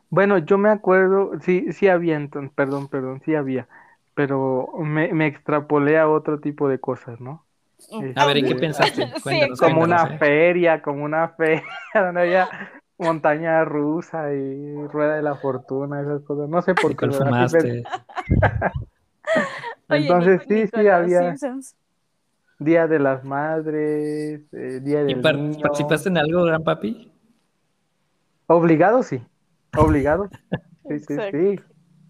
Bueno, 0.09 0.39
yo 0.39 0.57
me 0.57 0.69
acuerdo, 0.69 1.31
sí, 1.41 1.71
sí 1.73 1.87
había, 1.87 2.15
entonces, 2.17 2.51
perdón, 2.55 2.87
perdón, 2.89 3.21
sí 3.25 3.35
había, 3.35 3.67
pero 4.15 4.67
me, 4.79 5.13
me 5.13 5.27
extrapolé 5.27 5.99
a 5.99 6.09
otro 6.09 6.39
tipo 6.39 6.67
de 6.67 6.79
cosas, 6.79 7.19
¿no? 7.19 7.45
A 8.15 8.25
ver, 8.25 8.37
¿en 8.37 8.45
qué 8.45 8.55
Este, 8.55 8.65
pensaste? 8.65 9.13
Sí, 9.23 9.23
Cuéntanos, 9.23 9.59
Como 9.59 9.81
cuéntanos, 9.81 9.83
una 9.83 10.07
¿eh? 10.11 10.19
feria, 10.19 10.81
como 10.81 11.03
una 11.03 11.29
feria 11.29 11.63
donde 11.93 12.21
había 12.21 12.49
montaña 12.97 13.63
rusa 13.65 14.33
y 14.33 14.87
rueda 14.87 15.15
de 15.15 15.21
la 15.23 15.37
fortuna, 15.37 16.01
esas 16.01 16.21
cosas. 16.23 16.49
No 16.49 16.61
sé 16.61 16.75
por 16.75 16.95
¿De 16.99 17.09
qué. 17.09 17.11
fumaste? 17.11 17.87
Entonces 19.89 20.41
sí, 20.47 20.67
sí 20.73 20.87
había 20.87 21.37
Simpsons. 21.37 21.75
Día 22.59 22.87
de 22.87 22.99
las 22.99 23.23
Madres, 23.23 24.41
eh, 24.53 24.79
Día 24.83 25.03
¿Y 25.05 25.15
del 25.15 25.23
par- 25.23 25.49
Niño. 25.49 25.61
participaste 25.61 26.07
en 26.07 26.17
algo, 26.17 26.45
gran 26.45 26.63
papi? 26.63 27.11
Obligado, 28.47 29.01
sí. 29.03 29.21
Obligado. 29.77 30.29
Sí, 30.87 30.99
sí, 30.99 31.13
Exacto. 31.13 31.37
sí. 31.37 31.59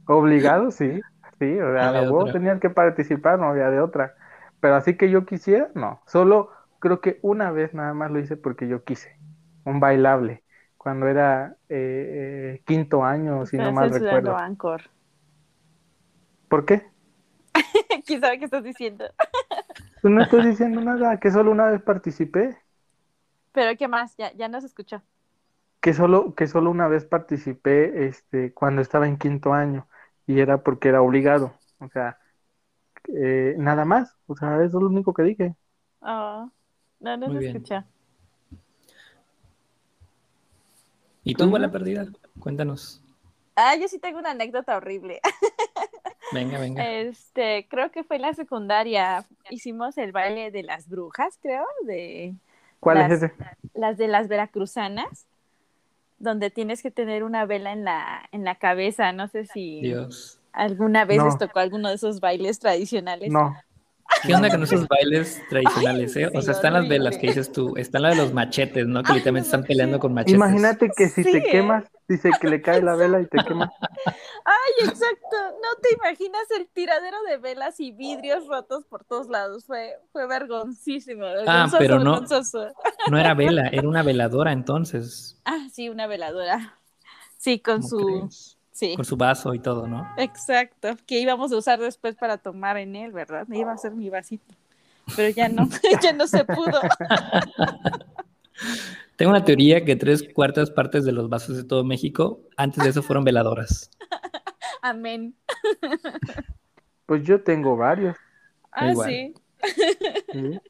Obligado, 0.06 0.72
sí. 0.72 1.02
Sí, 1.40 1.60
o 1.60 1.72
sea, 1.74 1.90
a 1.90 2.12
otra. 2.12 2.34
tenías 2.34 2.60
que 2.60 2.70
participar, 2.70 3.40
no 3.40 3.48
había 3.48 3.70
de 3.70 3.80
otra. 3.80 4.16
Pero 4.60 4.76
así 4.76 4.98
que 4.98 5.10
yo 5.10 5.26
quisiera, 5.26 5.70
no. 5.74 6.02
Solo 6.06 6.50
creo 6.80 7.00
que 7.02 7.20
una 7.22 7.52
vez 7.52 7.74
nada 7.74 7.94
más 7.94 8.12
lo 8.12 8.20
hice 8.20 8.36
porque 8.36 8.68
yo 8.68 8.84
quise. 8.84 9.18
Un 9.66 9.80
bailable. 9.80 10.44
Cuando 10.78 11.08
era 11.08 11.58
eh, 11.70 12.56
eh, 12.58 12.64
quinto 12.66 13.04
año, 13.04 13.46
si 13.46 13.58
no 13.58 13.72
mal 13.72 13.92
recuerdo. 13.92 14.36
Anchor. 14.36 14.82
¿Por 16.48 16.66
qué? 16.66 16.88
¿Quién 18.06 18.22
sabe 18.22 18.40
qué 18.40 18.46
estás 18.46 18.64
diciendo? 18.64 19.06
Pues 20.02 20.14
no 20.14 20.24
estoy 20.24 20.48
diciendo 20.48 20.82
nada, 20.82 21.18
que 21.20 21.32
solo 21.32 21.52
una 21.52 21.68
vez 21.68 21.82
participé. 21.82 22.58
Pero 23.52 23.78
¿qué 23.78 23.88
más? 23.88 24.16
Ya, 24.18 24.32
ya 24.34 24.48
no 24.48 24.60
se 24.62 24.68
escuchó. 24.68 25.02
Que 25.82 25.94
solo, 25.94 26.36
que 26.36 26.48
solo 26.48 26.72
una 26.72 26.88
vez 26.88 27.06
participé 27.06 28.08
este, 28.08 28.54
cuando 28.54 28.82
estaba 28.82 29.08
en 29.08 29.18
quinto 29.18 29.54
año 29.54 29.88
y 30.28 30.40
era 30.42 30.64
porque 30.64 30.90
era 30.90 31.02
obligado, 31.02 31.54
o 31.80 31.88
sea, 31.90 32.20
eh, 33.16 33.56
nada 33.58 33.86
más, 33.86 34.18
o 34.28 34.36
sea, 34.36 34.56
eso 34.64 34.78
es 34.80 34.84
lo 34.84 34.90
único 34.90 35.14
que 35.14 35.24
dije. 35.24 35.56
Oh, 36.02 36.52
no, 37.00 37.18
no 37.18 37.28
Muy 37.30 37.42
se 37.42 37.48
escucha. 37.48 37.86
¿Y 41.24 41.36
tú, 41.36 41.58
la 41.58 41.72
perdida? 41.72 42.08
Cuéntanos. 42.40 43.02
Ah, 43.56 43.76
yo 43.76 43.88
sí 43.88 44.00
tengo 44.00 44.20
una 44.20 44.32
anécdota 44.32 44.78
horrible. 44.78 45.20
Venga, 46.32 46.60
venga. 46.60 46.82
Este, 46.82 47.68
creo 47.70 47.92
que 47.92 48.04
fue 48.04 48.18
en 48.18 48.24
la 48.24 48.34
secundaria. 48.34 49.26
Hicimos 49.50 49.98
el 49.98 50.12
baile 50.12 50.52
de 50.52 50.64
las 50.64 50.88
brujas, 50.88 51.38
creo, 51.42 51.66
de 51.86 52.36
¿Cuál 52.80 52.98
las- 52.98 53.12
es 53.12 53.24
ese? 53.24 53.34
las 53.74 53.98
de 53.98 54.08
las 54.08 54.28
veracruzanas, 54.28 55.28
donde 56.20 56.50
tienes 56.50 56.82
que 56.84 56.92
tener 56.92 57.24
una 57.24 57.46
vela 57.46 57.72
en 57.72 57.84
la, 57.86 58.28
en 58.32 58.44
la 58.44 58.56
cabeza. 58.56 59.12
No 59.14 59.28
sé 59.28 59.46
si 59.46 59.82
Dios. 59.82 60.40
alguna 60.52 61.06
vez 61.06 61.18
No. 61.18 61.26
les 61.26 61.38
tocó 61.38 61.60
alguno 61.60 61.90
de 61.90 61.96
esos 61.96 62.20
bailes 62.20 62.60
tradicionales. 62.60 63.32
No, 63.32 63.56
¿Qué 64.26 64.36
onda 64.36 64.50
con 64.50 64.64
esos 64.64 64.88
bailes 64.88 65.42
tradicionales, 65.50 66.16
eh? 66.18 66.30
O 66.34 66.42
sea, 66.42 66.54
están 66.54 66.74
las 66.74 66.88
velas 66.88 67.18
que 67.18 67.28
dices 67.28 67.52
tú, 67.52 67.76
están 67.78 68.02
las 68.04 68.16
de 68.18 68.22
los 68.24 68.34
machetes, 68.34 68.86
¿no? 68.88 69.04
Que 69.04 69.14
literalmente 69.14 69.48
están 69.48 69.64
peleando 69.64 70.00
con 70.00 70.14
machetes. 70.14 70.36
imagínate 70.36 70.90
que 70.96 71.08
si 71.10 71.24
Sí, 71.24 71.32
te 71.32 71.38
¿eh? 71.38 71.44
quemas, 71.52 71.86
dice 72.08 72.32
que 72.40 72.48
le 72.50 72.62
cae 72.62 72.82
la 72.82 72.96
vela 72.96 73.22
y 73.22 73.28
te 73.28 73.38
quemas. 73.46 73.70
Ay, 74.46 74.88
exacto. 74.88 75.38
No 75.62 75.82
te 75.82 75.94
imaginas 75.96 76.42
el 76.58 76.68
tiradero 76.70 77.18
de 77.30 77.38
velas 77.38 77.80
y 77.80 77.92
vidrios 77.92 78.48
rotos 78.48 78.86
por 78.86 79.04
todos 79.06 79.28
lados. 79.30 79.66
Fue, 79.66 79.96
fue 80.12 80.28
vergoncísimo. 80.28 81.22
vergonzoso, 81.26 81.78
Ah, 81.78 81.80
pero 81.80 82.00
no. 82.00 82.12
vergonzoso. 82.12 82.68
No 83.06 83.18
era 83.18 83.34
vela, 83.34 83.68
era 83.70 83.88
una 83.88 84.04
veladora 84.04 84.52
entonces. 84.52 85.42
Ah, 85.46 85.68
sí, 85.72 85.90
una 85.90 86.08
veladora. 86.08 86.80
Sí, 87.38 87.60
con 87.62 87.82
¿cómo 87.82 87.88
su. 87.90 87.98
crees? 88.06 88.59
Sí, 88.80 88.96
Con 88.96 89.04
su 89.04 89.18
vaso 89.18 89.54
y 89.54 89.60
todo, 89.60 89.88
¿no? 89.88 90.08
exacto. 90.16 90.96
Que 91.06 91.20
íbamos 91.20 91.52
a 91.52 91.58
usar 91.58 91.80
después 91.80 92.16
para 92.16 92.38
tomar 92.38 92.78
en 92.78 92.96
él, 92.96 93.12
¿verdad? 93.12 93.46
Me 93.50 93.60
iba 93.60 93.74
a 93.74 93.78
ser 93.78 93.94
mi 93.94 94.10
vasito. 94.10 94.56
Pero 95.18 95.36
ya 95.36 95.50
no, 95.50 95.68
ya 96.02 96.14
no 96.14 96.26
se 96.28 96.46
pudo. 96.46 96.80
Tengo 99.18 99.32
una 99.32 99.44
teoría 99.44 99.84
que 99.84 99.98
tres 99.98 100.26
cuartas 100.34 100.72
partes 100.72 101.04
de 101.04 101.12
los 101.12 101.28
vasos 101.28 101.58
de 101.58 101.66
todo 101.66 101.84
México, 101.84 102.40
antes 102.56 102.82
de 102.82 102.92
eso 102.92 103.04
fueron 103.04 103.26
veladoras. 103.26 103.92
Amén. 104.82 105.36
Pues 107.06 107.24
yo 107.24 107.44
tengo 107.44 107.76
varios. 107.76 108.16
Ah, 108.72 108.92
Igual. 108.92 109.10
sí. 109.10 109.34
¿sí? 110.32 110.62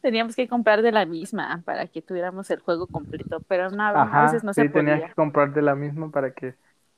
Teníamos 0.00 0.36
que 0.36 0.48
comprar 0.48 0.82
de 0.82 0.92
la 0.92 1.06
misma 1.06 1.62
para 1.64 1.88
que 1.88 2.02
tuviéramos 2.02 2.50
el 2.50 2.60
juego 2.60 2.86
completo, 2.86 3.40
pero 3.48 3.70
no, 3.70 3.84
a 3.84 4.22
veces 4.22 4.44
no 4.44 4.52
sí, 4.52 4.54
se 4.54 4.68
tenías 4.68 5.00
podía. 5.00 5.02
que 5.02 5.14
comprarte 5.14 5.62
la 5.62 5.74
misma 5.74 6.10
para 6.10 6.34
que 6.34 6.54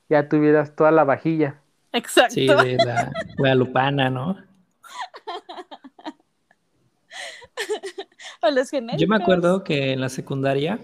ya 0.09 0.29
tuvieras 0.29 0.75
toda 0.75 0.91
la 0.91 1.03
vajilla. 1.03 1.61
Exacto. 1.91 2.33
Sí, 2.33 2.47
de 2.47 2.77
la 2.77 3.11
guadalupana, 3.37 4.09
¿no? 4.09 4.37
O 8.41 8.51
los 8.51 8.69
genéricos. 8.69 9.01
Yo 9.01 9.07
me 9.07 9.15
acuerdo 9.15 9.63
que 9.63 9.93
en 9.93 9.99
la 9.99 10.09
secundaria, 10.09 10.79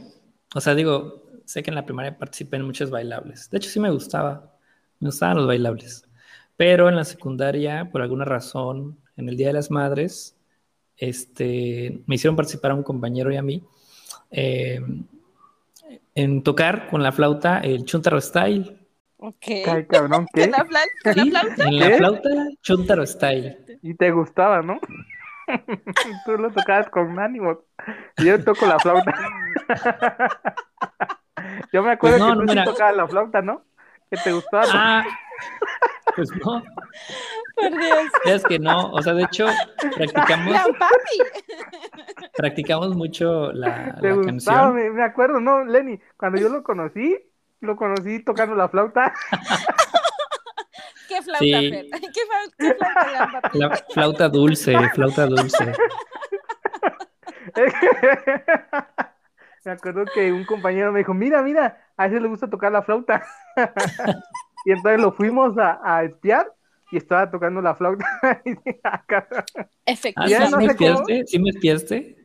o 0.56 0.60
sea, 0.60 0.74
digo, 0.74 1.24
sé 1.46 1.62
que 1.62 1.70
en 1.70 1.76
la 1.76 1.86
primaria 1.86 2.18
participé 2.18 2.58
en 2.58 2.66
muchos 2.66 2.90
bailables. 2.90 3.50
De 3.52 3.58
hecho, 3.58 3.70
sí 3.70 3.80
me 3.80 3.92
gustaba, 3.92 4.58
me 5.00 5.10
gustaban 5.10 5.38
los 5.38 5.48
bailables. 5.48 6.08
Pero 6.58 6.90
en 6.90 6.96
la 6.96 7.06
secundaria, 7.06 7.90
por 7.92 8.02
alguna 8.02 8.26
razón, 8.26 8.98
en 9.18 9.30
el 9.30 9.38
Día 9.38 9.48
de 9.48 9.54
las 9.54 9.70
Madres, 9.70 10.36
este, 10.98 12.02
me 12.06 12.16
hicieron 12.16 12.36
participar 12.36 12.72
a 12.72 12.76
un 12.76 12.84
compañero 12.84 13.32
y 13.32 13.38
a 13.38 13.42
mí 13.42 13.64
eh, 14.32 14.80
en 16.16 16.44
tocar 16.44 16.88
con 16.90 17.02
la 17.04 17.12
flauta 17.12 17.60
el 17.60 17.86
Chuntaro 17.86 18.20
Style. 18.22 18.80
Ok. 19.26 19.46
Ay, 19.66 19.86
cabrón, 19.88 20.26
¿Con 20.26 20.28
¿qué? 20.34 20.48
la, 20.50 20.66
flan- 20.66 20.90
con 21.02 21.14
Sí, 21.14 21.32
la 21.32 21.40
flauta? 21.42 21.64
en 21.70 21.80
la 21.80 21.88
¿Qué? 21.88 21.98
flauta 21.98 22.30
Chuntaro 22.62 23.06
Style. 23.06 23.80
Y 23.82 23.94
te 23.96 24.12
gustaba, 24.12 24.62
¿no? 24.62 24.80
Tú 26.26 26.38
lo 26.38 26.52
tocabas 26.52 26.90
con 26.90 27.18
ánimo. 27.20 27.60
Y 28.18 28.26
yo 28.26 28.44
toco 28.44 28.66
la 28.66 28.80
flauta. 28.80 29.14
Yo 31.72 31.84
me 31.84 31.92
acuerdo 31.92 32.18
Pues 32.18 32.20
no, 32.20 32.28
que 32.28 32.36
no, 32.36 32.42
tú 32.42 32.48
sí 32.48 32.50
mira. 32.50 32.64
tocabas 32.66 32.96
la 32.96 33.08
flauta, 33.08 33.42
¿no? 33.42 33.66
Que 34.10 34.18
te 34.18 34.32
gustaba. 34.32 34.66
Ah, 34.72 35.04
pues 36.16 36.30
no, 36.46 36.64
Por 37.56 37.78
Dios. 37.80 38.04
es 38.26 38.44
que 38.44 38.60
no, 38.60 38.92
o 38.92 39.02
sea, 39.02 39.14
de 39.14 39.24
hecho, 39.24 39.48
practicamos, 39.96 40.54
Gran 40.54 40.74
papi. 40.74 41.18
practicamos 42.38 42.96
mucho 42.96 43.52
la, 43.52 43.96
te 44.00 44.10
la 44.10 44.16
gustaba, 44.16 44.26
canción. 44.72 44.76
me, 44.76 44.90
me 44.92 45.04
acuerdo, 45.04 45.40
¿no, 45.40 45.64
Lenny? 45.66 46.00
Cuando 46.18 46.40
yo 46.40 46.50
lo 46.50 46.64
conocí, 46.64 47.18
lo 47.66 47.76
conocí 47.76 48.24
tocando 48.24 48.56
la 48.56 48.70
flauta. 48.70 49.14
¿Qué 51.08 51.22
flauta, 51.22 51.40
Sí. 51.44 51.52
Fer? 51.70 51.86
¿Qué, 51.92 52.00
fla- 52.10 52.54
qué 52.58 52.74
flauta? 52.76 53.52
La 53.54 53.70
flauta 53.94 54.30
dulce, 54.30 54.74
flauta 54.94 55.26
dulce. 55.28 55.74
Me 59.66 59.72
acuerdo 59.72 60.04
que 60.14 60.32
un 60.34 60.44
compañero 60.46 60.92
me 60.92 61.00
dijo, 61.00 61.14
mira, 61.14 61.42
mira, 61.42 61.78
a 61.96 62.08
ese 62.08 62.20
le 62.20 62.28
gusta 62.28 62.50
tocar 62.50 62.72
la 62.72 62.82
flauta. 62.84 63.26
Y 64.66 64.72
entonces 64.72 65.02
lo 65.02 65.12
fuimos 65.12 65.58
a, 65.58 65.82
a 65.84 66.06
espiar 66.06 66.50
y 66.90 66.96
estaba 66.96 67.30
tocando 67.30 67.62
la 67.62 67.76
flauta. 67.76 68.06
"Ah, 68.86 69.04
cabrón". 69.06 69.44
Ah, 69.58 69.66
Efectivamente. 69.86 70.78
¿sí 70.78 70.86
no 70.86 71.02
me 71.02 71.06
sé? 71.06 71.24
¿Sí 71.28 71.40
me 71.40 71.50
espiaste? 71.50 72.23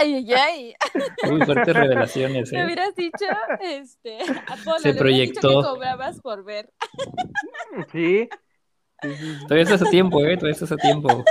Ay, 0.00 0.14
ay, 0.14 0.32
ay. 0.34 0.74
Muy 1.30 1.42
fuertes 1.44 1.74
revelaciones, 1.76 2.52
Me 2.52 2.60
¿eh? 2.60 2.64
hubieras 2.64 2.94
dicho, 2.94 3.24
este, 3.60 4.18
Apolo, 4.48 4.78
Se 4.78 4.92
le 4.92 5.00
hubieras 5.02 5.28
dicho 5.28 5.40
proyectó. 5.40 5.48
que 5.48 5.68
cobrabas 5.68 6.20
por 6.20 6.44
ver. 6.44 6.72
Sí. 7.92 8.28
Sí. 9.02 9.38
Todavía 9.44 9.64
estás 9.64 9.82
a 9.82 9.90
tiempo, 9.90 10.20
¿eh? 10.24 10.36
Todavía 10.36 10.52
estás 10.52 10.72
a 10.72 10.76
tiempo. 10.76 11.24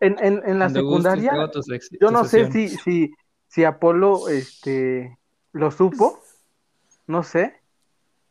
En, 0.00 0.16
en, 0.20 0.42
en 0.46 0.58
la 0.58 0.66
Cuando 0.66 0.82
gustes, 0.84 1.12
secundaria, 1.12 1.32
sec- 1.32 1.98
yo 2.00 2.10
no 2.10 2.24
sé 2.24 2.52
si, 2.52 2.68
si, 2.68 3.10
si 3.48 3.64
Apolo 3.64 4.28
este, 4.28 5.16
lo 5.52 5.70
supo, 5.70 6.20
no 7.06 7.22
sé, 7.22 7.60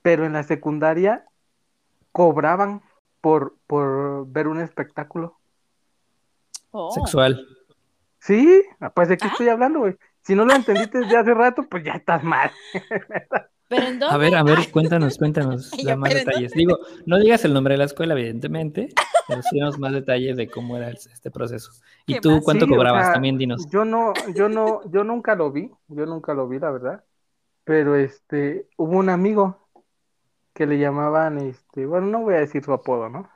pero 0.04 0.26
en 0.26 0.34
la 0.34 0.44
secundaria 0.44 1.26
cobraban 2.12 2.82
por, 3.20 3.58
por 3.66 4.28
ver 4.28 4.48
un 4.48 4.62
espectáculo. 4.62 5.38
Oh. 6.72 6.92
Sexual. 6.92 7.46
¿Sí? 8.28 8.62
Ah, 8.82 8.90
Pues 8.94 9.08
de 9.08 9.16
qué 9.18 9.26
Ah. 9.28 9.30
estoy 9.32 9.48
hablando, 9.48 9.80
güey. 9.80 9.96
Si 10.22 10.36
no 10.36 10.44
lo 10.44 10.54
entendiste 10.54 11.00
desde 11.00 11.16
hace 11.16 11.34
rato, 11.34 11.64
pues 11.70 11.84
ya 11.86 11.94
estás 11.94 12.22
mal. 12.24 12.52
¿Pero 13.70 13.88
en 13.88 14.00
dónde? 14.00 14.14
A 14.16 14.18
ver, 14.18 14.36
a 14.36 14.44
ver, 14.44 14.70
cuéntanos, 14.72 15.18
cuéntanos 15.18 15.72
Yo, 15.72 15.88
da 15.88 15.96
más 15.96 16.14
detalles. 16.14 16.52
Digo, 16.52 16.78
no 17.06 17.18
digas 17.20 17.46
el 17.46 17.54
nombre 17.54 17.76
de 17.76 17.78
la 17.78 17.86
escuela, 17.86 18.14
evidentemente, 18.14 18.90
pero 19.30 19.42
sí 19.44 19.58
más 19.80 19.94
detalles 19.94 20.36
de 20.36 20.50
cómo 20.50 20.76
era 20.76 20.90
el- 20.90 20.98
este 20.98 21.32
proceso. 21.32 21.72
¿Y 22.06 22.16
¿Qué 22.16 22.20
tú 22.22 22.32
más? 22.32 22.44
cuánto 22.44 22.66
Sí, 22.66 22.72
o 22.72 22.76
cobrabas? 22.76 23.06
sea, 23.06 23.14
También 23.14 23.38
dinos. 23.38 23.66
Yo 23.72 23.86
no, 23.86 24.12
yo 24.36 24.50
no, 24.50 24.82
yo 24.92 25.06
nunca 25.06 25.36
lo 25.36 25.50
vi, 25.52 25.72
yo 25.88 26.06
nunca 26.06 26.34
lo 26.34 26.48
vi, 26.50 26.60
la 26.60 26.72
verdad. 26.72 27.04
Pero 27.64 27.96
este, 27.96 28.68
hubo 28.78 28.98
un 28.98 29.10
amigo 29.10 29.68
que 30.54 30.66
le 30.66 30.78
llamaban, 30.80 31.38
este, 31.38 31.86
bueno, 31.86 32.08
no 32.08 32.20
voy 32.24 32.36
a 32.36 32.40
decir 32.40 32.64
su 32.64 32.74
apodo, 32.74 33.08
¿no? 33.10 33.30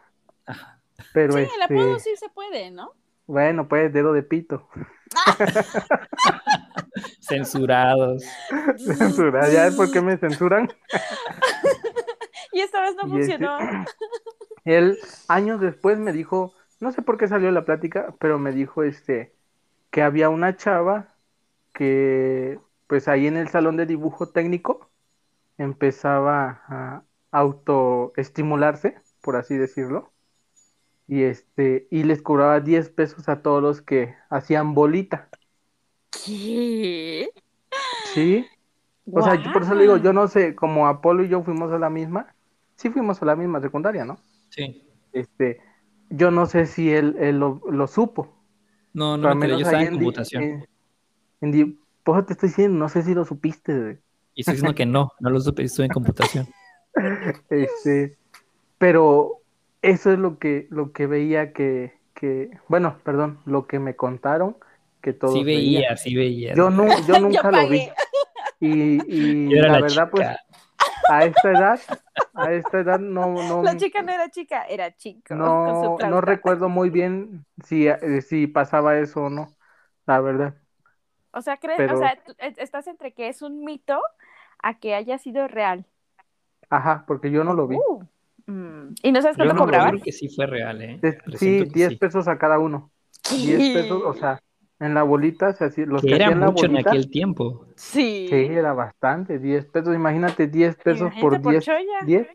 Ajá. 0.46 0.82
Pero 1.14 1.34
Sí, 1.34 1.40
el 1.40 1.46
este, 1.46 1.64
apodo 1.64 2.00
sí 2.00 2.16
se 2.18 2.30
puede, 2.30 2.72
¿no? 2.72 2.94
Bueno, 3.32 3.70
pues 3.70 3.94
dedo 3.94 4.12
de 4.12 4.24
pito. 4.24 4.68
Censurados. 7.22 8.24
Censura, 8.78 9.50
ya 9.50 9.68
es 9.68 9.76
porque 9.76 10.02
me 10.02 10.18
censuran. 10.18 10.70
Y 12.54 12.60
esta 12.60 12.82
vez 12.82 12.98
no 12.98 13.08
Y 13.08 13.22
este- 13.22 13.38
funcionó. 13.38 13.86
Él 14.66 14.98
años 15.30 15.62
después 15.62 15.98
me 15.98 16.12
dijo, 16.12 16.54
no 16.82 16.92
sé 16.92 17.02
por 17.02 17.18
qué 17.18 17.30
salió 17.30 17.50
la 17.50 17.64
plática, 17.64 18.14
pero 18.20 18.40
me 18.40 18.52
dijo 18.52 18.84
este 18.84 19.34
que 19.90 20.02
había 20.02 20.28
una 20.28 20.58
chava 20.58 21.16
que 21.74 22.60
pues 22.88 23.08
ahí 23.08 23.28
en 23.28 23.38
el 23.38 23.48
salón 23.48 23.78
de 23.78 23.86
dibujo 23.86 24.28
técnico 24.28 24.90
empezaba 25.58 26.62
a 26.68 27.04
autoestimularse, 27.32 28.98
por 29.22 29.38
así 29.38 29.56
decirlo. 29.56 30.12
Y 31.12 31.24
este 31.24 31.90
y 31.92 32.04
les 32.04 32.22
cobraba 32.22 32.62
10 32.62 32.90
pesos 32.90 33.28
a 33.28 33.42
todos 33.42 33.62
los 33.62 33.82
que 33.82 34.16
hacían 34.30 34.74
bolita. 34.74 35.28
¿Qué? 36.10 37.30
Sí, 38.14 38.46
o 39.12 39.22
sea, 39.22 39.36
yo 39.36 39.52
por 39.52 39.64
eso 39.64 39.76
le 39.76 39.82
digo, 39.82 39.98
yo 39.98 40.14
no 40.14 40.30
sé, 40.30 40.56
como 40.56 40.88
Apolo 40.88 41.26
y 41.26 41.28
yo 41.28 41.44
fuimos 41.44 41.70
a 41.74 41.78
la 41.78 41.90
misma, 41.90 42.34
sí 42.78 42.90
fuimos 42.90 43.22
a 43.22 43.26
la 43.26 43.36
misma 43.36 43.60
secundaria, 43.60 44.06
¿no? 44.06 44.20
Sí. 44.52 44.88
Este, 45.12 45.60
yo 46.10 46.32
no 46.32 46.46
sé 46.46 46.66
si 46.66 46.90
él, 46.90 47.18
él 47.20 47.40
lo, 47.40 47.62
lo 47.70 47.88
supo. 47.88 48.34
No, 48.94 49.18
no 49.18 49.34
enteré, 49.34 49.52
yo 49.52 49.60
estaba 49.60 49.84
en 49.84 49.94
computación. 49.96 50.66
en- 51.42 51.78
por 52.04 52.20
eso 52.20 52.26
te 52.26 52.34
estoy 52.34 52.48
diciendo, 52.48 52.80
no 52.80 52.88
sé 52.88 53.04
si 53.04 53.14
lo 53.14 53.26
supiste. 53.26 53.78
güey. 53.78 53.98
Y 54.34 54.42
estoy 54.42 54.54
diciendo 54.54 54.76
que 54.76 54.86
no, 54.86 55.12
no 55.20 55.30
lo 55.30 55.42
supe, 55.42 55.64
estuve 55.64 55.88
en 55.88 55.92
computación. 55.92 56.48
Este, 57.50 58.18
pero 58.78 59.41
eso 59.82 60.12
es 60.12 60.20
lo 60.20 60.40
que, 60.40 60.68
lo 60.70 60.92
que 60.94 61.08
veía 61.08 61.54
que, 61.54 61.94
que, 62.14 62.52
bueno, 62.68 62.98
perdón, 63.04 63.40
lo 63.46 63.68
que 63.68 63.80
me 63.80 63.96
contaron 63.96 64.58
que 65.02 65.14
todos 65.14 65.34
Sí 65.34 65.44
veían. 65.46 65.84
veía, 65.84 65.98
sí 65.98 66.16
veía. 66.16 66.54
Yo, 66.56 66.70
no, 66.70 66.88
yo 67.08 67.20
nunca 67.20 67.52
lo 67.52 67.68
vi. 67.68 67.90
Y, 68.60 69.50
y 69.50 69.50
Yo 69.50 69.58
era 69.58 69.70
la 69.70 69.74
la 69.74 69.82
verdad, 69.82 70.10
pues, 70.12 70.28
a 71.08 71.26
esta 71.26 71.52
edad, 71.52 71.80
a 72.36 72.52
esta 72.54 72.80
edad 72.80 73.00
no, 73.00 73.44
no, 73.44 73.64
La 73.64 73.78
chica 73.78 74.02
no 74.02 74.12
era 74.12 74.30
chica, 74.30 74.66
era 74.68 74.96
chico. 74.96 75.36
no, 75.36 75.98
no 76.00 76.22
recuerdo 76.22 76.70
muy 76.70 76.90
bien 76.90 77.46
si, 77.66 77.88
eh, 77.88 78.22
si 78.22 78.48
pasaba 78.48 78.98
eso 79.00 79.24
o 79.26 79.30
no, 79.30 79.56
la 80.06 80.20
verdad. 80.22 80.56
O 81.34 81.42
sea, 81.42 81.58
crees, 81.58 81.78
pero- 81.78 81.96
o 81.96 81.98
sea, 81.98 82.18
es- 82.40 82.58
estás 82.58 82.88
entre 82.88 83.14
que 83.14 83.28
es 83.30 83.42
un 83.42 83.64
mito 83.64 84.02
a 84.60 84.80
que 84.80 84.96
haya 84.96 85.18
sido 85.18 85.48
real. 85.48 85.86
Ajá, 86.72 87.04
porque 87.08 87.30
yo 87.32 87.44
no 87.44 87.54
lo 87.54 87.68
vi. 87.68 87.78
Uh, 87.78 88.04
mm. 88.48 88.94
¿Y 89.04 89.12
no 89.12 89.22
sabes 89.22 89.38
Yo 89.38 89.46
cuánto 89.46 89.66
no, 89.66 89.72
yo 89.72 89.90
creo 89.90 90.02
que 90.04 90.12
sí 90.12 90.30
fue 90.30 90.46
real, 90.48 90.82
¿eh? 90.82 91.00
De- 91.02 91.12
sí, 91.14 91.18
Presiento 91.26 91.64
que 91.66 91.72
10 91.80 91.90
sí. 91.90 91.96
pesos 91.98 92.28
a 92.28 92.38
cada 92.38 92.60
uno. 92.60 92.92
10 93.30 93.74
pesos, 93.74 94.02
o 94.06 94.14
sea, 94.14 94.42
en 94.80 94.94
la 94.94 95.04
bolita, 95.04 95.54
se 95.54 95.66
hacía- 95.66 95.86
los 95.86 96.02
Que 96.02 96.08
que 96.10 96.16
era 96.16 96.26
hacían 96.26 96.40
la 96.40 96.48
mucho 96.48 96.66
en 96.66 96.72
bolita, 96.74 96.90
aquel 96.90 97.10
tiempo. 97.10 97.66
Sí. 97.76 98.28
sí, 98.30 98.36
era 98.36 98.74
bastante, 98.74 99.40
10 99.40 99.66
pesos, 99.66 99.96
imagínate 99.96 100.48
10 100.48 100.76
pesos 100.76 101.12
Imagínate 101.14 101.22
por 101.42 101.52
10, 101.52 101.66
cholla. 101.66 102.00
10. 102.06 102.28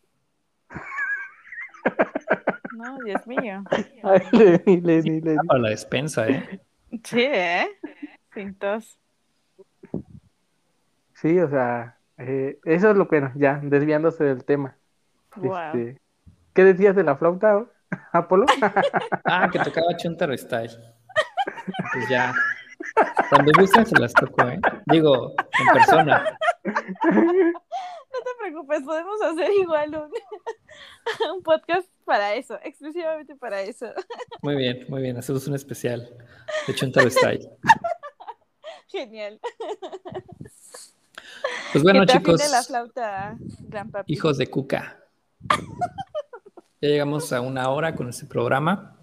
No, 2.72 2.98
Dios 3.04 3.26
mío. 3.26 3.64
Ay, 4.02 4.20
Lenny, 4.32 4.80
Lenny, 4.80 5.20
Lenny. 5.20 5.38
Ah, 5.38 5.42
Para 5.46 5.60
la 5.60 5.68
despensa, 5.70 6.28
¿eh? 6.28 6.60
Sí, 7.04 7.20
¿eh? 7.22 7.66
Sin 8.34 8.54
tos. 8.54 8.98
Sí, 11.14 11.38
o 11.40 11.48
sea, 11.48 11.98
eh, 12.18 12.58
eso 12.64 12.90
es 12.90 12.96
lo 12.96 13.08
que, 13.08 13.30
ya, 13.36 13.60
desviándose 13.62 14.24
del 14.24 14.44
tema. 14.44 14.76
Wow. 15.36 15.56
Este, 15.56 16.00
¿qué 16.54 16.64
decías 16.64 16.96
de 16.96 17.04
la 17.04 17.16
flauta, 17.16 17.66
Apolo? 18.12 18.46
Ah, 19.24 19.48
que 19.50 19.58
tocaba 19.58 19.96
Chuntaro 19.96 20.36
Style. 20.36 20.76
Pues 21.92 22.08
ya. 22.08 22.32
Cuando 23.30 23.52
gusten 23.58 23.86
se 23.86 23.98
las 23.98 24.12
toco, 24.12 24.46
¿eh? 24.46 24.60
Digo, 24.86 25.32
en 25.58 25.66
persona. 25.72 26.38
No 26.64 28.22
te 28.22 28.30
preocupes, 28.38 28.82
podemos 28.82 29.20
hacer 29.22 29.50
igual 29.52 29.94
un, 29.94 30.10
un 31.36 31.42
podcast 31.42 31.88
para 32.04 32.34
eso, 32.34 32.58
exclusivamente 32.62 33.34
para 33.36 33.60
eso. 33.62 33.86
Muy 34.42 34.56
bien, 34.56 34.86
muy 34.88 35.02
bien. 35.02 35.16
Hacemos 35.16 35.46
un 35.48 35.54
especial 35.54 36.08
de 36.66 36.74
Chuntaro 36.74 37.10
Style. 37.10 37.48
Genial. 38.88 39.40
Pues 41.72 41.82
bueno, 41.82 42.00
que 42.00 42.06
te 42.06 42.12
chicos, 42.18 42.50
la 42.50 42.62
flauta, 42.62 43.36
gran 43.68 43.90
papi. 43.90 44.12
hijos 44.12 44.38
de 44.38 44.46
Cuca. 44.48 44.98
Ya 46.80 46.90
llegamos 46.90 47.32
a 47.32 47.40
una 47.40 47.70
hora 47.70 47.94
con 47.94 48.08
este 48.10 48.26
programa. 48.26 48.96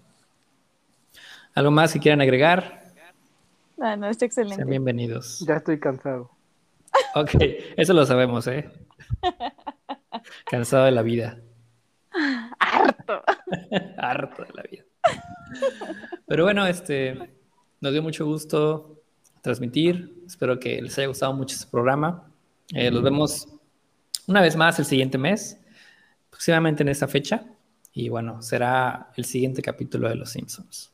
¿Algo 1.54 1.72
más 1.72 1.92
que 1.92 1.98
quieran 1.98 2.20
agregar? 2.20 2.84
Ah, 3.80 3.96
no, 3.96 4.08
está 4.08 4.20
Sean 4.30 4.46
excelente. 4.46 4.64
bienvenidos. 4.64 5.40
Ya 5.46 5.56
estoy 5.56 5.80
cansado. 5.80 6.30
Ok, 7.16 7.30
eso 7.76 7.92
lo 7.92 8.06
sabemos, 8.06 8.46
¿eh? 8.46 8.70
Cansado 10.46 10.84
de 10.84 10.92
la 10.92 11.02
vida. 11.02 11.40
Harto. 12.60 13.22
Harto 13.98 14.44
de 14.44 14.52
la 14.54 14.62
vida. 14.62 14.84
Pero 16.26 16.44
bueno, 16.44 16.66
este, 16.66 17.36
nos 17.80 17.92
dio 17.92 18.02
mucho 18.02 18.24
gusto 18.24 19.02
transmitir. 19.42 20.22
Espero 20.26 20.58
que 20.60 20.80
les 20.80 20.96
haya 20.98 21.08
gustado 21.08 21.34
mucho 21.34 21.56
este 21.56 21.70
programa. 21.70 22.30
Eh, 22.72 22.90
los 22.90 23.02
vemos 23.02 23.48
una 24.26 24.40
vez 24.40 24.56
más 24.56 24.78
el 24.78 24.84
siguiente 24.84 25.18
mes, 25.18 25.60
próximamente 26.34 26.82
en 26.82 26.88
esta 26.88 27.06
fecha. 27.06 27.46
Y 27.92 28.08
bueno, 28.08 28.42
será 28.42 29.12
el 29.16 29.24
siguiente 29.24 29.62
capítulo 29.62 30.08
de 30.08 30.16
Los 30.16 30.30
Simpsons. 30.30 30.92